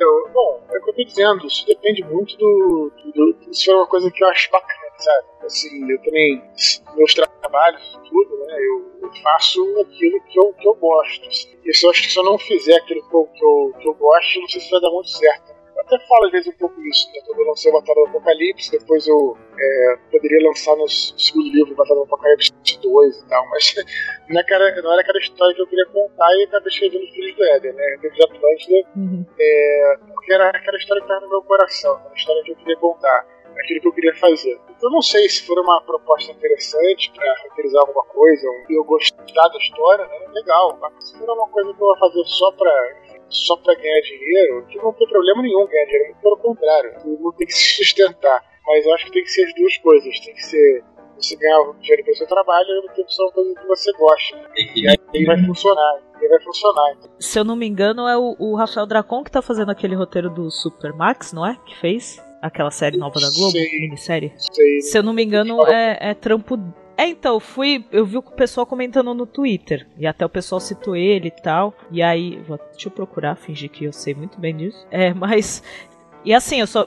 eu, 0.01 0.31
bom, 0.33 0.63
é 0.73 0.79
o 0.79 0.83
que 0.83 0.91
eu 0.91 0.95
tô 0.95 1.05
dizendo, 1.05 1.47
isso 1.47 1.67
depende 1.67 2.03
muito 2.05 2.37
do, 2.39 2.91
do, 3.05 3.13
do- 3.13 3.51
Isso 3.51 3.71
é 3.71 3.75
uma 3.75 3.87
coisa 3.87 4.11
que 4.11 4.25
eu 4.25 4.29
acho 4.29 4.51
bacana, 4.51 4.81
sabe? 4.97 5.27
Assim, 5.45 5.91
eu 5.93 5.99
também, 6.03 6.43
meus 6.97 7.15
trabalhos, 7.15 8.01
tudo, 8.09 8.37
né? 8.47 8.57
Eu, 8.59 8.93
eu 9.03 9.13
faço 9.23 9.61
aquilo 9.83 10.21
que 10.23 10.39
eu, 10.39 10.53
que 10.55 10.67
eu 10.67 10.75
gosto. 10.75 11.29
Assim. 11.29 11.49
E 11.67 11.75
se 11.75 11.85
eu 11.87 11.91
acho 11.91 12.03
que 12.03 12.11
se 12.13 12.19
eu 12.19 12.25
não 12.25 12.39
fizer 12.39 12.77
aquilo 12.77 13.03
que 13.09 13.15
eu, 13.15 13.25
que 13.27 13.45
eu, 13.45 13.75
que 13.79 13.89
eu 13.89 13.95
gosto, 13.95 14.41
não 14.41 14.49
sei 14.49 14.61
se 14.61 14.71
vai 14.71 14.81
dar 14.81 14.91
muito 14.91 15.11
certo. 15.11 15.52
Né? 15.83 15.97
Até 15.97 16.07
falo 16.07 16.27
às 16.27 16.33
vezes 16.33 16.49
um 16.49 16.59
pouco 16.59 16.81
isso, 16.83 17.09
né? 17.09 17.21
Quando 17.27 17.41
eu 17.41 17.47
lancei 17.47 17.71
o 17.71 17.75
Batalha 17.75 18.03
do 18.03 18.09
Apocalipse, 18.09 18.71
depois 18.71 19.07
eu 19.07 19.37
é, 19.59 19.97
poderia 20.11 20.47
lançar 20.49 20.77
no 20.77 20.89
segundo 20.89 21.51
livro 21.51 21.75
Batalha 21.75 22.01
do 22.01 22.05
Apocalipse 22.05 22.53
2 22.83 23.17
e 23.17 23.29
tal, 23.29 23.49
mas 23.51 23.75
não, 24.29 24.39
é 24.39 24.43
aquela, 24.43 24.83
não 24.83 24.93
era 24.93 25.03
aquela 25.03 25.19
história 25.19 25.55
que 25.55 25.63
eu 25.63 25.67
queria 25.67 25.87
contar 25.87 26.29
e 26.37 26.45
acabei 26.45 26.69
escrevendo 26.69 27.13
Filhos 27.13 27.37
do 27.37 27.45
Éden, 27.45 27.73
né? 27.73 27.97
Reino 28.03 28.15
de 28.15 28.23
Atlântida 28.25 28.89
Uhum. 28.97 29.25
porque 30.15 30.33
era 30.33 30.51
aquela 30.51 30.77
história 30.77 31.01
que 31.03 31.07
estava 31.07 31.21
no 31.21 31.31
meu 31.31 31.43
coração, 31.43 31.99
era 32.05 32.11
a 32.11 32.15
história 32.15 32.43
que 32.43 32.53
eu 32.53 32.57
queria 32.57 32.77
contar, 32.77 33.27
aquilo 33.59 33.81
que 33.81 33.89
eu 33.89 33.93
queria 33.93 34.15
fazer. 34.17 34.61
Então 34.71 34.89
eu 34.89 34.91
não 34.91 35.03
sei 35.03 35.29
se 35.29 35.47
for 35.47 35.59
uma 35.59 35.81
proposta 35.83 36.33
interessante 36.33 37.13
para 37.13 37.35
roteirizar 37.43 37.83
alguma 37.83 38.05
coisa, 38.05 38.47
eu 38.71 38.85
gostar 38.85 39.49
da 39.49 39.59
história, 39.59 40.07
né? 40.07 40.19
Legal. 40.33 40.79
Mas 40.81 41.09
se 41.09 41.19
for 41.19 41.31
uma 41.31 41.49
coisa 41.49 41.73
que 41.73 41.83
eu 41.83 41.87
vou 41.87 41.99
fazer 41.99 42.25
só 42.25 42.53
para 42.53 42.95
só 43.33 43.57
para 43.57 43.75
ganhar 43.75 44.01
dinheiro, 44.03 44.67
que 44.69 44.77
não 44.79 44.93
tem 44.93 45.09
problema 45.09 45.43
nenhum 45.43 45.67
ganhar 45.67 45.85
dinheiro, 45.87 46.05
muito 46.07 46.21
pelo 46.23 46.37
contrário, 46.37 46.93
não 47.21 47.33
tem 47.33 47.47
que 47.47 47.53
se 47.55 47.77
sustentar. 47.77 48.45
Mas 48.67 48.87
eu 48.87 48.95
acho 48.95 49.07
que 49.07 49.13
tem 49.13 49.25
que 49.25 49.31
ser 49.31 49.45
as 49.45 49.55
duas 49.55 49.77
coisas, 49.79 50.21
tem 50.21 50.35
que 50.35 50.43
ser 50.45 50.85
você 51.17 51.37
ganhar 51.37 51.59
dinheiro 51.81 52.05
pelo 52.05 52.17
seu 52.17 52.27
trabalho 52.27 52.69
e 52.69 52.77
ao 52.77 52.83
mesmo 52.83 52.97
tempo 52.97 53.11
ser 53.11 53.23
uma 53.23 53.33
coisa 53.33 53.55
que 53.55 53.67
você 53.67 53.93
gosta. 53.93 54.51
E 54.75 54.89
aí, 54.89 55.25
vai 55.25 55.45
funcionar, 55.45 56.01
aí 56.21 56.29
vai 56.29 56.41
funcionar. 56.43 56.97
Se 57.19 57.39
eu 57.39 57.45
não 57.45 57.57
me 57.57 57.67
engano, 57.67 58.09
é 58.09 58.17
o, 58.17 58.37
o 58.39 58.57
Rafael 58.57 58.87
Dracon 58.87 59.23
que 59.23 59.31
tá 59.31 59.43
fazendo 59.43 59.71
aquele 59.71 59.95
roteiro 59.95 60.31
do 60.31 60.51
Supermax, 60.51 61.33
não 61.33 61.47
é? 61.47 61.57
Que 61.67 61.77
fez? 61.77 62.23
Aquela 62.41 62.73
série 62.73 62.97
nova 62.97 63.21
da 63.21 63.31
Globo, 63.31 63.53
Sim. 63.53 63.81
minissérie. 63.81 64.33
Sei, 64.37 64.81
Se 64.81 64.99
eu 64.99 65.03
não 65.03 65.13
me 65.13 65.23
engano, 65.23 65.65
é, 65.67 66.11
é 66.11 66.15
trampo. 66.15 66.59
É, 67.03 67.09
então, 67.09 67.41
fui. 67.41 67.85
Eu 67.91 68.07
vi 68.07 68.17
o 68.17 68.23
pessoal 68.23 68.65
comentando 68.65 69.13
no 69.13 69.27
Twitter. 69.27 69.87
E 69.99 70.07
até 70.07 70.25
o 70.25 70.29
pessoal 70.29 70.61
citou 70.61 70.95
ele 70.95 71.29
e 71.29 71.43
tal. 71.43 71.75
E 71.91 72.01
aí. 72.03 72.39
vou- 72.47 72.59
Deixa 72.73 72.89
eu 72.89 72.93
procurar, 72.93 73.35
fingir 73.37 73.71
que 73.71 73.85
eu 73.85 73.93
sei 73.93 74.15
muito 74.15 74.39
bem 74.41 74.57
disso. 74.57 74.87
É, 74.91 75.13
mas. 75.13 75.63
E 76.25 76.33
assim, 76.33 76.61
eu 76.61 76.67
só. 76.67 76.87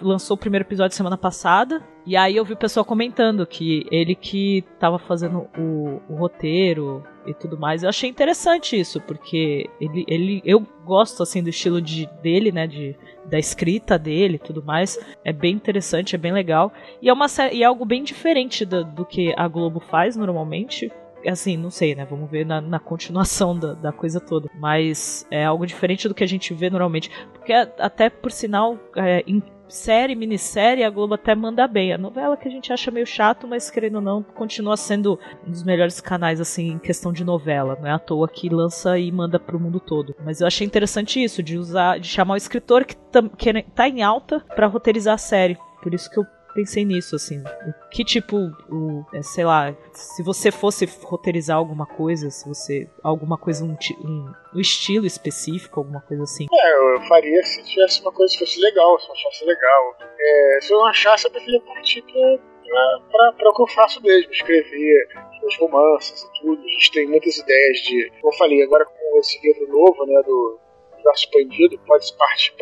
Lançou 0.00 0.36
o 0.36 0.38
primeiro 0.38 0.64
episódio 0.64 0.96
semana 0.96 1.16
passada. 1.16 1.82
E 2.06 2.16
aí 2.16 2.36
eu 2.36 2.44
vi 2.44 2.52
o 2.52 2.56
pessoal 2.56 2.84
comentando 2.84 3.46
que 3.46 3.86
ele 3.90 4.14
que 4.14 4.62
tava 4.78 4.98
fazendo 4.98 5.48
o, 5.56 6.02
o 6.06 6.16
roteiro 6.16 7.02
e 7.26 7.32
tudo 7.32 7.58
mais. 7.58 7.82
Eu 7.82 7.88
achei 7.88 8.10
interessante 8.10 8.78
isso, 8.78 9.00
porque 9.00 9.70
ele, 9.80 10.04
ele 10.06 10.42
eu 10.44 10.60
gosto 10.84 11.22
assim 11.22 11.42
do 11.42 11.48
estilo 11.48 11.80
de, 11.80 12.06
dele, 12.20 12.52
né, 12.52 12.66
de, 12.66 12.94
da 13.24 13.38
escrita 13.38 13.98
dele 13.98 14.38
tudo 14.38 14.62
mais. 14.62 14.98
É 15.24 15.32
bem 15.32 15.54
interessante, 15.54 16.14
é 16.14 16.18
bem 16.18 16.32
legal. 16.32 16.70
E 17.00 17.08
é 17.08 17.12
uma 17.12 17.26
e 17.50 17.62
é 17.62 17.66
algo 17.66 17.86
bem 17.86 18.04
diferente 18.04 18.66
do, 18.66 18.84
do 18.84 19.06
que 19.06 19.32
a 19.34 19.48
Globo 19.48 19.80
faz 19.80 20.14
normalmente. 20.14 20.92
Assim, 21.26 21.56
não 21.56 21.70
sei, 21.70 21.94
né? 21.94 22.04
Vamos 22.04 22.30
ver 22.30 22.44
na, 22.44 22.60
na 22.60 22.78
continuação 22.78 23.58
da, 23.58 23.74
da 23.74 23.92
coisa 23.92 24.20
toda. 24.20 24.50
Mas 24.58 25.26
é 25.30 25.44
algo 25.44 25.66
diferente 25.66 26.08
do 26.08 26.14
que 26.14 26.24
a 26.24 26.28
gente 26.28 26.52
vê 26.54 26.68
normalmente. 26.70 27.10
Porque 27.32 27.52
até 27.52 28.10
por 28.10 28.30
sinal, 28.30 28.78
é, 28.96 29.22
em 29.26 29.42
série, 29.68 30.14
minissérie, 30.14 30.84
a 30.84 30.90
Globo 30.90 31.14
até 31.14 31.34
manda 31.34 31.66
bem. 31.66 31.92
A 31.92 31.98
novela 31.98 32.36
que 32.36 32.48
a 32.48 32.50
gente 32.50 32.72
acha 32.72 32.90
meio 32.90 33.06
chato, 33.06 33.46
mas 33.46 33.70
querendo 33.70 33.96
ou 33.96 34.00
não, 34.00 34.22
continua 34.22 34.76
sendo 34.76 35.18
um 35.46 35.50
dos 35.50 35.62
melhores 35.62 36.00
canais, 36.00 36.40
assim, 36.40 36.72
em 36.72 36.78
questão 36.78 37.12
de 37.12 37.24
novela. 37.24 37.76
Não 37.80 37.88
é 37.88 37.92
à 37.92 37.98
toa 37.98 38.28
que 38.28 38.48
lança 38.48 38.98
e 38.98 39.10
manda 39.10 39.38
pro 39.38 39.60
mundo 39.60 39.80
todo. 39.80 40.14
Mas 40.24 40.40
eu 40.40 40.46
achei 40.46 40.66
interessante 40.66 41.22
isso, 41.22 41.42
de 41.42 41.58
usar, 41.58 41.98
de 41.98 42.08
chamar 42.08 42.34
o 42.34 42.38
escritor 42.38 42.84
que, 42.84 42.96
que 43.36 43.62
tá 43.74 43.88
em 43.88 44.02
alta 44.02 44.40
pra 44.54 44.66
roteirizar 44.66 45.14
a 45.14 45.18
série. 45.18 45.58
Por 45.82 45.92
isso 45.92 46.10
que 46.10 46.18
eu 46.18 46.24
pensei 46.54 46.84
nisso, 46.84 47.16
assim. 47.16 47.42
Que 47.90 48.04
tipo, 48.04 48.36
o, 48.70 49.04
é, 49.12 49.22
sei 49.22 49.44
lá, 49.44 49.74
se 49.92 50.22
você 50.22 50.50
fosse 50.50 50.86
roteirizar 51.02 51.56
alguma 51.56 51.86
coisa, 51.86 52.30
se 52.30 52.48
você. 52.48 52.88
alguma 53.02 53.36
coisa, 53.36 53.64
um, 53.64 53.76
um, 54.04 54.32
um 54.54 54.60
estilo 54.60 55.04
específico, 55.04 55.80
alguma 55.80 56.00
coisa 56.00 56.22
assim. 56.22 56.46
É, 56.50 56.94
eu 56.96 57.02
faria 57.02 57.42
se 57.42 57.62
tivesse 57.64 58.00
uma 58.00 58.12
coisa 58.12 58.32
que 58.32 58.38
fosse 58.38 58.60
legal, 58.60 58.98
se 59.00 59.08
eu 59.08 59.12
achasse 59.12 59.44
legal. 59.44 59.96
É, 60.18 60.58
se 60.60 60.72
eu 60.72 60.78
não 60.78 60.86
achasse, 60.86 61.26
eu 61.26 61.30
preferia 61.30 61.60
partir 61.60 62.02
pra, 62.02 62.38
pra, 62.62 63.00
pra, 63.10 63.32
pra 63.32 63.50
o 63.50 63.54
que 63.54 63.62
eu 63.62 63.68
faço 63.68 64.02
mesmo, 64.02 64.32
escrever 64.32 65.08
os 65.42 65.58
romances 65.58 66.22
e 66.22 66.40
tudo. 66.40 66.62
A 66.62 66.68
gente 66.68 66.92
tem 66.92 67.06
muitas 67.06 67.36
ideias 67.36 67.78
de. 67.78 68.10
Como 68.20 68.32
eu 68.32 68.38
falei, 68.38 68.62
agora 68.62 68.84
com 68.84 69.18
esse 69.18 69.40
livro 69.42 69.68
novo, 69.68 70.06
né, 70.06 70.22
do 70.24 70.58
Universo 70.94 71.24
Expandido, 71.24 71.78
pode-se 71.86 72.16
partir 72.16 72.54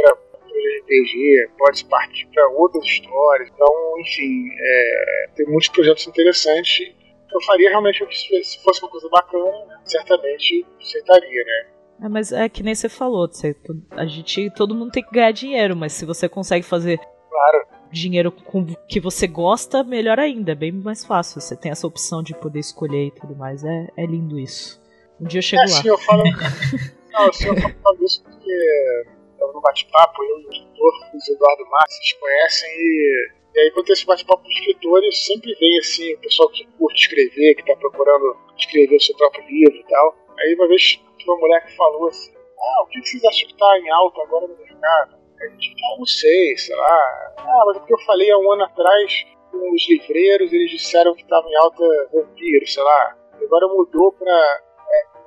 pra 0.53 0.79
RPG, 0.85 1.51
pode-se 1.59 1.85
partir 1.87 2.27
para 2.35 2.49
outras 2.51 2.85
histórias. 2.85 3.49
Então, 3.55 4.01
enfim, 4.01 4.49
é, 4.59 5.27
tem 5.37 5.47
muitos 5.47 5.69
projetos 5.69 6.07
interessantes. 6.07 6.93
Eu 7.33 7.41
faria 7.47 7.71
realmente 7.71 8.05
se 8.15 8.45
se 8.45 8.63
fosse 8.63 8.83
uma 8.83 8.91
coisa 8.91 9.09
bacana, 9.09 9.51
né, 9.67 9.79
certamente 9.85 10.67
aceitaria, 10.81 11.45
né? 11.45 11.67
É, 12.05 12.09
mas 12.09 12.33
é 12.33 12.49
que 12.49 12.63
nem 12.63 12.75
você 12.75 12.89
falou, 12.89 13.27
você, 13.29 13.57
a 13.93 14.05
gente, 14.07 14.51
todo 14.55 14.75
mundo 14.75 14.91
tem 14.91 15.03
que 15.03 15.11
ganhar 15.13 15.31
dinheiro, 15.33 15.75
mas 15.77 15.93
se 15.93 16.05
você 16.05 16.29
consegue 16.29 16.65
fazer 16.67 16.99
Claro. 17.31 17.67
dinheiro 17.91 18.31
com 18.33 18.61
o 18.63 18.77
que 18.87 19.01
você 19.01 19.27
gosta, 19.27 19.83
melhor 19.83 20.19
ainda, 20.19 20.53
é 20.53 20.55
bem 20.55 20.73
mais 20.73 21.05
fácil. 21.07 21.41
Você 21.41 21.57
tem 21.57 21.71
essa 21.73 21.87
opção 21.87 22.23
de 22.23 22.35
poder 22.35 22.59
escolher 22.59 23.07
e 23.07 23.11
tudo 23.13 23.35
mais, 23.37 23.65
é, 23.65 23.87
é 23.97 24.05
lindo 24.05 24.39
isso. 24.39 24.83
Um 25.21 25.25
dia 25.27 25.39
eu 25.39 25.43
chego 25.43 25.63
É, 25.63 25.67
lá. 25.67 25.83
sim, 25.83 25.89
eu 25.89 25.99
falo. 25.99 26.23
Não, 27.13 27.29
assim, 27.29 27.47
eu 27.49 27.57
falo 27.57 28.05
isso 28.05 28.23
porque 28.25 29.05
no 29.53 29.61
bate-papo, 29.61 30.23
eu 30.23 30.41
e 30.41 30.47
o 30.47 30.51
escritor, 30.51 30.93
o 31.13 31.33
Eduardo 31.33 31.67
Massa, 31.71 31.97
vocês 31.97 32.13
conhecem, 32.13 32.71
e, 32.71 33.29
e 33.55 33.61
aí 33.61 33.71
quando 33.73 33.87
tem 33.87 33.93
esse 33.95 34.07
bate-papo 34.07 34.43
com 34.43 34.51
escritores, 34.51 35.27
sempre 35.27 35.55
vem 35.55 35.79
assim, 35.79 36.15
o 36.15 36.19
pessoal 36.19 36.49
que 36.51 36.67
curte 36.79 37.01
escrever, 37.01 37.55
que 37.55 37.63
está 37.63 37.77
procurando 37.77 38.37
escrever 38.57 38.97
o 38.97 39.01
seu 39.01 39.17
próprio 39.17 39.45
livro 39.47 39.77
e 39.77 39.85
tal. 39.85 40.17
Aí 40.39 40.55
uma 40.55 40.69
vez 40.69 41.01
uma 41.27 41.37
mulher 41.37 41.65
que 41.65 41.77
falou 41.77 42.09
assim, 42.09 42.33
ah, 42.35 42.83
o 42.83 42.87
que 42.87 43.01
vocês 43.01 43.25
acham 43.25 43.47
que 43.47 43.53
está 43.53 43.79
em 43.79 43.91
alta 43.91 44.23
agora 44.23 44.47
no 44.49 44.57
mercado? 44.57 45.17
Aí 45.41 45.47
a 45.47 45.51
gente, 45.51 45.75
ah, 45.85 45.99
não 45.99 46.07
sei, 46.07 46.57
sei 46.57 46.75
lá. 46.75 47.35
Ah, 47.39 47.63
mas 47.67 47.77
é 47.77 47.79
porque 47.81 47.95
eu 47.95 48.01
falei 48.07 48.31
há 48.31 48.39
um 48.39 48.53
ano 48.53 48.65
atrás 48.65 49.27
com 49.51 49.73
os 49.73 49.89
livreiros, 49.89 50.53
eles 50.53 50.71
disseram 50.71 51.15
que 51.15 51.23
estava 51.23 51.49
em 51.49 51.57
alta 51.57 51.85
vampiro, 52.13 52.67
sei 52.67 52.83
lá. 52.83 53.17
Agora 53.41 53.69
mudou 53.69 54.13
para 54.13 54.63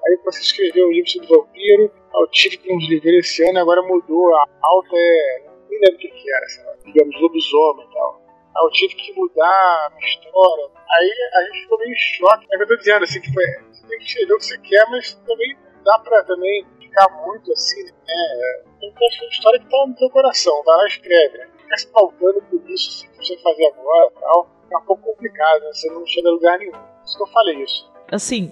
Aí 0.08 0.20
você 0.24 0.42
escreveu 0.42 0.88
o 0.88 0.92
livro 0.92 1.10
sobre 1.10 1.28
vampiro, 1.28 1.92
eu 2.22 2.28
tive 2.28 2.58
com 2.58 2.76
uns 2.76 2.88
livros 2.90 3.14
esse 3.14 3.48
ano, 3.50 3.60
agora 3.60 3.82
mudou, 3.82 4.36
a 4.36 4.46
alta 4.62 4.96
é. 4.96 5.46
Nem 5.70 5.80
lembro 5.80 5.96
o 5.96 6.00
que, 6.00 6.08
que 6.10 6.32
era, 6.32 6.46
lá, 6.66 6.76
digamos, 6.86 7.22
lobisomem 7.22 7.86
e 7.86 7.94
tal. 7.94 8.22
Aí 8.56 8.64
eu 8.64 8.70
tive 8.72 8.96
que 8.96 9.14
mudar 9.14 9.48
a 9.48 9.90
minha 9.96 10.10
história. 10.10 10.70
Aí 10.76 11.12
a 11.34 11.42
gente 11.46 11.62
ficou 11.64 11.80
meio 11.80 11.92
em 11.92 11.96
choque. 11.96 12.46
É 12.54 12.58
que 12.58 12.64
eu 12.64 12.68
tô 12.68 12.78
dizendo, 12.78 13.04
assim, 13.04 13.22
que 13.22 13.34
foi, 13.34 13.46
você 13.72 13.88
tem 13.88 14.00
que 14.00 14.06
escrever 14.06 14.34
o 14.34 14.38
que 14.38 14.46
você 14.46 14.58
quer, 14.60 14.90
mas 14.90 15.14
também 15.26 15.58
dá 15.84 16.00
pra 16.00 16.24
também 16.24 16.66
ficar 16.80 17.10
muito 17.26 17.52
assim, 17.52 17.84
né? 17.84 18.64
Tem 18.80 18.92
que 18.92 18.98
ter 18.98 19.22
uma 19.22 19.30
história 19.30 19.60
que 19.60 19.70
tá 19.70 19.86
no 19.88 19.96
teu 19.96 20.10
coração, 20.10 20.64
vai 20.64 20.78
lá 20.78 20.84
e 20.86 20.88
escreve, 20.88 21.38
né? 21.38 21.50
Ficar 21.58 21.78
se 21.78 21.88
pautando 21.88 22.42
por 22.44 22.70
isso, 22.70 22.90
assim, 22.90 23.08
que 23.10 23.26
você 23.26 23.38
fazer 23.38 23.66
agora 23.68 24.12
e 24.16 24.20
tal, 24.22 24.50
é 24.72 24.78
um 24.78 24.86
pouco 24.86 25.04
complicado, 25.04 25.62
né? 25.62 25.74
Você 25.74 25.92
não 25.92 26.06
chega 26.06 26.30
a 26.30 26.32
lugar 26.32 26.58
nenhum. 26.58 26.72
Por 26.72 27.04
isso 27.06 27.18
que 27.18 27.24
eu 27.24 27.28
falei 27.28 27.56
isso. 27.64 27.92
assim, 28.12 28.52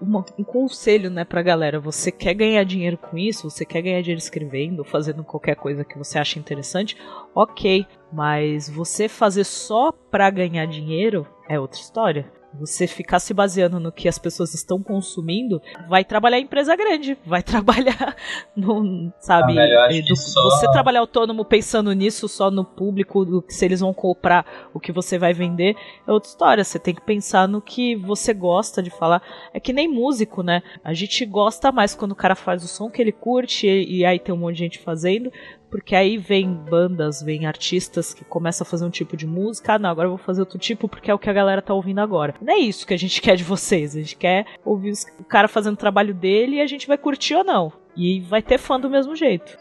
uma- 0.00 0.24
um 0.38 0.44
conselho, 0.44 1.10
né, 1.10 1.24
pra 1.24 1.42
galera. 1.42 1.80
Você 1.80 2.10
quer 2.12 2.34
ganhar 2.34 2.64
dinheiro 2.64 2.96
com 2.96 3.18
isso? 3.18 3.48
Você 3.50 3.64
quer 3.64 3.82
ganhar 3.82 4.00
dinheiro 4.00 4.18
escrevendo, 4.20 4.84
fazendo 4.84 5.24
qualquer 5.24 5.56
coisa 5.56 5.84
que 5.84 5.98
você 5.98 6.18
acha 6.18 6.38
interessante? 6.38 6.96
Ok, 7.34 7.86
mas 8.12 8.68
você 8.68 9.08
fazer 9.08 9.44
só 9.44 9.92
pra 9.92 10.30
ganhar 10.30 10.66
dinheiro 10.66 11.26
é 11.48 11.58
outra 11.58 11.80
história. 11.80 12.30
Você 12.58 12.86
ficar 12.86 13.18
se 13.18 13.32
baseando 13.32 13.80
no 13.80 13.90
que 13.90 14.08
as 14.08 14.18
pessoas 14.18 14.52
estão 14.54 14.82
consumindo, 14.82 15.60
vai 15.88 16.04
trabalhar 16.04 16.38
em 16.38 16.42
empresa 16.44 16.76
grande, 16.76 17.16
vai 17.24 17.42
trabalhar 17.44 18.14
no, 18.56 19.12
sabe, 19.18 19.58
Ah, 19.58 19.88
que 19.88 20.02
do- 20.02 20.16
só- 20.16 20.42
você 20.50 20.70
trabalhar 20.70 21.00
autônomo 21.00 21.44
pensando 21.44 21.92
nisso 21.92 22.28
só 22.28 22.50
no 22.50 22.64
público, 22.64 23.24
do 23.24 23.44
se 23.48 23.64
eles 23.64 23.80
vão 23.80 23.92
comprar, 23.94 24.44
o 24.74 24.80
que 24.80 24.92
você 24.92 25.18
vai 25.18 25.32
vender, 25.32 25.74
é 26.06 26.12
outra 26.12 26.28
história. 26.28 26.64
Você 26.64 26.78
tem 26.78 26.94
que 26.94 27.00
pensar 27.02 27.48
no 27.48 27.60
que 27.60 27.96
você 27.96 28.32
gosta 28.34 28.82
de 28.82 28.90
falar. 28.90 29.22
É 29.52 29.58
que 29.60 29.72
nem 29.72 29.88
músico, 29.88 30.42
né? 30.42 30.62
A 30.84 30.92
gente 30.92 31.24
gosta 31.24 31.72
mais 31.72 31.94
quando 31.94 32.12
o 32.12 32.16
cara 32.16 32.34
faz 32.34 32.62
o 32.64 32.68
som 32.68 32.90
que 32.90 33.00
ele 33.00 33.12
curte 33.12 33.66
e, 33.66 33.98
e 33.98 34.04
aí 34.04 34.18
tem 34.18 34.34
um 34.34 34.38
monte 34.38 34.54
de 34.56 34.58
gente 34.60 34.78
fazendo, 34.78 35.30
porque 35.72 35.96
aí 35.96 36.16
vem 36.18 36.52
bandas, 36.52 37.20
vem 37.22 37.46
artistas 37.46 38.14
que 38.14 38.24
começam 38.24 38.64
a 38.64 38.68
fazer 38.70 38.84
um 38.84 38.90
tipo 38.90 39.16
de 39.16 39.26
música. 39.26 39.72
Ah, 39.74 39.78
não, 39.78 39.90
agora 39.90 40.06
eu 40.06 40.16
vou 40.16 40.24
fazer 40.24 40.40
outro 40.42 40.58
tipo 40.58 40.86
porque 40.88 41.10
é 41.10 41.14
o 41.14 41.18
que 41.18 41.28
a 41.28 41.32
galera 41.32 41.60
tá 41.60 41.74
ouvindo 41.74 41.98
agora. 42.00 42.34
Não 42.40 42.52
é 42.52 42.58
isso 42.58 42.86
que 42.86 42.94
a 42.94 42.96
gente 42.98 43.18
quer 43.22 43.34
de 43.34 43.42
vocês. 43.42 43.96
A 43.96 44.00
gente 44.00 44.14
quer 44.16 44.46
ouvir 44.64 44.90
os- 44.90 45.04
o 45.18 45.24
cara 45.24 45.48
fazendo 45.48 45.74
o 45.74 45.78
trabalho 45.78 46.14
dele 46.14 46.56
e 46.56 46.60
a 46.60 46.66
gente 46.66 46.86
vai 46.86 46.96
curtir 46.98 47.34
ou 47.34 47.42
não. 47.42 47.72
E 47.96 48.20
vai 48.20 48.40
ter 48.42 48.58
fã 48.58 48.78
do 48.78 48.88
mesmo 48.88 49.16
jeito. 49.16 49.56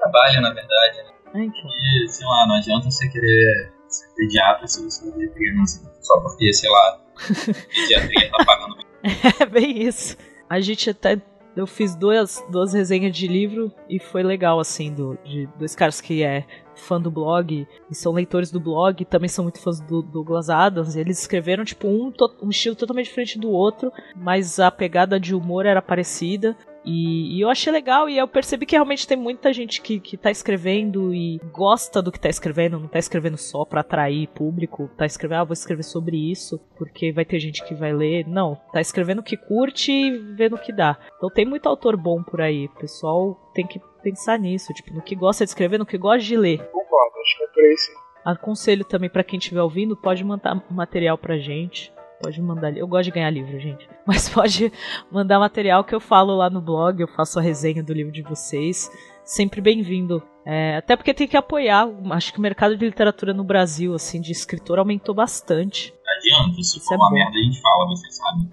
Trabalho, 0.00 0.40
na 0.40 0.48
verdade, 0.54 0.96
né? 0.98 1.12
É, 1.34 1.44
então. 1.44 1.70
E, 1.70 2.08
sei 2.08 2.26
lá, 2.26 2.46
não 2.46 2.54
adianta 2.56 2.90
você 2.90 3.08
querer 3.08 3.72
ser 3.88 4.06
pediatra 4.16 4.66
se 4.66 4.82
você 4.82 5.10
vê 5.12 5.28
criança. 5.28 5.92
Só 6.00 6.20
porque, 6.20 6.52
sei 6.52 6.70
lá, 6.70 7.00
pediatria 7.74 8.30
tá 8.30 8.44
pagando 8.44 8.76
É 9.42 9.46
bem 9.46 9.82
isso. 9.82 10.16
A 10.48 10.60
gente 10.60 10.90
até. 10.90 11.20
Eu 11.58 11.66
fiz 11.66 11.96
duas, 11.96 12.40
duas 12.48 12.72
resenhas 12.72 13.16
de 13.16 13.26
livro 13.26 13.72
e 13.90 13.98
foi 13.98 14.22
legal, 14.22 14.60
assim, 14.60 14.94
do, 14.94 15.18
de 15.24 15.48
dois 15.58 15.74
caras 15.74 16.00
que 16.00 16.22
é 16.22 16.46
fã 16.76 17.00
do 17.00 17.10
blog 17.10 17.66
e 17.90 17.94
são 17.96 18.12
leitores 18.12 18.52
do 18.52 18.60
blog 18.60 19.02
e 19.02 19.04
também 19.04 19.28
são 19.28 19.42
muito 19.42 19.60
fãs 19.60 19.80
do 19.80 20.00
Douglas 20.00 20.48
Adams. 20.48 20.94
Eles 20.94 21.18
escreveram, 21.18 21.64
tipo, 21.64 21.88
um, 21.88 22.12
um 22.40 22.50
estilo 22.50 22.76
totalmente 22.76 23.06
diferente 23.06 23.40
do 23.40 23.50
outro, 23.50 23.92
mas 24.14 24.60
a 24.60 24.70
pegada 24.70 25.18
de 25.18 25.34
humor 25.34 25.66
era 25.66 25.82
parecida. 25.82 26.56
E, 26.84 27.36
e 27.36 27.40
eu 27.40 27.50
achei 27.50 27.72
legal, 27.72 28.08
e 28.08 28.16
eu 28.16 28.26
percebi 28.26 28.64
que 28.64 28.74
realmente 28.74 29.06
tem 29.06 29.16
muita 29.16 29.52
gente 29.52 29.80
que, 29.80 30.00
que 30.00 30.16
tá 30.16 30.30
escrevendo 30.30 31.14
e 31.14 31.38
gosta 31.52 32.00
do 32.00 32.10
que 32.10 32.20
tá 32.20 32.28
escrevendo, 32.28 32.78
não 32.78 32.88
tá 32.88 32.98
escrevendo 32.98 33.36
só 33.36 33.64
pra 33.64 33.80
atrair 33.80 34.28
público, 34.28 34.90
tá 34.96 35.04
escrevendo, 35.04 35.40
ah, 35.40 35.44
vou 35.44 35.52
escrever 35.52 35.82
sobre 35.82 36.16
isso, 36.16 36.58
porque 36.76 37.12
vai 37.12 37.24
ter 37.24 37.38
gente 37.40 37.64
que 37.64 37.74
vai 37.74 37.92
ler. 37.92 38.26
Não, 38.26 38.56
tá 38.72 38.80
escrevendo 38.80 39.18
o 39.20 39.24
que 39.24 39.36
curte 39.36 39.92
e 39.92 40.18
vendo 40.34 40.56
o 40.56 40.60
que 40.60 40.72
dá. 40.72 40.98
Então 41.16 41.30
tem 41.30 41.44
muito 41.44 41.68
autor 41.68 41.96
bom 41.96 42.22
por 42.22 42.40
aí, 42.40 42.66
o 42.66 42.78
pessoal 42.78 43.38
tem 43.54 43.66
que 43.66 43.80
pensar 44.02 44.38
nisso, 44.38 44.72
tipo, 44.72 44.94
no 44.94 45.02
que 45.02 45.14
gosta 45.14 45.44
de 45.44 45.50
escrever, 45.50 45.78
no 45.78 45.86
que 45.86 45.98
gosta 45.98 46.24
de 46.24 46.36
ler. 46.36 46.58
Concordo, 46.58 47.16
acho 47.20 47.36
que 47.36 47.44
é 47.44 47.46
por 47.48 47.78
sim. 47.78 47.92
Aconselho 48.24 48.84
também 48.84 49.08
pra 49.08 49.24
quem 49.24 49.38
estiver 49.38 49.62
ouvindo, 49.62 49.96
pode 49.96 50.22
mandar 50.22 50.62
material 50.70 51.16
pra 51.16 51.38
gente. 51.38 51.92
Pode 52.20 52.40
mandar. 52.42 52.76
Eu 52.76 52.86
gosto 52.88 53.04
de 53.04 53.10
ganhar 53.12 53.30
livro, 53.30 53.58
gente. 53.60 53.88
Mas 54.06 54.28
pode 54.28 54.72
mandar 55.10 55.38
material 55.38 55.84
que 55.84 55.94
eu 55.94 56.00
falo 56.00 56.34
lá 56.36 56.50
no 56.50 56.60
blog, 56.60 57.00
eu 57.00 57.08
faço 57.08 57.38
a 57.38 57.42
resenha 57.42 57.82
do 57.82 57.92
livro 57.92 58.12
de 58.12 58.22
vocês. 58.22 58.90
Sempre 59.24 59.60
bem-vindo. 59.60 60.22
É, 60.44 60.76
até 60.76 60.96
porque 60.96 61.12
tem 61.14 61.28
que 61.28 61.36
apoiar. 61.36 61.86
Acho 62.10 62.32
que 62.32 62.38
o 62.38 62.42
mercado 62.42 62.76
de 62.76 62.84
literatura 62.84 63.32
no 63.34 63.44
Brasil, 63.44 63.94
assim, 63.94 64.20
de 64.20 64.32
escritor 64.32 64.78
aumentou 64.78 65.14
bastante. 65.14 65.94
Adianta, 66.16 66.54
se 66.62 66.78
Isso 66.78 66.80
for 66.86 66.94
é 66.94 66.96
uma 66.96 67.10
bom. 67.10 67.14
merda, 67.14 67.38
a 67.38 67.42
gente 67.42 67.60
fala, 67.60 67.86
vocês 67.86 68.16
sabem. 68.16 68.52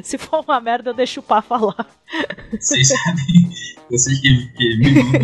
Se 0.02 0.16
for 0.16 0.42
uma 0.46 0.60
merda, 0.60 0.94
deixa 0.94 1.20
o 1.20 1.22
pá 1.22 1.42
falar. 1.42 1.86
Vocês 2.58 2.88
sabem, 2.88 3.50
vocês 3.90 4.20
que, 4.20 4.46
que 4.52 4.76
me 4.78 5.02
mandam 5.02 5.20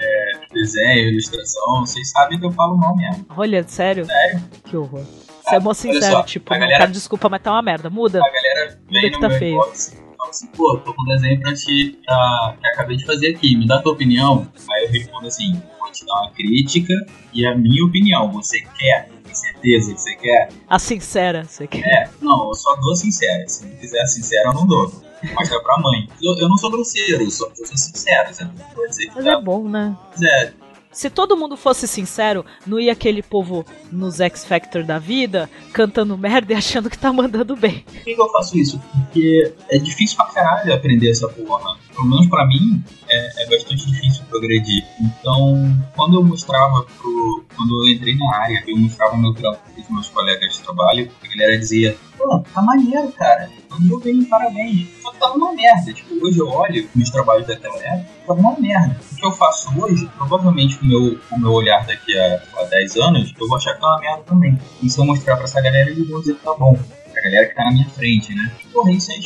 é, 0.00 0.32
desenho, 0.52 1.10
ilustração, 1.10 1.80
vocês 1.80 2.10
sabem 2.10 2.38
que 2.38 2.46
eu 2.46 2.52
falo 2.52 2.76
mal 2.76 2.96
mesmo. 2.96 3.26
Olha, 3.36 3.62
sério? 3.66 4.06
Sério? 4.06 4.42
Que 4.64 4.76
horror. 4.76 5.04
Você 5.48 5.54
é 5.56 5.60
mó 5.60 5.74
sincero, 5.74 6.12
só, 6.16 6.22
tipo, 6.22 6.52
não, 6.52 6.60
galera- 6.60 6.78
cara, 6.78 6.90
desculpa, 6.90 7.28
mas 7.28 7.42
tá 7.42 7.52
uma 7.52 7.62
merda. 7.62 7.88
Muda. 7.90 8.20
A 8.24 8.30
galera 8.30 8.78
vem 8.90 9.10
que 9.10 9.20
tá 9.20 9.30
feio. 9.30 9.52
inbox 9.54 9.96
fala 10.18 10.30
assim, 10.30 10.46
pô, 10.48 10.76
tô 10.84 10.92
com 10.94 11.02
um 11.02 11.06
desenho 11.06 11.40
pra 11.40 11.54
ti, 11.54 11.98
pra, 12.04 12.56
que 12.60 12.66
acabei 12.66 12.96
de 12.96 13.06
fazer 13.06 13.34
aqui, 13.36 13.56
me 13.56 13.66
dá 13.68 13.80
tua 13.80 13.92
opinião. 13.92 14.46
Aí 14.72 14.84
eu 14.84 14.90
respondo 14.90 15.26
assim, 15.28 15.62
vou 15.78 15.90
te 15.92 16.04
dar 16.04 16.14
uma 16.22 16.30
crítica 16.32 16.92
e 17.32 17.46
a 17.46 17.54
minha 17.54 17.84
opinião, 17.84 18.30
você 18.32 18.60
quer? 18.76 19.08
Tem 19.24 19.34
certeza 19.34 19.94
que 19.94 20.00
você 20.00 20.16
quer? 20.16 20.48
A 20.68 20.78
sincera, 20.78 21.44
você 21.44 21.66
quer. 21.68 21.86
É, 21.86 22.10
não, 22.20 22.48
eu 22.48 22.54
só 22.54 22.74
dou 22.76 22.96
sincero. 22.96 23.44
Se 23.48 23.64
não 23.66 23.76
quiser 23.76 24.06
sincero, 24.06 24.48
eu 24.48 24.54
não 24.54 24.66
dou. 24.66 24.90
Mostra 25.34 25.60
pra 25.62 25.78
mãe. 25.78 26.08
Eu, 26.22 26.32
eu 26.38 26.48
não 26.48 26.56
sou 26.56 26.70
grosseiro, 26.70 27.22
eu 27.24 27.30
sou, 27.30 27.48
eu 27.58 27.66
sou 27.66 27.76
sincero. 27.76 28.28
Não 28.40 28.64
pode 28.74 28.88
dizer 28.88 29.06
que 29.08 29.14
Mas 29.16 29.24
tá, 29.24 29.32
é 29.32 29.40
bom, 29.40 29.68
né? 29.68 29.96
é, 30.22 30.52
Se 30.98 31.08
todo 31.08 31.36
mundo 31.36 31.56
fosse 31.56 31.86
sincero, 31.86 32.44
não 32.66 32.80
ia 32.80 32.90
aquele 32.90 33.22
povo 33.22 33.64
nos 33.92 34.20
X 34.20 34.44
Factor 34.44 34.82
da 34.82 34.98
vida 34.98 35.48
cantando 35.72 36.18
merda 36.18 36.52
e 36.52 36.56
achando 36.56 36.90
que 36.90 36.98
tá 36.98 37.12
mandando 37.12 37.54
bem. 37.54 37.84
Por 37.86 38.02
que, 38.02 38.20
eu 38.20 38.28
faço 38.32 38.58
isso? 38.58 38.80
Porque 38.92 39.54
é 39.70 39.78
difícil 39.78 40.16
pra 40.16 40.26
caralho 40.26 40.74
aprender 40.74 41.08
essa 41.08 41.28
porra. 41.28 41.78
Pelo 41.94 42.08
menos 42.08 42.26
pra 42.26 42.44
mim, 42.48 42.82
é, 43.08 43.44
é 43.44 43.46
bastante 43.48 43.86
difícil 43.86 44.24
progredir. 44.28 44.84
Então, 45.00 45.72
quando 45.94 46.14
eu 46.16 46.24
mostrava 46.24 46.82
pro. 46.82 47.44
Quando 47.54 47.84
eu 47.84 47.94
entrei 47.94 48.16
na 48.16 48.36
área, 48.36 48.64
eu 48.66 48.76
mostrava 48.76 49.16
meu 49.16 49.32
trampo 49.34 49.60
pros 49.72 49.88
meus 49.88 50.08
colegas 50.08 50.54
de 50.54 50.62
trabalho, 50.64 51.08
a 51.22 51.28
galera 51.28 51.58
dizia, 51.58 51.96
pô, 52.16 52.40
tá 52.52 52.60
maneiro, 52.60 53.12
cara. 53.12 53.48
Mandou 53.70 54.00
bem, 54.00 54.24
parabéns. 54.24 54.88
Só 55.02 55.10
que 55.12 55.18
tava 55.18 55.34
uma 55.34 55.52
merda. 55.52 55.92
Tipo, 55.92 56.26
hoje 56.26 56.38
eu 56.38 56.48
olho 56.48 56.88
meus 56.94 57.10
trabalhos 57.10 57.46
daquela 57.46 57.76
época, 57.76 58.10
tava 58.26 58.40
uma 58.40 58.58
merda. 58.58 58.96
O 59.12 59.16
que 59.16 59.26
eu 59.26 59.32
faço 59.32 59.68
hoje, 59.80 60.08
provavelmente 60.16 60.78
com 60.78 60.86
meu, 60.86 61.18
o 61.30 61.38
meu 61.38 61.52
olhar 61.52 61.86
daqui 61.86 62.18
a, 62.18 62.42
a 62.58 62.64
10 62.64 62.96
anos, 62.96 63.34
eu 63.38 63.46
vou 63.46 63.56
achar 63.56 63.74
que 63.74 63.80
tá 63.80 63.86
uma 63.86 64.00
merda 64.00 64.22
também. 64.24 64.58
E 64.82 64.88
se 64.88 64.98
eu 64.98 65.04
mostrar 65.04 65.36
pra 65.36 65.44
essa 65.44 65.60
galera, 65.60 65.90
eles 65.90 66.08
vão 66.08 66.20
dizer 66.20 66.34
que 66.34 66.44
tá 66.44 66.54
bom. 66.54 66.78
A 67.18 67.22
galera 67.22 67.46
que 67.48 67.54
tá 67.54 67.64
na 67.64 67.72
minha 67.72 67.88
frente, 67.90 68.34
né? 68.34 68.52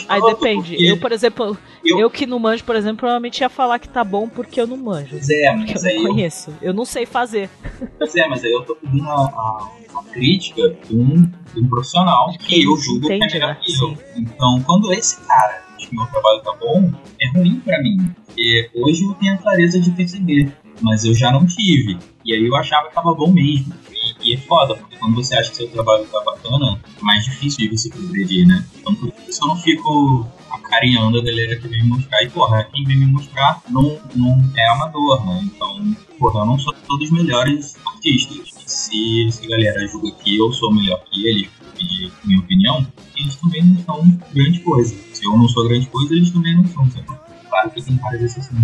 Aí 0.08 0.20
depende. 0.22 0.70
porque- 0.70 0.84
Eu, 0.90 0.96
por 0.98 1.12
exemplo, 1.12 1.58
eu... 1.84 1.98
Eu- 2.00 2.10
que 2.10 2.26
não 2.26 2.38
manjo, 2.38 2.64
por 2.64 2.74
exemplo, 2.74 2.98
provavelmente 2.98 3.40
ia 3.40 3.48
falar 3.48 3.78
que 3.78 3.88
tá 3.88 4.02
bom 4.02 4.28
porque 4.28 4.60
eu 4.60 4.66
não 4.66 4.76
manjo. 4.76 5.10
Pois 5.10 5.28
é, 5.28 5.52
mas 5.54 5.84
eu 5.84 5.90
aí 5.90 5.96
não 5.96 6.02
eu, 6.04 6.08
conheço. 6.10 6.54
Eu 6.62 6.72
não 6.72 6.84
sei 6.84 7.04
fazer. 7.06 7.50
pois 7.98 8.14
é, 8.16 8.26
mas 8.28 8.42
aí 8.44 8.52
eu 8.52 8.62
tô 8.64 8.74
pedindo 8.76 9.04
a, 9.08 9.14
a, 9.14 9.68
a 9.98 10.02
crítica 10.12 10.68
de 10.88 10.96
um, 10.96 11.22
de 11.54 11.60
um 11.60 11.68
profissional 11.68 12.32
que 12.38 12.62
eu 12.64 12.76
julgo 12.76 13.06
que 13.08 13.12
é 13.14 13.18
melhor 13.18 13.48
né? 13.48 13.58
que 13.62 13.72
eu. 13.82 13.98
Então, 14.16 14.62
quando 14.62 14.92
esse 14.92 15.20
cara 15.26 15.62
diz 15.76 15.88
que 15.88 15.94
meu 15.96 16.06
trabalho 16.06 16.40
tá 16.42 16.52
bom, 16.58 16.90
é 17.20 17.28
ruim 17.38 17.60
pra 17.60 17.80
mim. 17.82 18.10
Porque 18.26 18.70
hoje 18.74 19.04
eu 19.04 19.12
tenho 19.14 19.34
a 19.34 19.38
clareza 19.38 19.78
de 19.80 19.90
perceber, 19.90 20.50
mas 20.80 21.04
eu 21.04 21.14
já 21.14 21.30
não 21.30 21.44
tive. 21.46 21.98
E 22.24 22.32
aí 22.34 22.46
eu 22.46 22.56
achava 22.56 22.88
que 22.88 22.94
tava 22.94 23.14
bom 23.14 23.30
mesmo. 23.30 23.74
E, 24.22 24.34
é 24.34 24.36
foda, 24.36 24.74
porque 24.74 24.96
quando 24.96 25.14
você 25.14 25.34
acha 25.34 25.50
que 25.50 25.56
seu 25.56 25.68
trabalho 25.68 26.06
tá 26.06 26.20
bacana, 26.24 26.80
é 27.00 27.04
mais 27.04 27.24
difícil 27.24 27.68
de 27.68 27.76
você 27.76 27.88
progredir, 27.88 28.46
né? 28.46 28.64
Então 28.78 28.94
por 28.94 29.12
isso 29.28 29.44
eu 29.44 29.48
não 29.48 29.56
fico 29.56 30.26
acarinhando 30.50 31.18
a 31.18 31.22
galera 31.22 31.56
que 31.56 31.68
vem 31.68 31.82
me 31.82 31.88
mostrar. 31.88 32.22
E 32.22 32.30
porra, 32.30 32.64
quem 32.64 32.84
vem 32.84 32.96
me 32.96 33.06
mostrar 33.06 33.62
não, 33.68 34.00
não 34.14 34.50
é 34.56 34.68
amador, 34.68 35.24
né? 35.26 35.40
Então, 35.44 35.96
porra, 36.18 36.40
eu 36.40 36.46
não 36.46 36.58
sou 36.58 36.72
todos 36.86 37.10
os 37.10 37.12
melhores 37.12 37.76
artistas. 37.86 38.38
E 38.64 38.70
se 38.70 39.28
essa 39.28 39.46
galera 39.46 39.86
julga 39.86 40.10
que 40.12 40.36
eu 40.36 40.52
sou 40.52 40.72
melhor 40.72 41.02
que 41.10 41.26
eles, 41.28 41.48
pedir 41.76 42.12
minha 42.24 42.40
opinião, 42.40 42.86
eles 43.16 43.36
também 43.36 43.62
não 43.64 43.78
são 43.84 44.18
grande 44.32 44.60
coisa. 44.60 44.94
Se 45.12 45.24
eu 45.24 45.36
não 45.36 45.48
sou 45.48 45.68
grande 45.68 45.86
coisa, 45.86 46.14
eles 46.14 46.30
também 46.30 46.56
não 46.56 46.66
são. 46.66 46.90
sabe? 46.90 47.06
Claro 47.48 47.70
que 47.70 47.82
tem 47.82 47.96
várias 47.96 48.22
exceções. 48.22 48.58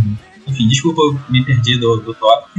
Enfim, 0.46 0.68
desculpa, 0.68 1.00
eu 1.02 1.18
me 1.30 1.44
perdi 1.44 1.78
do, 1.78 1.96
do 1.96 2.14
tópico. 2.14 2.58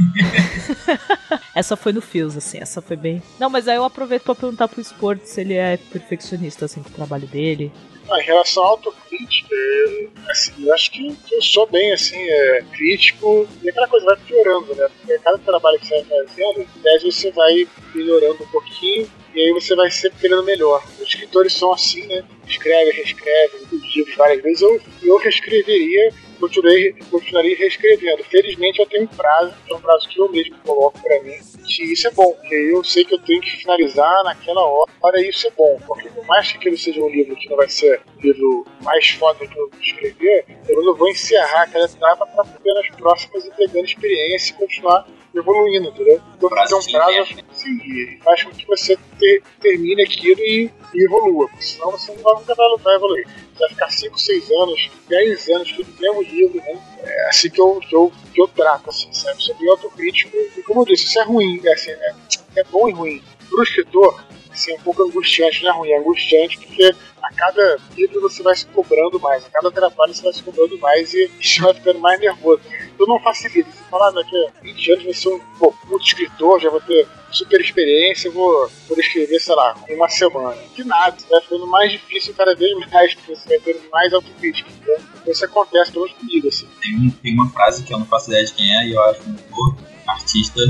Essa 1.54 1.76
foi 1.76 1.92
no 1.92 2.00
Fios, 2.00 2.36
assim, 2.36 2.58
essa 2.58 2.80
foi 2.80 2.96
bem. 2.96 3.22
Não, 3.38 3.50
mas 3.50 3.66
aí 3.66 3.76
eu 3.76 3.84
aproveito 3.84 4.22
pra 4.22 4.34
perguntar 4.34 4.68
pro 4.68 4.80
Sport 4.80 5.20
se 5.24 5.40
ele 5.40 5.54
é 5.54 5.76
perfeccionista, 5.76 6.64
assim, 6.64 6.82
com 6.82 6.88
o 6.88 6.92
trabalho 6.92 7.26
dele. 7.26 7.72
Ah, 8.10 8.20
em 8.20 8.24
relação 8.24 8.64
à 8.64 8.68
autocrítica, 8.68 9.54
eu, 9.54 10.10
assim, 10.28 10.52
eu 10.66 10.74
acho 10.74 10.90
que 10.90 11.16
eu 11.30 11.42
sou 11.42 11.66
bem 11.68 11.92
assim, 11.92 12.16
é, 12.18 12.64
crítico, 12.72 13.48
e 13.62 13.68
aquela 13.68 13.86
coisa 13.86 14.06
vai 14.06 14.16
piorando, 14.16 14.74
né? 14.74 14.88
Porque 14.88 15.18
cada 15.18 15.38
trabalho 15.38 15.78
que 15.78 15.86
você 15.86 16.02
vai 16.02 16.26
fazendo, 16.26 16.60
em 16.60 16.82
tese 16.82 17.12
você 17.12 17.30
vai 17.30 17.68
melhorando 17.94 18.42
um 18.42 18.48
pouquinho, 18.48 19.08
e 19.34 19.40
aí 19.40 19.52
você 19.52 19.76
vai 19.76 19.90
sempre 19.90 20.20
querendo 20.20 20.42
melhor. 20.42 20.82
Os 21.00 21.08
escritores 21.08 21.52
são 21.52 21.72
assim, 21.72 22.04
né? 22.06 22.24
Escreve, 22.48 22.90
reescreve, 22.90 23.58
livros 23.94 24.16
várias 24.16 24.42
vezes. 24.42 24.62
Eu, 24.62 24.80
eu 25.02 25.16
reescreveria, 25.18 26.12
continuei, 26.40 26.94
continuaria 27.10 27.56
reescrevendo. 27.56 28.24
Felizmente 28.24 28.80
eu 28.80 28.86
tenho 28.86 29.04
um 29.04 29.06
prazo, 29.06 29.54
que 29.64 29.72
é 29.72 29.76
um 29.76 29.80
prazo 29.80 30.08
que 30.08 30.20
eu 30.20 30.32
mesmo 30.32 30.56
coloco 30.64 31.00
pra 31.00 31.22
mim, 31.22 31.36
que 31.66 31.92
isso 31.92 32.08
é 32.08 32.10
bom, 32.10 32.32
porque 32.32 32.54
eu 32.54 32.82
sei 32.82 33.04
que 33.04 33.14
eu 33.14 33.18
tenho 33.20 33.40
que 33.40 33.50
finalizar 33.58 34.24
naquela 34.24 34.62
hora, 34.62 35.20
e 35.20 35.28
isso 35.28 35.46
é 35.46 35.50
bom, 35.50 35.78
porque 35.86 36.08
por 36.08 36.26
mais 36.26 36.50
que 36.50 36.58
aquilo 36.58 36.76
seja 36.76 37.00
um 37.00 37.08
livro 37.08 37.36
que 37.36 37.48
não 37.48 37.56
vai 37.56 37.68
ser 37.68 38.00
o 38.18 38.20
livro 38.20 38.66
mais 38.82 39.08
foda 39.10 39.46
que 39.46 39.58
eu 39.58 39.70
escrever, 39.80 40.44
eu 40.68 40.96
vou 40.96 41.08
encerrar 41.10 41.62
aquela 41.62 41.84
etapa 41.84 42.26
para 42.26 42.44
poder 42.44 42.74
nas 42.74 42.88
próximas 42.90 43.44
ir 43.44 43.52
pegando 43.56 43.84
experiência 43.84 44.52
e 44.52 44.56
continuar 44.56 45.06
evoluindo, 45.34 45.88
entendeu? 45.88 46.20
Então 46.36 46.48
Prazo 46.48 46.70
fazer 46.70 46.74
um 46.76 46.86
de 46.86 46.92
prazo 46.92 47.44
sim, 47.52 48.18
faz 48.24 48.42
com 48.44 48.50
que 48.50 48.66
você 48.66 48.96
ter- 49.18 49.42
termine 49.60 50.02
aquilo 50.02 50.40
e, 50.40 50.70
e 50.94 51.04
evolua, 51.04 51.48
porque 51.48 51.62
senão 51.64 51.90
você 51.92 52.12
não 52.14 52.22
vai, 52.22 52.34
nunca 52.34 52.54
vai, 52.54 52.66
vai 52.78 52.94
evoluir. 52.96 53.26
Você 53.26 53.58
vai 53.60 53.68
ficar 53.70 53.90
5, 53.90 54.18
6 54.20 54.50
anos, 54.50 54.90
10 55.08 55.48
anos, 55.50 55.72
tudo 55.72 55.92
mesmo 56.00 56.22
livro, 56.22 56.56
né? 56.56 56.82
É 57.02 57.28
assim 57.28 57.50
que 57.50 57.60
eu, 57.60 57.80
que 57.80 57.94
eu, 57.94 58.12
que 58.32 58.42
eu 58.42 58.48
trato, 58.48 58.90
assim, 58.90 59.12
sabe? 59.12 59.42
Sou 59.42 59.54
bem 59.56 59.70
autocrítico, 59.70 60.36
e 60.36 60.62
como 60.62 60.80
eu 60.82 60.86
disse, 60.86 61.06
isso 61.06 61.18
é 61.20 61.24
ruim, 61.24 61.60
é, 61.64 61.72
assim, 61.72 61.90
é, 61.90 62.14
é 62.56 62.64
bom 62.64 62.88
e 62.88 62.92
ruim. 62.92 63.22
Pro 63.48 63.62
escritor, 63.62 64.24
assim, 64.52 64.72
um 64.74 64.80
pouco 64.80 65.02
angustiante, 65.02 65.62
não 65.62 65.70
é 65.70 65.74
ruim, 65.76 65.90
é 65.90 65.98
angustiante 65.98 66.58
porque 66.58 66.94
a 67.22 67.34
cada 67.34 67.78
livro 67.96 68.20
você 68.22 68.42
vai 68.42 68.56
se 68.56 68.66
cobrando 68.66 69.20
mais, 69.20 69.44
a 69.44 69.50
cada 69.50 69.70
trabalho 69.70 70.12
você 70.14 70.22
vai 70.22 70.32
se 70.32 70.42
cobrando 70.42 70.78
mais 70.78 71.12
e 71.14 71.30
você 71.40 71.60
vai 71.60 71.74
ficando 71.74 71.98
mais 72.00 72.18
nervoso. 72.20 72.60
Tu 72.96 73.06
não 73.06 73.18
facilita, 73.20 73.70
você 73.70 73.82
fala, 73.90 74.08
ah, 74.08 74.10
daqui 74.12 74.36
a 74.36 74.50
20 74.62 74.92
anos 74.92 75.04
vai 75.04 75.14
ser 75.14 75.28
um 75.28 75.40
muito 75.88 76.04
escritor, 76.06 76.60
já 76.60 76.70
vou 76.70 76.80
ter 76.80 77.06
super 77.30 77.60
experiência, 77.60 78.30
vou 78.30 78.68
poder 78.88 79.00
escrever, 79.02 79.38
sei 79.40 79.54
lá, 79.54 79.74
uma 79.88 80.08
semana. 80.08 80.56
Que 80.74 80.82
nada, 80.84 81.16
vai 81.30 81.40
ficando 81.40 81.66
mais 81.66 81.92
difícil 81.92 82.34
cada 82.34 82.54
vez 82.54 82.72
mais, 82.90 83.14
porque 83.14 83.34
você 83.36 83.48
vai 83.48 83.58
tendo 83.60 83.88
mais 83.90 84.12
autocrítica. 84.12 84.68
Então, 84.82 84.96
isso 85.32 85.44
acontece 85.44 85.92
pelo 85.92 86.04
menos 86.06 86.18
comigo, 86.18 86.48
assim. 86.48 86.68
Tem, 86.82 86.94
um- 86.96 87.10
tem 87.10 87.34
uma 87.34 87.48
frase 87.50 87.84
que 87.84 87.94
eu 87.94 87.98
não 88.00 88.06
faço 88.06 88.30
ideia 88.30 88.44
de 88.44 88.52
quem 88.54 88.76
é 88.78 88.86
e 88.88 88.92
eu 88.92 89.02
acho 89.04 89.20
que 89.20 89.30
o 89.30 89.76
artista 90.10 90.60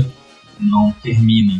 não 0.59 0.91
termina 1.01 1.53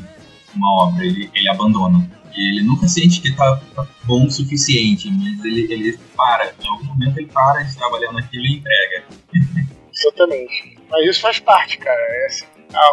uma 0.55 0.83
obra, 0.83 1.05
ele, 1.05 1.29
ele 1.33 1.49
abandona. 1.49 2.09
E 2.35 2.49
ele 2.51 2.63
nunca 2.63 2.87
sente 2.87 3.21
que 3.21 3.35
tá, 3.35 3.61
tá 3.75 3.85
bom 4.05 4.25
o 4.25 4.31
suficiente, 4.31 5.09
mas 5.11 5.43
ele, 5.43 5.71
ele 5.71 5.99
para. 6.15 6.53
Em 6.63 6.67
algum 6.67 6.85
momento 6.85 7.17
ele 7.17 7.27
para 7.27 7.61
de 7.63 7.75
trabalhar 7.75 8.11
naquilo 8.13 8.45
e 8.45 8.57
entrega. 8.57 9.03
Exatamente. 9.93 10.79
Mas 10.89 11.09
isso 11.09 11.21
faz 11.21 11.39
parte, 11.39 11.77
cara. 11.77 11.99
É 11.99 12.25
assim, 12.27 12.45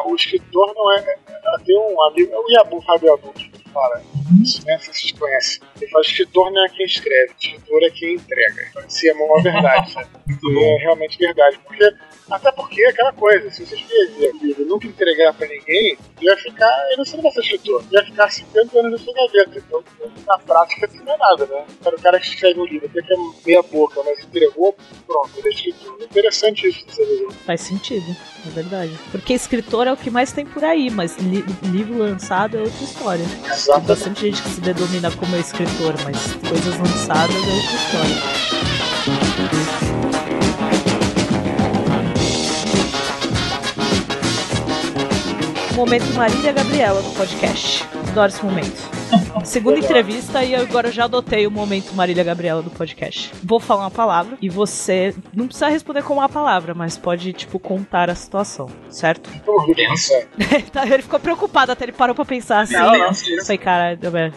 o 0.07 0.15
escritor 0.15 0.73
não 0.75 0.93
é. 0.93 0.99
é- 1.01 1.59
Tem 1.65 1.77
um 1.79 2.03
amigo, 2.05 2.33
é 2.33 2.39
o 2.39 2.51
Yabu, 2.51 2.83
Fábio 2.83 3.09
Yabu, 3.11 3.33
que 3.33 3.51
fala 3.73 4.03
isso, 4.43 4.65
né? 4.67 4.75
Não 4.75 4.81
sei 4.81 4.93
se 4.95 5.01
vocês 5.01 5.13
conhecem. 5.13 5.61
Ele 5.81 5.91
fala: 5.91 6.05
escritor 6.05 6.53
não 6.53 6.65
é 6.65 6.69
quem 6.69 6.87
escreve, 6.87 7.33
escritor 7.41 7.83
é 7.85 7.91
quem 7.91 8.15
entrega. 8.15 8.67
Então, 8.71 8.83
Isso 8.87 9.07
é 9.07 9.11
a 9.11 9.15
maior 9.15 9.43
verdade, 9.43 9.93
sabe? 9.93 10.09
É 10.29 10.77
realmente 10.83 11.19
verdade. 11.19 11.59
Porque, 11.67 11.91
até 12.31 12.53
porque 12.53 12.83
é 12.83 12.89
aquela 12.91 13.13
coisa, 13.13 13.51
se 13.51 13.65
você 13.65 13.75
escrever 13.75 14.35
um 14.35 14.39
livro 14.47 14.63
e 14.63 14.67
nunca 14.67 14.87
entregar 14.87 15.33
pra 15.35 15.47
ninguém, 15.49 15.97
vai 16.23 16.37
ficar. 16.37 16.87
Ele 16.91 17.05
você 17.05 17.17
não 17.17 17.23
vai 17.23 17.33
ser 17.33 17.41
escritor, 17.41 17.83
vai 17.91 18.05
ficar 18.05 18.31
50 18.31 18.79
anos 18.79 18.93
na 18.93 18.99
sua 18.99 19.15
gaveta. 19.15 19.59
Então, 19.67 19.83
na 20.27 20.39
prática, 20.39 20.87
isso 20.93 21.03
não 21.05 21.15
é 21.15 21.17
nada, 21.17 21.47
né? 21.47 21.65
Para 21.83 21.97
o 21.97 22.01
cara 22.01 22.21
que 22.21 22.27
escreve 22.29 22.61
um 22.61 22.67
livro, 22.67 22.87
até 22.89 23.01
que 23.03 23.13
é 23.15 23.17
meia 23.47 23.63
boca, 23.63 24.03
mas 24.05 24.23
entregou, 24.25 24.77
pronto, 25.07 25.31
ele 25.39 25.49
é 25.49 25.51
escritor. 25.53 25.99
Interessante 26.03 26.69
isso, 26.69 26.87
dessa 26.87 27.05
visão. 27.05 27.31
Faz 27.47 27.61
sentido, 27.63 28.17
é 28.47 28.51
verdade. 28.51 28.93
Porque 29.11 29.33
escritor 29.33 29.87
é 29.87 29.93
o 29.93 29.97
que 29.97 30.11
mais 30.11 30.33
tem 30.33 30.45
por 30.45 30.65
aí, 30.65 30.91
mas 30.91 31.17
li- 31.19 31.45
livro 31.65 31.99
lançado 31.99 32.57
é 32.59 32.61
outra 32.61 32.85
história. 32.85 33.25
Tem 33.25 33.51
Exatamente. 33.51 34.18
Bastante 34.19 34.31
gente 34.31 34.43
que 34.43 34.51
se 34.51 34.61
denomina 34.61 35.11
como 35.13 35.37
escritor, 35.37 35.95
mas 36.05 36.17
coisas 36.49 36.79
lançadas 36.79 37.35
é 37.35 37.39
outra 37.39 37.77
história. 37.77 38.17
Momento 45.75 46.15
Marília 46.15 46.53
Gabriela 46.53 47.01
no 47.01 47.15
podcast. 47.15 47.85
Adoro 48.11 48.29
esse 48.29 48.45
momento. 48.45 48.98
Segunda 49.45 49.79
entrevista 49.79 50.45
e 50.45 50.53
eu 50.53 50.61
agora 50.61 50.91
já 50.91 51.05
adotei 51.05 51.47
o 51.47 51.51
momento 51.51 51.95
Marília 51.95 52.23
Gabriela 52.23 52.63
do 52.63 52.71
podcast. 52.71 53.33
Vou 53.43 53.59
falar 53.59 53.85
uma 53.85 53.91
palavra 53.91 54.37
e 54.43 54.49
você 54.49 55.15
não 55.35 55.47
precisa 55.47 55.69
responder 55.69 56.03
com 56.03 56.15
uma 56.15 56.29
palavra, 56.29 56.75
mas 56.75 56.99
pode, 56.99 57.33
tipo, 57.33 57.59
contar 57.59 58.11
a 58.11 58.15
situação, 58.15 58.69
certo? 58.91 59.31
Por 59.45 59.65
que 59.67 59.75
pensar? 59.75 60.27
Tá, 60.73 60.85
ele 60.87 61.03
ficou 61.03 61.19
preocupado 61.19 61.73
até 61.73 61.85
ele 61.85 61.93
parou 61.93 62.15
pra 62.15 62.25
pensar 62.25 62.61
assim. 62.61 62.75
Não, 62.75 62.93
não. 62.93 63.09
Eu 63.09 63.15
falei, 63.15 63.97
velho. 63.97 64.35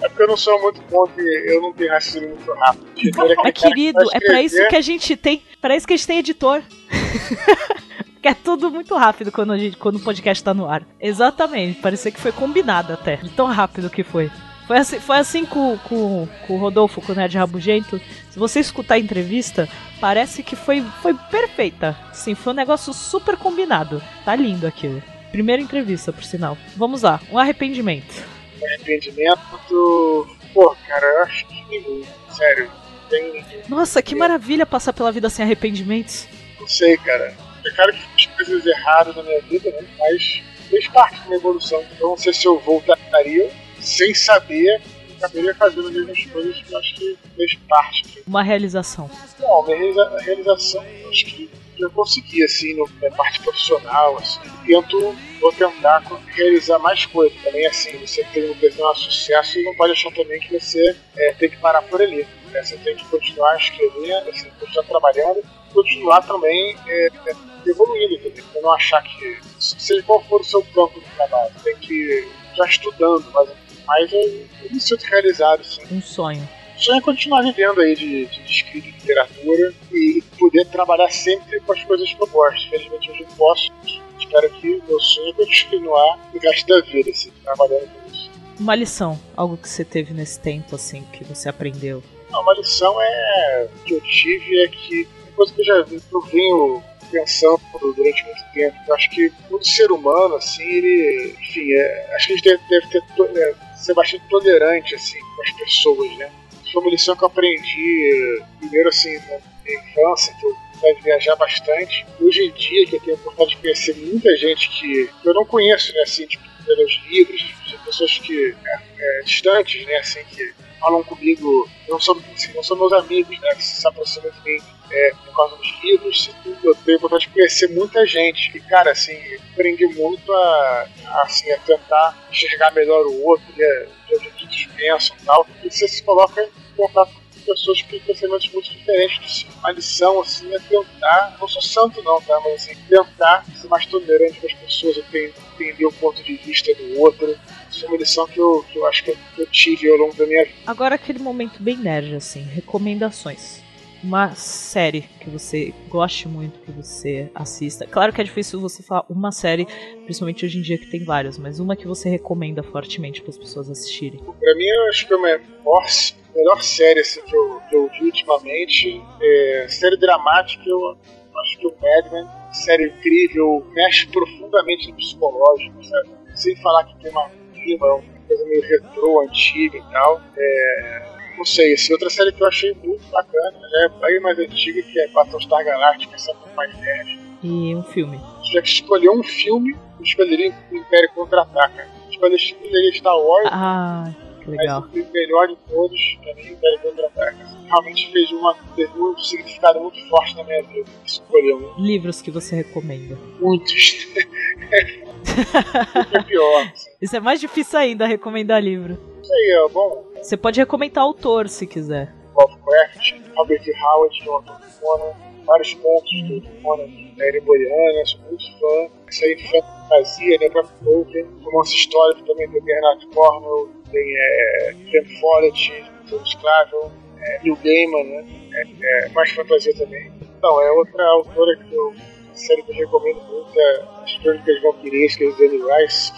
É 0.00 0.08
porque 0.08 0.22
eu 0.22 0.28
não 0.28 0.36
sou 0.36 0.60
muito 0.62 0.80
bom 0.90 1.06
que 1.06 1.20
eu 1.20 1.60
não 1.62 1.72
tenho 1.72 1.90
raciocínio 1.90 2.30
muito 2.30 2.52
rápido. 2.54 2.86
É 2.98 3.10
Mas, 3.16 3.34
cara 3.34 3.52
querido, 3.52 4.08
que 4.08 4.16
é 4.16 4.20
pra 4.20 4.42
isso 4.42 4.68
que 4.68 4.76
a 4.76 4.80
gente 4.80 5.16
tem. 5.16 5.42
Para 5.60 5.76
isso 5.76 5.86
que 5.86 5.92
a 5.92 5.96
gente 5.96 6.06
tem 6.06 6.18
editor. 6.18 6.62
que 8.20 8.28
é 8.28 8.34
tudo 8.34 8.70
muito 8.70 8.96
rápido 8.96 9.30
quando, 9.32 9.52
a 9.52 9.58
gente, 9.58 9.76
quando 9.76 9.96
o 9.96 10.00
podcast 10.00 10.42
tá 10.42 10.52
no 10.52 10.68
ar. 10.68 10.82
Exatamente, 11.00 11.80
parecia 11.80 12.10
que 12.10 12.20
foi 12.20 12.32
combinado 12.32 12.92
até. 12.92 13.16
De 13.16 13.30
tão 13.30 13.46
rápido 13.46 13.90
que 13.90 14.02
foi. 14.02 14.30
Foi 14.66 14.76
assim, 14.76 15.00
foi 15.00 15.16
assim 15.16 15.46
com, 15.46 15.78
com, 15.78 16.28
com 16.46 16.54
o 16.54 16.58
Rodolfo, 16.58 17.00
com 17.00 17.12
o 17.12 17.14
Nerd 17.14 17.38
Rabugento. 17.38 17.98
Se 18.30 18.38
você 18.38 18.60
escutar 18.60 18.96
a 18.96 18.98
entrevista, 18.98 19.66
parece 19.98 20.42
que 20.42 20.54
foi, 20.54 20.82
foi 21.00 21.14
perfeita. 21.14 21.96
Sim, 22.12 22.34
foi 22.34 22.52
um 22.52 22.56
negócio 22.56 22.92
super 22.92 23.36
combinado. 23.36 24.02
Tá 24.26 24.36
lindo 24.36 24.66
aquilo. 24.66 25.02
Primeira 25.32 25.62
entrevista, 25.62 26.12
por 26.12 26.22
sinal. 26.22 26.56
Vamos 26.76 27.00
lá, 27.00 27.18
um 27.30 27.38
arrependimento. 27.38 28.22
arrependimento. 28.62 30.28
Pô, 30.52 30.76
cara, 30.86 31.06
eu 31.06 31.22
acho 31.22 31.46
que. 31.46 32.04
Sério. 32.30 32.70
Tem. 33.08 33.44
Nossa, 33.68 34.02
que 34.02 34.14
maravilha 34.14 34.66
passar 34.66 34.92
pela 34.92 35.10
vida 35.10 35.30
sem 35.30 35.44
arrependimentos. 35.44 36.28
Não 36.60 36.68
sei, 36.68 36.96
cara. 36.98 37.34
É 37.68 37.74
cara 37.74 37.92
que 37.92 38.00
fiz 38.16 38.26
coisas 38.26 38.66
erradas 38.66 39.14
na 39.16 39.22
minha 39.22 39.40
vida, 39.42 39.70
né? 39.70 39.86
Mas 39.98 40.42
fez 40.68 40.88
parte 40.88 41.18
da 41.20 41.24
minha 41.26 41.36
evolução. 41.38 41.82
Então 41.92 42.10
não 42.10 42.16
sei 42.16 42.32
se 42.32 42.46
eu 42.46 42.58
voltaria 42.60 43.50
sem 43.80 44.14
saber. 44.14 44.80
Acabaria 45.18 45.52
fazendo 45.56 45.88
as 45.88 45.94
mesmas 45.94 46.24
coisas 46.26 46.62
que 46.62 46.72
eu 46.72 46.78
acho 46.78 46.94
que 46.94 47.18
fez 47.36 47.54
parte. 47.68 48.22
Uma 48.26 48.42
realização. 48.42 49.10
Não, 49.40 49.64
minha 49.64 49.76
realiza- 49.76 50.16
realização, 50.20 50.84
acho 51.10 51.24
que 51.26 51.50
eu 51.76 51.90
consegui, 51.90 52.44
assim, 52.44 52.74
no- 52.74 52.88
na 53.02 53.10
parte 53.16 53.40
profissional, 53.42 54.16
assim. 54.18 54.38
Tento, 54.64 55.16
vou 55.40 55.52
tentar 55.52 56.04
realizar 56.28 56.78
mais 56.78 57.04
coisas. 57.06 57.36
Também, 57.42 57.66
assim, 57.66 57.96
você 57.98 58.22
tem 58.32 58.48
um 58.50 58.54
sucesso 58.94 59.58
e 59.58 59.64
não 59.64 59.74
pode 59.74 59.92
achar 59.92 60.12
também 60.12 60.38
que 60.40 60.56
você 60.58 60.96
é, 61.16 61.32
tem 61.34 61.50
que 61.50 61.56
parar 61.56 61.82
por 61.82 62.00
ali. 62.00 62.24
né? 62.52 62.62
Você 62.62 62.76
tem 62.78 62.94
que 62.96 63.04
continuar 63.06 63.56
escrevendo, 63.56 64.30
assim, 64.30 64.48
continuar 64.58 64.84
trabalhando, 64.84 65.42
continuar 65.74 66.22
também 66.22 66.76
é, 66.86 67.06
é, 67.26 67.32
evoluindo, 67.66 68.14
entendeu? 68.14 68.44
Pra 68.52 68.60
não 68.62 68.72
achar 68.72 69.02
que, 69.02 69.38
seja 69.58 70.02
qual 70.02 70.22
for 70.24 70.40
o 70.40 70.44
seu 70.44 70.62
campo 70.74 71.00
de 71.00 71.06
trabalho, 71.16 71.52
tem 71.62 71.76
que 71.76 72.28
já 72.56 72.64
estudando, 72.64 73.24
mas, 73.32 73.48
mas 73.86 74.12
eu, 74.12 74.20
eu 74.20 74.72
me 74.72 74.80
sinto 74.80 75.02
realizado, 75.04 75.60
assim 75.60 75.82
Um 75.90 76.02
sonho. 76.02 76.48
sonho 76.76 76.98
é 76.98 77.00
continuar 77.00 77.42
vivendo 77.42 77.80
aí 77.80 77.94
de, 77.94 78.26
de, 78.26 78.42
de 78.42 78.52
escrita 78.52 78.88
e 78.88 78.90
literatura 78.90 79.74
e 79.92 80.22
poder 80.38 80.64
trabalhar 80.66 81.10
sempre 81.10 81.60
com 81.60 81.72
as 81.72 81.82
coisas 81.84 82.12
que 82.12 82.22
eu 82.22 82.26
gosto. 82.26 82.66
Infelizmente 82.66 83.10
hoje 83.10 83.20
eu 83.22 83.28
não 83.28 83.36
posso. 83.36 83.70
Espero 84.18 84.50
que 84.50 84.82
meu 84.88 85.00
sonho 85.00 85.34
continuar 85.34 86.18
o 86.34 86.38
resto 86.38 86.66
da 86.66 86.80
vida, 86.80 87.10
assim, 87.10 87.30
trabalhando 87.44 87.88
com 87.88 88.10
isso. 88.10 88.30
Uma 88.58 88.74
lição, 88.74 89.18
algo 89.36 89.56
que 89.56 89.68
você 89.68 89.84
teve 89.84 90.12
nesse 90.12 90.40
tempo, 90.40 90.74
assim, 90.74 91.04
que 91.12 91.22
você 91.24 91.48
aprendeu. 91.48 92.02
Não, 92.30 92.42
Uma 92.42 92.54
lição 92.54 93.00
é 93.00 93.68
que 93.86 93.94
eu 93.94 94.00
tive 94.00 94.64
é 94.64 94.68
que 94.68 95.08
uma 95.22 95.32
coisa 95.36 95.54
que 95.54 95.60
eu 95.60 95.64
já 95.64 95.82
vi, 95.82 96.02
eu 96.12 96.20
venho 96.22 96.82
pensando 97.10 97.60
durante 97.96 98.24
muito 98.24 98.44
tempo. 98.52 98.76
Eu 98.86 98.94
acho 98.94 99.10
que 99.10 99.32
todo 99.48 99.64
ser 99.64 99.90
humano, 99.90 100.36
assim, 100.36 100.64
ele. 100.64 101.36
Enfim, 101.40 101.72
é, 101.72 102.14
acho 102.16 102.26
que 102.26 102.32
a 102.32 102.36
gente 102.36 102.44
deve, 102.44 102.62
deve 102.68 102.88
ter, 102.88 103.40
é, 103.40 103.54
ser 103.76 103.94
bastante 103.94 104.24
tolerante, 104.28 104.94
assim, 104.94 105.18
com 105.18 105.42
as 105.42 105.52
pessoas, 105.52 106.16
né? 106.18 106.30
Foi 106.72 106.82
uma 106.82 106.90
lição 106.90 107.16
que 107.16 107.24
eu 107.24 107.28
aprendi, 107.28 108.42
primeiro, 108.58 108.88
assim, 108.88 109.16
na 109.16 109.38
minha 109.64 109.80
infância, 109.80 110.34
que 110.38 110.46
eu 110.46 110.94
de 110.94 111.02
viajar 111.02 111.34
bastante. 111.36 112.06
Hoje 112.20 112.44
em 112.44 112.52
dia, 112.52 112.86
que 112.86 112.96
eu 112.96 113.00
tenho 113.00 113.16
a 113.16 113.20
oportunidade 113.20 113.50
de 113.50 113.62
conhecer 113.62 113.96
muita 113.96 114.36
gente 114.36 114.68
que 114.70 115.10
eu 115.24 115.34
não 115.34 115.44
conheço, 115.44 115.92
né, 115.92 116.02
assim, 116.02 116.26
tipo, 116.26 116.44
pelos 116.64 117.00
livros, 117.08 117.54
pessoas 117.84 118.18
que 118.18 118.54
é, 118.64 118.80
é, 118.98 119.22
distantes, 119.24 119.84
né, 119.86 119.96
assim, 119.96 120.20
que 120.30 120.54
falam 120.80 121.02
comigo, 121.04 121.68
não 121.88 122.00
são, 122.00 122.16
assim, 122.34 122.52
não 122.54 122.62
são 122.62 122.76
meus 122.76 122.92
amigos, 122.92 123.38
né, 123.40 123.54
que 123.54 123.64
se 123.64 123.86
aproximam 123.86 124.30
de 124.30 124.40
mim 124.42 124.62
é, 124.90 125.12
por 125.24 125.34
causa 125.34 125.56
dos 125.56 125.74
livros, 125.82 126.30
eu 126.64 126.74
tenho 126.74 126.96
oportunidade 126.96 127.26
de 127.26 127.32
conhecer 127.32 127.68
muita 127.70 128.06
gente. 128.06 128.56
E, 128.56 128.60
cara, 128.60 128.92
assim, 128.92 129.16
aprendi 129.52 129.86
muito 129.86 130.32
a, 130.32 130.88
assim, 131.22 131.50
a 131.50 131.58
tentar 131.58 132.16
enxergar 132.30 132.72
melhor 132.72 133.04
o 133.06 133.24
outro, 133.24 133.46
né, 133.56 133.86
de 134.08 134.16
onde 134.16 134.30
todos 134.30 134.66
pensam 134.76 135.16
e 135.20 135.24
tal. 135.24 135.46
E 135.62 135.70
você 135.70 135.86
se 135.88 136.02
coloca 136.02 136.42
em 136.42 136.76
contato 136.76 137.12
com 137.12 137.40
pessoas 137.40 137.82
que 137.82 137.88
têm 137.88 138.00
pensamentos 138.00 138.50
muito 138.52 138.70
diferentes. 138.70 139.46
A 139.62 139.72
lição, 139.72 140.20
assim, 140.20 140.54
é 140.54 140.58
tentar, 140.58 141.36
não 141.40 141.48
sou 141.48 141.62
santo 141.62 142.02
não, 142.02 142.20
tá, 142.22 142.40
mas 142.44 142.54
assim, 142.54 142.74
tentar 142.88 143.44
ser 143.54 143.68
mais 143.68 143.84
tolerante 143.86 144.40
com 144.40 144.46
as 144.46 144.54
pessoas, 144.54 144.96
enten- 144.98 145.32
entender 145.54 145.86
o 145.86 145.92
ponto 145.92 146.22
de 146.22 146.36
vista 146.36 146.74
do 146.74 147.00
outro. 147.00 147.38
Isso 147.70 147.84
é 147.84 147.88
uma 147.88 147.98
lição 147.98 148.26
que 148.26 148.40
eu, 148.40 148.64
que 148.70 148.78
eu 148.78 148.86
acho 148.86 149.04
que 149.04 149.16
eu, 149.36 149.46
tive 149.46 149.90
ao 149.90 149.96
longo 149.96 150.14
da 150.14 150.26
minha 150.26 150.44
vida. 150.44 150.56
Agora 150.66 150.94
aquele 150.94 151.18
momento 151.18 151.62
bem 151.62 151.76
nerd, 151.76 152.14
assim, 152.14 152.42
recomendações. 152.42 153.62
Uma 154.02 154.32
série 154.34 155.02
que 155.20 155.28
você 155.28 155.74
goste 155.88 156.28
muito, 156.28 156.60
que 156.60 156.70
você 156.70 157.28
assista. 157.34 157.84
Claro 157.84 158.12
que 158.12 158.20
é 158.20 158.24
difícil 158.24 158.60
você 158.60 158.80
falar 158.80 159.04
uma 159.10 159.32
série, 159.32 159.66
principalmente 160.04 160.44
hoje 160.44 160.58
em 160.58 160.62
dia 160.62 160.78
que 160.78 160.86
tem 160.86 161.04
várias, 161.04 161.36
mas 161.36 161.58
uma 161.58 161.74
que 161.74 161.86
você 161.86 162.08
recomenda 162.08 162.62
fortemente 162.62 163.20
para 163.20 163.30
as 163.30 163.38
pessoas 163.38 163.68
assistirem. 163.68 164.20
Pra 164.20 164.54
mim, 164.54 164.64
eu 164.64 164.88
acho 164.88 165.06
que 165.06 165.12
é 165.12 165.16
a 165.16 165.20
melhor, 165.20 165.86
melhor 166.34 166.62
série 166.62 167.00
assim, 167.00 167.20
que, 167.22 167.36
eu, 167.36 167.60
que 167.68 167.76
eu 167.76 167.90
vi 167.90 168.04
ultimamente. 168.04 169.02
É, 169.20 169.66
série 169.68 169.96
dramática, 169.96 170.62
eu 170.64 170.96
acho 171.40 171.58
que 171.58 171.66
o 171.66 171.74
Mad 171.80 172.12
Men, 172.12 172.28
série 172.52 172.86
incrível, 172.86 173.66
mexe 173.74 174.06
profundamente 174.06 174.88
no 174.88 174.94
psicológico, 174.94 175.84
sabe? 175.84 176.08
Sem 176.36 176.54
falar 176.56 176.84
que 176.84 176.96
tem 177.02 177.10
uma 177.10 177.28
clima, 177.68 177.86
uma 177.94 178.02
coisa 178.26 178.44
meio 178.46 178.62
retrô, 178.62 179.20
antiga 179.20 179.78
e 179.78 179.82
tal. 179.92 180.20
É, 180.36 181.02
não 181.36 181.44
sei, 181.44 181.74
assim, 181.74 181.92
outra 181.92 182.10
série 182.10 182.32
que 182.32 182.42
eu 182.42 182.46
achei 182.48 182.74
muito 182.82 183.04
bacana, 183.10 183.58
já 183.70 183.84
é 183.84 183.88
bem 184.06 184.20
mais 184.20 184.38
antiga, 184.38 184.82
que 184.82 185.00
é 185.00 185.08
Battlestar 185.08 185.64
Galactica, 185.64 186.14
essa 186.16 186.30
é 186.30 186.34
pouco 186.34 186.54
mais 186.56 186.74
nerd. 186.80 187.18
E 187.42 187.74
um 187.76 187.82
filme. 187.82 188.18
Se 188.42 188.48
tiver 188.48 188.62
que 188.62 188.68
escolher 188.68 189.10
um 189.10 189.22
filme, 189.22 189.72
eu 189.98 190.04
escolheria 190.04 190.52
o 190.72 190.76
Império 190.76 191.10
Contra-Ataca. 191.14 191.86
trilha 192.10 192.92
Star 192.94 193.16
Wars, 193.18 193.48
Ah, 193.52 194.12
que 194.42 194.50
legal. 194.50 194.88
mas 194.92 195.06
o 195.08 195.12
melhor 195.12 195.46
de 195.48 195.56
todos, 195.68 196.00
pra 196.22 196.34
mim, 196.34 196.52
o 196.52 196.56
Velho 196.56 196.96
Dragaca. 196.96 197.58
Realmente 197.68 198.10
fez 198.10 198.32
uma, 198.32 198.56
teve 198.74 198.98
um 198.98 199.16
significado 199.18 199.78
muito 199.78 200.00
forte 200.08 200.34
na 200.36 200.42
minha 200.42 200.62
vida. 200.62 200.88
Escolher 201.06 201.54
um. 201.54 201.74
Livros 201.78 202.22
que 202.22 202.30
você 202.30 202.56
recomenda. 202.56 203.16
Muitos. 203.38 204.08
é 204.72 206.22
pior. 206.22 206.72
Isso 207.00 207.16
é 207.16 207.20
mais 207.20 207.40
difícil 207.40 207.78
ainda, 207.78 208.06
recomendar 208.06 208.62
livro. 208.62 208.98
Isso 209.22 209.32
aí, 209.32 209.56
ó. 209.64 209.68
Bom, 209.68 210.04
Você 210.16 210.36
pode 210.36 210.58
recomendar 210.58 211.04
autor 211.04 211.48
se 211.48 211.66
quiser. 211.66 212.12
Lovecraft, 212.34 213.14
Albert 213.36 213.62
Howard, 213.82 214.20
que 214.20 214.28
é 214.28 214.30
um 214.30 214.34
autor 214.34 214.60
Conan, 214.80 215.12
vários 215.44 215.74
pontos 215.74 216.10
do 216.22 216.40
Conan, 216.62 216.86
da 217.16 217.26
Eren 217.26 217.40
Boreana, 217.42 218.04
sou 218.06 218.20
muito 218.28 218.44
fã. 218.58 218.92
Isso 219.08 219.24
aí, 219.24 219.36
fantasia, 219.48 220.38
né, 220.38 220.50
próprio 220.50 220.74
Tolkien, 220.84 221.26
romance 221.42 221.74
histórico 221.74 222.26
também 222.26 222.48
do 222.50 222.60
Bernard 222.60 223.06
Cornwell, 223.08 223.70
tem 223.90 224.14
é, 224.16 224.74
Ken 224.90 225.04
Follett, 225.20 225.84
Tom 226.10 226.24
Sclavel, 226.24 226.92
é, 227.20 227.40
Neil 227.42 227.56
Gaiman, 227.62 228.04
né, 228.04 228.26
é, 228.54 229.06
é, 229.06 229.08
mais 229.10 229.30
fantasia 229.30 229.74
também. 229.76 230.12
Então, 230.20 230.62
é 230.62 230.70
outra 230.72 231.04
autora 231.04 231.56
que 231.56 231.74
eu, 231.74 231.94
série 232.34 232.62
que 232.62 232.72
eu 232.72 232.76
recomendo 232.76 233.22
muito, 233.22 233.50
é 233.58 233.84
As 234.04 234.18
Crônicas 234.18 234.62
Vampirescas 234.62 235.36
de 235.36 235.44
Anne 235.44 235.62
Rice, 235.82 236.12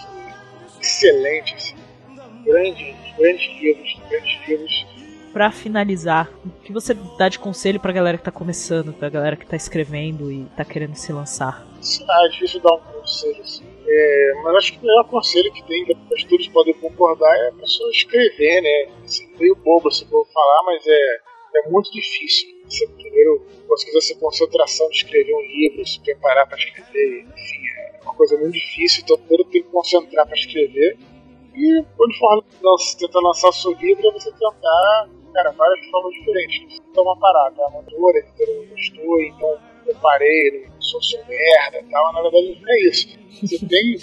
que, 0.81 0.87
excelente, 0.87 1.55
assim, 1.55 1.77
grande, 2.45 2.97
grandes 3.19 3.61
livros, 3.61 4.01
grandes 4.09 4.49
livros, 4.49 4.87
Pra 5.33 5.53
finalizar, 5.53 6.29
o 6.45 6.51
que 6.65 6.73
você 6.73 6.93
dá 7.17 7.29
de 7.29 7.39
conselho 7.39 7.79
pra 7.79 7.93
galera 7.93 8.19
que 8.19 8.25
tá 8.25 8.33
começando, 8.33 8.93
pra 8.93 9.09
galera 9.09 9.37
que 9.37 9.47
tá 9.47 9.55
escrevendo 9.55 10.31
e 10.31 10.45
tá 10.57 10.65
querendo 10.65 10.97
se 10.97 11.13
lançar? 11.13 11.65
Ah, 12.09 12.27
é 12.27 12.29
difícil 12.31 12.61
dar 12.61 12.75
um 12.75 12.81
conselho 12.81 13.41
assim. 13.41 13.65
É, 13.87 14.33
mas 14.43 14.57
acho 14.57 14.73
que 14.73 14.79
o 14.79 14.83
melhor 14.83 15.05
conselho 15.09 15.53
que 15.53 15.63
tem, 15.69 15.85
que 15.85 15.97
as 16.15 16.25
todos 16.25 16.49
podem 16.49 16.75
concordar, 16.75 17.33
é 17.33 17.49
a 17.49 17.53
pessoa 17.53 17.91
escrever, 17.91 18.61
né? 18.61 18.93
Assim, 19.05 19.29
meio 19.39 19.55
bobo 19.55 19.89
assim 19.89 20.05
vou 20.07 20.25
falar, 20.27 20.63
mas 20.67 20.85
é, 20.85 21.17
é 21.59 21.71
muito 21.71 21.93
difícil. 21.93 22.49
Você 22.69 22.89
primeiro 22.89 23.47
conseguir 23.69 23.99
essa 23.99 24.15
concentração 24.17 24.89
de 24.89 24.97
escrever 24.97 25.33
um 25.33 25.43
livro, 25.43 25.87
se 25.87 26.01
preparar 26.01 26.49
para 26.49 26.59
escrever, 26.59 27.21
enfim, 27.23 27.61
é 27.79 27.80
uma 28.03 28.15
coisa 28.15 28.37
muito 28.39 28.53
difícil, 28.55 29.03
então 29.05 29.17
primeiro 29.19 29.45
tem 29.45 29.63
que 29.63 29.69
concentrar 29.69 30.27
para 30.27 30.37
escrever. 30.37 30.99
E 31.55 31.85
quando 31.97 32.15
for 32.17 32.45
lança- 32.63 32.97
tentar 32.99 33.21
lançar 33.21 33.53
seu 33.53 33.73
livro, 33.73 34.07
é 34.09 34.13
você 34.13 34.31
tentar, 34.33 35.09
cara, 35.35 35.51
várias 35.53 35.87
formas 35.91 36.13
diferentes. 36.15 36.81
Então 36.91 37.03
uma 37.03 37.19
parada, 37.19 37.61
a 37.63 37.73
autora, 37.77 38.19
a 38.19 38.21
editora 38.21 38.55
não 38.55 38.67
gostou, 38.67 39.23
então 39.23 39.59
eu 39.87 39.95
parei, 39.97 40.69
não 40.73 40.81
sou, 40.83 41.03
sou 41.03 41.19
merda 41.27 41.79
e 41.81 41.91
tal, 41.91 42.13
na 42.13 42.23
verdade 42.23 42.61
não 42.61 42.73
é 42.73 42.81
isso. 42.89 43.19
Você 43.43 43.59
tem, 43.67 43.97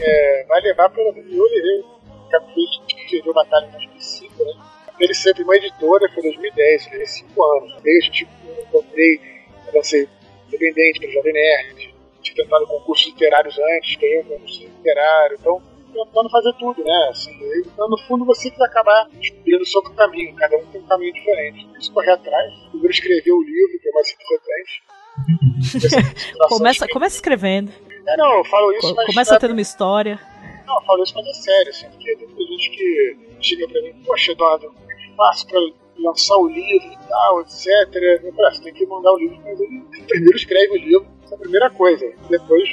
é, 0.00 0.44
vai 0.48 0.60
levar 0.60 0.88
pelo 0.90 1.12
menos, 1.12 1.32
eu 1.32 1.44
levei 1.44 1.80
o 1.80 2.28
capítulo 2.30 2.86
que 2.86 2.96
escreveu 3.02 3.34
Batalha 3.34 3.66
em 3.66 3.70
2005, 3.72 4.44
né? 4.44 4.52
Ele 5.00 5.14
sempre 5.14 5.42
uma 5.42 5.56
editora, 5.56 6.08
foi 6.10 6.20
em 6.20 6.28
2010, 6.34 6.84
eu 6.86 6.92
levei 6.92 7.06
5 7.06 7.44
anos. 7.44 7.82
Desde 7.82 8.10
tipo, 8.12 8.30
eu 8.46 8.62
encontrei, 8.62 9.20
eu 9.66 9.74
lancei 9.74 10.08
independente 10.46 11.00
pelo 11.00 11.12
Jovem 11.12 11.32
Nerd, 11.32 11.91
tentado 12.34 12.66
concursos 12.66 13.06
literários 13.06 13.56
antes, 13.58 13.96
ganhei 13.96 14.20
um 14.20 14.24
concurso 14.24 14.62
literário, 14.62 15.36
então 15.40 15.62
tentando 15.92 16.30
fazer 16.30 16.52
tudo, 16.54 16.82
né? 16.84 17.08
Assim, 17.10 17.32
então, 17.66 17.88
no 17.88 17.98
fundo, 17.98 18.24
você 18.24 18.50
que 18.50 18.56
vai 18.58 18.66
acabar 18.68 19.06
descobrindo 19.12 19.62
o 19.62 19.66
seu 19.66 19.82
caminho, 19.82 20.34
cada 20.36 20.56
um 20.56 20.64
tem 20.66 20.80
um 20.80 20.86
caminho 20.86 21.12
diferente. 21.12 21.66
Tem 21.66 21.80
que 21.80 21.90
correr 21.92 22.12
atrás, 22.12 22.52
primeiro 22.70 22.90
escrever 22.92 23.32
o 23.32 23.42
livro, 23.42 23.78
que 23.80 23.88
é 23.88 23.92
mais 23.92 24.10
importante. 24.10 24.82
Começa, 26.48 26.88
começa 26.88 27.16
escrevendo, 27.16 27.70
É, 28.08 28.16
não, 28.16 28.38
eu 28.38 28.44
falo 28.44 28.72
isso, 28.72 28.88
co- 28.88 28.94
mas. 28.94 29.06
começa 29.06 29.38
tendo 29.38 29.52
uma 29.52 29.60
história. 29.60 30.18
Não, 30.66 30.74
eu 30.76 30.82
falo 30.86 31.02
isso, 31.02 31.12
mas 31.14 31.26
é 31.26 31.32
sério, 31.34 31.70
assim, 31.70 31.86
porque 31.90 32.16
tem 32.16 32.26
muita 32.26 32.42
gente 32.44 32.70
que 32.70 33.18
chega 33.40 33.68
pra 33.68 33.82
mim, 33.82 33.92
poxa, 34.06 34.32
Eduardo, 34.32 34.66
como 34.72 34.90
é 34.90 34.94
que 34.96 35.16
faço 35.16 35.46
pra 35.46 35.60
lançar 35.98 36.36
o 36.36 36.48
livro 36.48 36.88
e 36.88 36.98
tal, 37.08 37.40
etc. 37.42 37.66
Eu 38.24 38.32
falo, 38.32 38.46
ah, 38.46 38.54
você 38.54 38.62
tem 38.62 38.72
que 38.74 38.86
mandar 38.86 39.12
o 39.12 39.18
livro, 39.18 39.38
mas 39.44 39.60
ele 39.60 39.82
primeiro 40.08 40.36
escreve 40.36 40.72
o 40.72 40.76
livro, 40.76 41.06
essa 41.32 41.34
é 41.34 41.34
a 41.34 41.38
primeira 41.38 41.70
coisa, 41.70 42.12
depois 42.28 42.68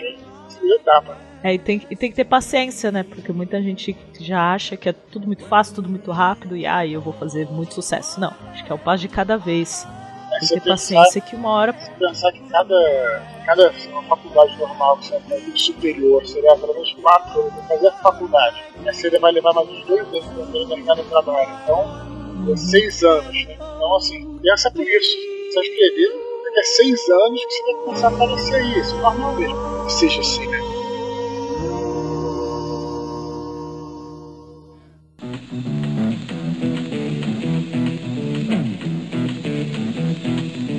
a 0.46 0.50
segunda 0.50 0.76
etapa. 0.76 1.18
É, 1.42 1.54
e 1.54 1.58
tem, 1.58 1.82
e 1.90 1.96
tem 1.96 2.10
que 2.10 2.16
ter 2.18 2.26
paciência, 2.26 2.92
né? 2.92 3.04
Porque 3.04 3.32
muita 3.32 3.62
gente 3.62 3.96
já 4.20 4.54
acha 4.54 4.76
que 4.76 4.90
é 4.90 4.94
tudo 4.94 5.26
muito 5.26 5.46
fácil, 5.46 5.76
tudo 5.76 5.88
muito 5.90 6.12
rápido 6.12 6.56
e 6.56 6.66
ah, 6.66 6.86
eu 6.86 7.00
vou 7.00 7.14
fazer 7.14 7.48
muito 7.50 7.74
sucesso. 7.74 8.20
Não, 8.20 8.34
acho 8.52 8.66
que 8.66 8.72
é 8.72 8.76
o 8.76 8.80
passo 8.80 9.02
de 9.02 9.08
cada 9.08 9.38
vez. 9.38 9.88
É, 10.34 10.40
Tem 10.40 10.40
que 10.40 10.54
ter 10.56 10.62
pensar, 10.62 10.72
paciência 10.72 11.22
que 11.22 11.36
uma 11.38 11.50
hora. 11.50 11.74
pensar 11.74 12.32
que 12.34 12.42
cada, 12.50 13.24
cada 13.46 13.72
faculdade 14.10 14.58
normal 14.58 14.98
que 14.98 15.08
você 15.08 15.20
vai 15.20 15.40
superior, 15.56 16.24
leva 16.36 16.58
pelo 16.58 16.74
menos 16.74 16.94
quatro 17.02 17.42
anos 17.42 17.68
fazer 17.68 17.88
a 17.88 17.92
faculdade. 17.94 18.64
Aí 18.86 18.94
você 18.94 19.20
vai 19.20 19.32
levar 19.32 19.54
mais 19.54 19.70
uns 19.70 19.86
dois 19.86 20.08
anos 20.08 20.26
poder 20.26 20.78
entrar 20.78 20.96
no 20.96 21.04
trabalho. 21.06 21.50
Então, 21.64 22.52
é 22.52 22.56
seis 22.58 23.04
anos, 23.04 23.46
né? 23.46 23.54
Então, 23.54 23.96
assim, 23.96 24.40
pensa 24.42 24.72
por 24.72 24.82
isso. 24.82 25.18
Você 25.52 25.60
escrever, 25.62 26.29
daqui 26.50 26.60
a 26.60 26.64
seis 26.64 27.10
anos 27.10 27.46
que 27.46 27.54
você 27.54 27.64
vai 27.64 27.84
começar 27.84 28.08
a 28.08 28.10
aparecer. 28.12 28.78
Isso 28.78 28.96
é 28.96 29.02
normal 29.02 29.36
mesmo. 29.36 29.86
Que 29.86 29.94
seja 29.94 30.22
assim, 30.22 30.48
né? 30.48 30.60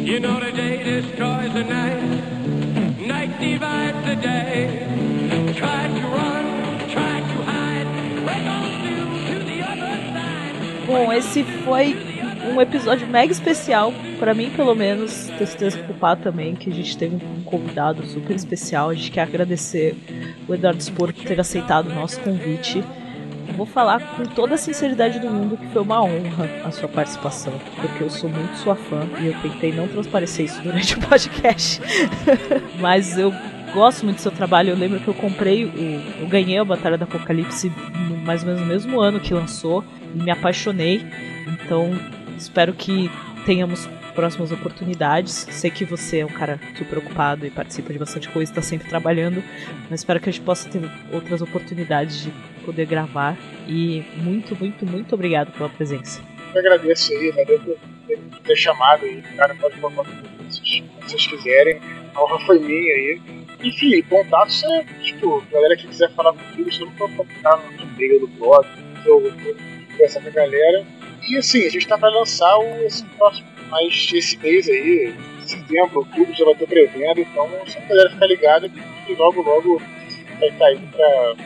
You 0.05 0.19
know 0.19 0.41
the 0.41 0.51
day 0.53 0.83
destroys 0.83 1.53
the 1.53 1.63
night, 1.63 3.07
night 3.07 3.39
divides 3.39 4.05
the 4.05 4.17
day. 4.17 4.87
Try 5.55 5.87
to 5.89 6.07
run, 6.09 6.79
try 6.89 7.21
to 7.21 7.43
hide, 7.45 7.87
break 8.25 8.45
on 8.45 8.65
through 8.83 9.39
to 9.39 9.45
the 9.45 9.63
other 9.63 9.97
side. 10.13 10.87
Bom, 10.87 11.13
esse 11.13 11.45
foi 11.65 12.10
um 12.49 12.61
episódio 12.61 13.07
mega 13.07 13.33
especial, 13.33 13.93
pra 14.19 14.35
mim 14.35 14.51
pelo 14.51 14.75
menos, 14.75 15.29
tenho 15.29 15.47
certeza 15.47 15.79
que 15.79 15.85
pro 15.85 15.95
Pá 15.95 16.17
também, 16.17 16.55
que 16.55 16.71
a 16.71 16.73
gente 16.73 16.97
teve 16.97 17.17
um 17.17 17.43
convidado 17.43 18.05
super 18.07 18.35
especial. 18.35 18.91
A 18.91 18.95
gente 18.95 19.11
quer 19.11 19.23
agradecer 19.23 19.97
o 20.49 20.55
Eduardo 20.55 20.83
Spor 20.83 21.13
por 21.13 21.25
ter 21.25 21.39
aceitado 21.41 21.89
o 21.89 21.95
nosso 21.95 22.21
convite. 22.21 22.83
Vou 23.57 23.67
falar 23.67 24.01
com 24.17 24.25
toda 24.25 24.55
a 24.55 24.59
sinceridade 24.59 25.19
do 25.19 25.29
mundo 25.29 25.57
que 25.57 25.67
foi 25.69 25.83
uma 25.83 26.03
honra 26.03 26.49
a 26.65 26.71
sua 26.71 26.89
participação, 26.89 27.53
porque 27.77 28.05
eu 28.05 28.09
sou 28.09 28.31
muito 28.31 28.57
sua 28.57 28.75
fã 28.75 29.07
e 29.21 29.27
eu 29.27 29.35
tentei 29.43 29.73
não 29.73 29.87
transparecer 29.87 30.47
isso 30.47 30.63
durante 30.63 30.95
o 30.95 31.01
podcast. 31.01 31.81
Mas 32.81 33.19
eu 33.19 33.35
gosto 33.75 34.05
muito 34.05 34.17
do 34.17 34.23
seu 34.23 34.33
trabalho. 34.33 34.71
Eu 34.71 34.77
lembro 34.77 35.01
que 35.01 35.09
eu 35.09 35.15
comprei, 35.15 35.65
o, 35.65 36.23
eu 36.23 36.29
ganhei 36.29 36.59
a 36.59 36.65
Batalha 36.65 36.97
do 36.97 37.05
Apocalipse 37.05 37.71
mais 38.25 38.43
ou 38.43 38.49
menos 38.49 38.61
no 38.63 38.67
mesmo 38.67 39.01
ano 39.01 39.21
que 39.21 39.35
lançou 39.35 39.85
e 40.15 40.23
me 40.23 40.31
apaixonei. 40.31 41.05
Então 41.47 41.91
espero 42.43 42.73
que 42.73 43.11
tenhamos 43.47 43.87
próximas 44.15 44.53
oportunidades. 44.53 45.47
Sei 45.51 45.71
que 45.71 45.85
você 45.85 46.19
é 46.21 46.27
um 46.27 46.31
cara 46.31 46.61
super 46.77 46.99
ocupado 46.99 47.47
e 47.47 47.51
participa 47.51 47.93
de 47.93 47.99
bastante 47.99 48.29
coisa, 48.29 48.51
está 48.51 48.63
sempre 48.63 48.89
trabalhando, 48.89 49.43
mas 49.89 50.01
espero 50.01 50.21
que 50.21 50.29
a 50.29 50.33
gente 50.33 50.45
possa 50.45 50.69
ter 50.69 50.81
outras 51.13 51.41
oportunidades 51.41 52.23
de 52.23 52.33
poder 52.65 52.87
gravar. 52.87 53.37
E 53.67 54.05
muito, 54.17 54.57
muito, 54.57 54.85
muito 54.87 55.15
obrigado 55.15 55.53
pela 55.53 55.69
presença. 55.69 56.21
Eu 56.55 56.61
agradeço 56.61 57.13
aí, 57.13 57.31
valeu 57.31 57.61
por 57.61 57.79
ter- 58.07 58.19
por 58.19 58.39
ter 58.41 58.57
chamado 58.57 59.05
aí. 59.05 59.23
Cara, 59.37 59.55
pode 59.55 59.77
tudo 59.77 60.05
que 60.05 60.45
vocês, 60.55 60.85
vocês 61.03 61.27
quiserem. 61.27 61.81
A 62.15 62.23
honra 62.25 62.41
foi 62.45 62.59
minha 62.59 62.95
aí. 62.95 63.21
Enfim, 63.63 64.03
contato 64.03 64.51
você, 64.51 64.85
tipo, 65.03 65.43
galera 65.53 65.77
que 65.77 65.87
quiser 65.87 66.11
falar 66.15 66.33
comigo, 66.33 66.73
você 66.73 66.81
não 66.81 66.93
pode 66.93 67.15
contar 67.15 67.57
no 67.59 67.83
e-mail 67.83 68.21
do 68.21 68.27
blog, 68.27 68.67
eu 69.07 69.21
vou 69.21 69.31
conversar 69.93 70.21
com 70.23 70.29
a 70.29 70.33
galera. 70.33 70.85
E 71.29 71.37
assim, 71.37 71.67
a 71.67 71.71
gente 71.71 71.87
tá 71.87 71.99
pra 71.99 72.09
lançar 72.09 72.57
o, 72.59 72.87
esse 72.87 73.05
próximo, 73.17 73.47
mas 73.71 74.11
esse 74.13 74.37
mês 74.39 74.69
aí, 74.69 75.15
setembro, 75.47 76.01
outubro, 76.01 76.35
já 76.35 76.45
vai 76.45 76.55
ter 76.55 76.67
pré-venda, 76.67 77.21
então 77.21 77.49
só 77.67 77.79
a 77.79 77.83
galera 77.83 78.11
ficar 78.11 78.27
ligada 78.27 78.69
que 78.69 79.15
logo, 79.15 79.43
logo 79.43 79.83
vai 80.39 80.49
estar 80.49 80.73
indo 80.73 80.87
pra 80.89 81.37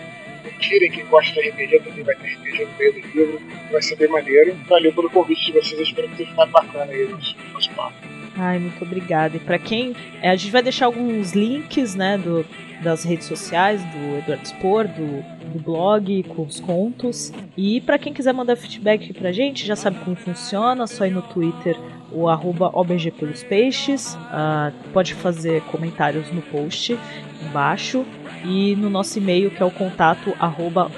curtirem, 0.42 0.90
quem 0.90 1.06
gosta 1.06 1.32
de 1.32 1.48
RPG 1.48 1.80
também 1.80 2.04
vai 2.04 2.14
ter 2.16 2.34
RPG 2.34 2.64
no 2.64 2.78
meio 2.78 2.92
do 2.92 2.98
livro, 3.00 3.42
vai 3.70 3.82
ser 3.82 3.96
bem 3.96 4.08
maneiro. 4.08 4.56
Valeu 4.68 4.92
pelo 4.92 5.10
convite 5.10 5.46
de 5.46 5.52
vocês, 5.52 5.80
espero 5.80 6.08
que 6.08 6.16
tenha 6.16 6.30
ficado 6.30 6.50
bacana 6.50 6.92
aí 6.92 7.08
no 7.08 7.18
nosso 7.52 7.70
papo. 7.74 7.94
Ai, 8.36 8.58
muito 8.58 8.82
obrigada. 8.84 9.36
E 9.36 9.40
pra 9.40 9.58
quem. 9.58 9.94
é, 10.20 10.30
a 10.30 10.36
gente 10.36 10.50
vai 10.50 10.62
deixar 10.62 10.86
alguns 10.86 11.32
links, 11.32 11.94
né, 11.94 12.18
do, 12.18 12.44
das 12.82 13.04
redes 13.04 13.26
sociais 13.26 13.82
do 13.84 14.18
Eduardo 14.18 14.46
Spor, 14.46 14.88
do, 14.88 15.52
do 15.52 15.60
blog 15.60 16.22
com 16.24 16.42
os 16.42 16.60
contos. 16.60 17.32
E 17.56 17.80
pra 17.80 17.98
quem 17.98 18.12
quiser 18.12 18.32
mandar 18.32 18.56
feedback 18.56 19.12
pra 19.12 19.32
gente, 19.32 19.64
já 19.64 19.76
sabe 19.76 19.98
como 20.00 20.16
funciona, 20.16 20.86
só 20.86 21.06
ir 21.06 21.10
no 21.10 21.22
Twitter 21.22 21.76
o 22.12 22.28
arroba 22.28 22.70
OBG 22.72 23.10
pelos 23.12 23.42
peixes. 23.42 24.16
Ah, 24.30 24.72
pode 24.92 25.14
fazer 25.14 25.62
comentários 25.62 26.30
no 26.32 26.42
post 26.42 26.98
embaixo. 27.42 28.04
E 28.44 28.76
no 28.76 28.90
nosso 28.90 29.18
e-mail, 29.18 29.50
que 29.50 29.62
é 29.62 29.66
o 29.66 29.70
contato 29.70 30.34
arroba. 30.38 30.90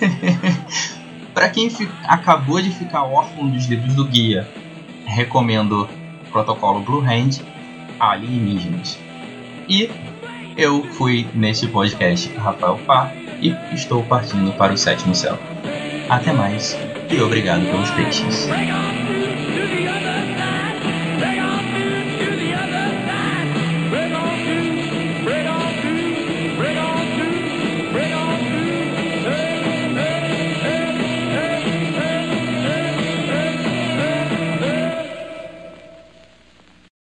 Pra 1.34 1.48
quem 1.48 1.70
acabou 2.04 2.60
de 2.60 2.70
ficar 2.70 3.04
órfão 3.04 3.48
dos 3.48 3.66
livros 3.66 3.94
do 3.94 4.04
guia, 4.04 4.48
recomendo 5.06 5.88
Protocolo 6.30 6.80
Blue 6.80 7.00
Hand, 7.00 7.42
Alienígenas. 7.98 8.98
E 9.68 9.90
Eu 10.56 10.84
fui 10.92 11.26
neste 11.34 11.66
podcast 11.66 12.30
Rafael 12.36 12.78
Pá 12.86 13.10
e 13.40 13.56
estou 13.72 14.02
partindo 14.04 14.52
para 14.52 14.74
o 14.74 14.78
sétimo 14.78 15.14
céu. 15.14 15.38
Até 16.10 16.32
mais 16.32 16.76
e 17.10 17.20
obrigado 17.20 17.64
pelos 17.64 17.90
peixes. 17.92 18.48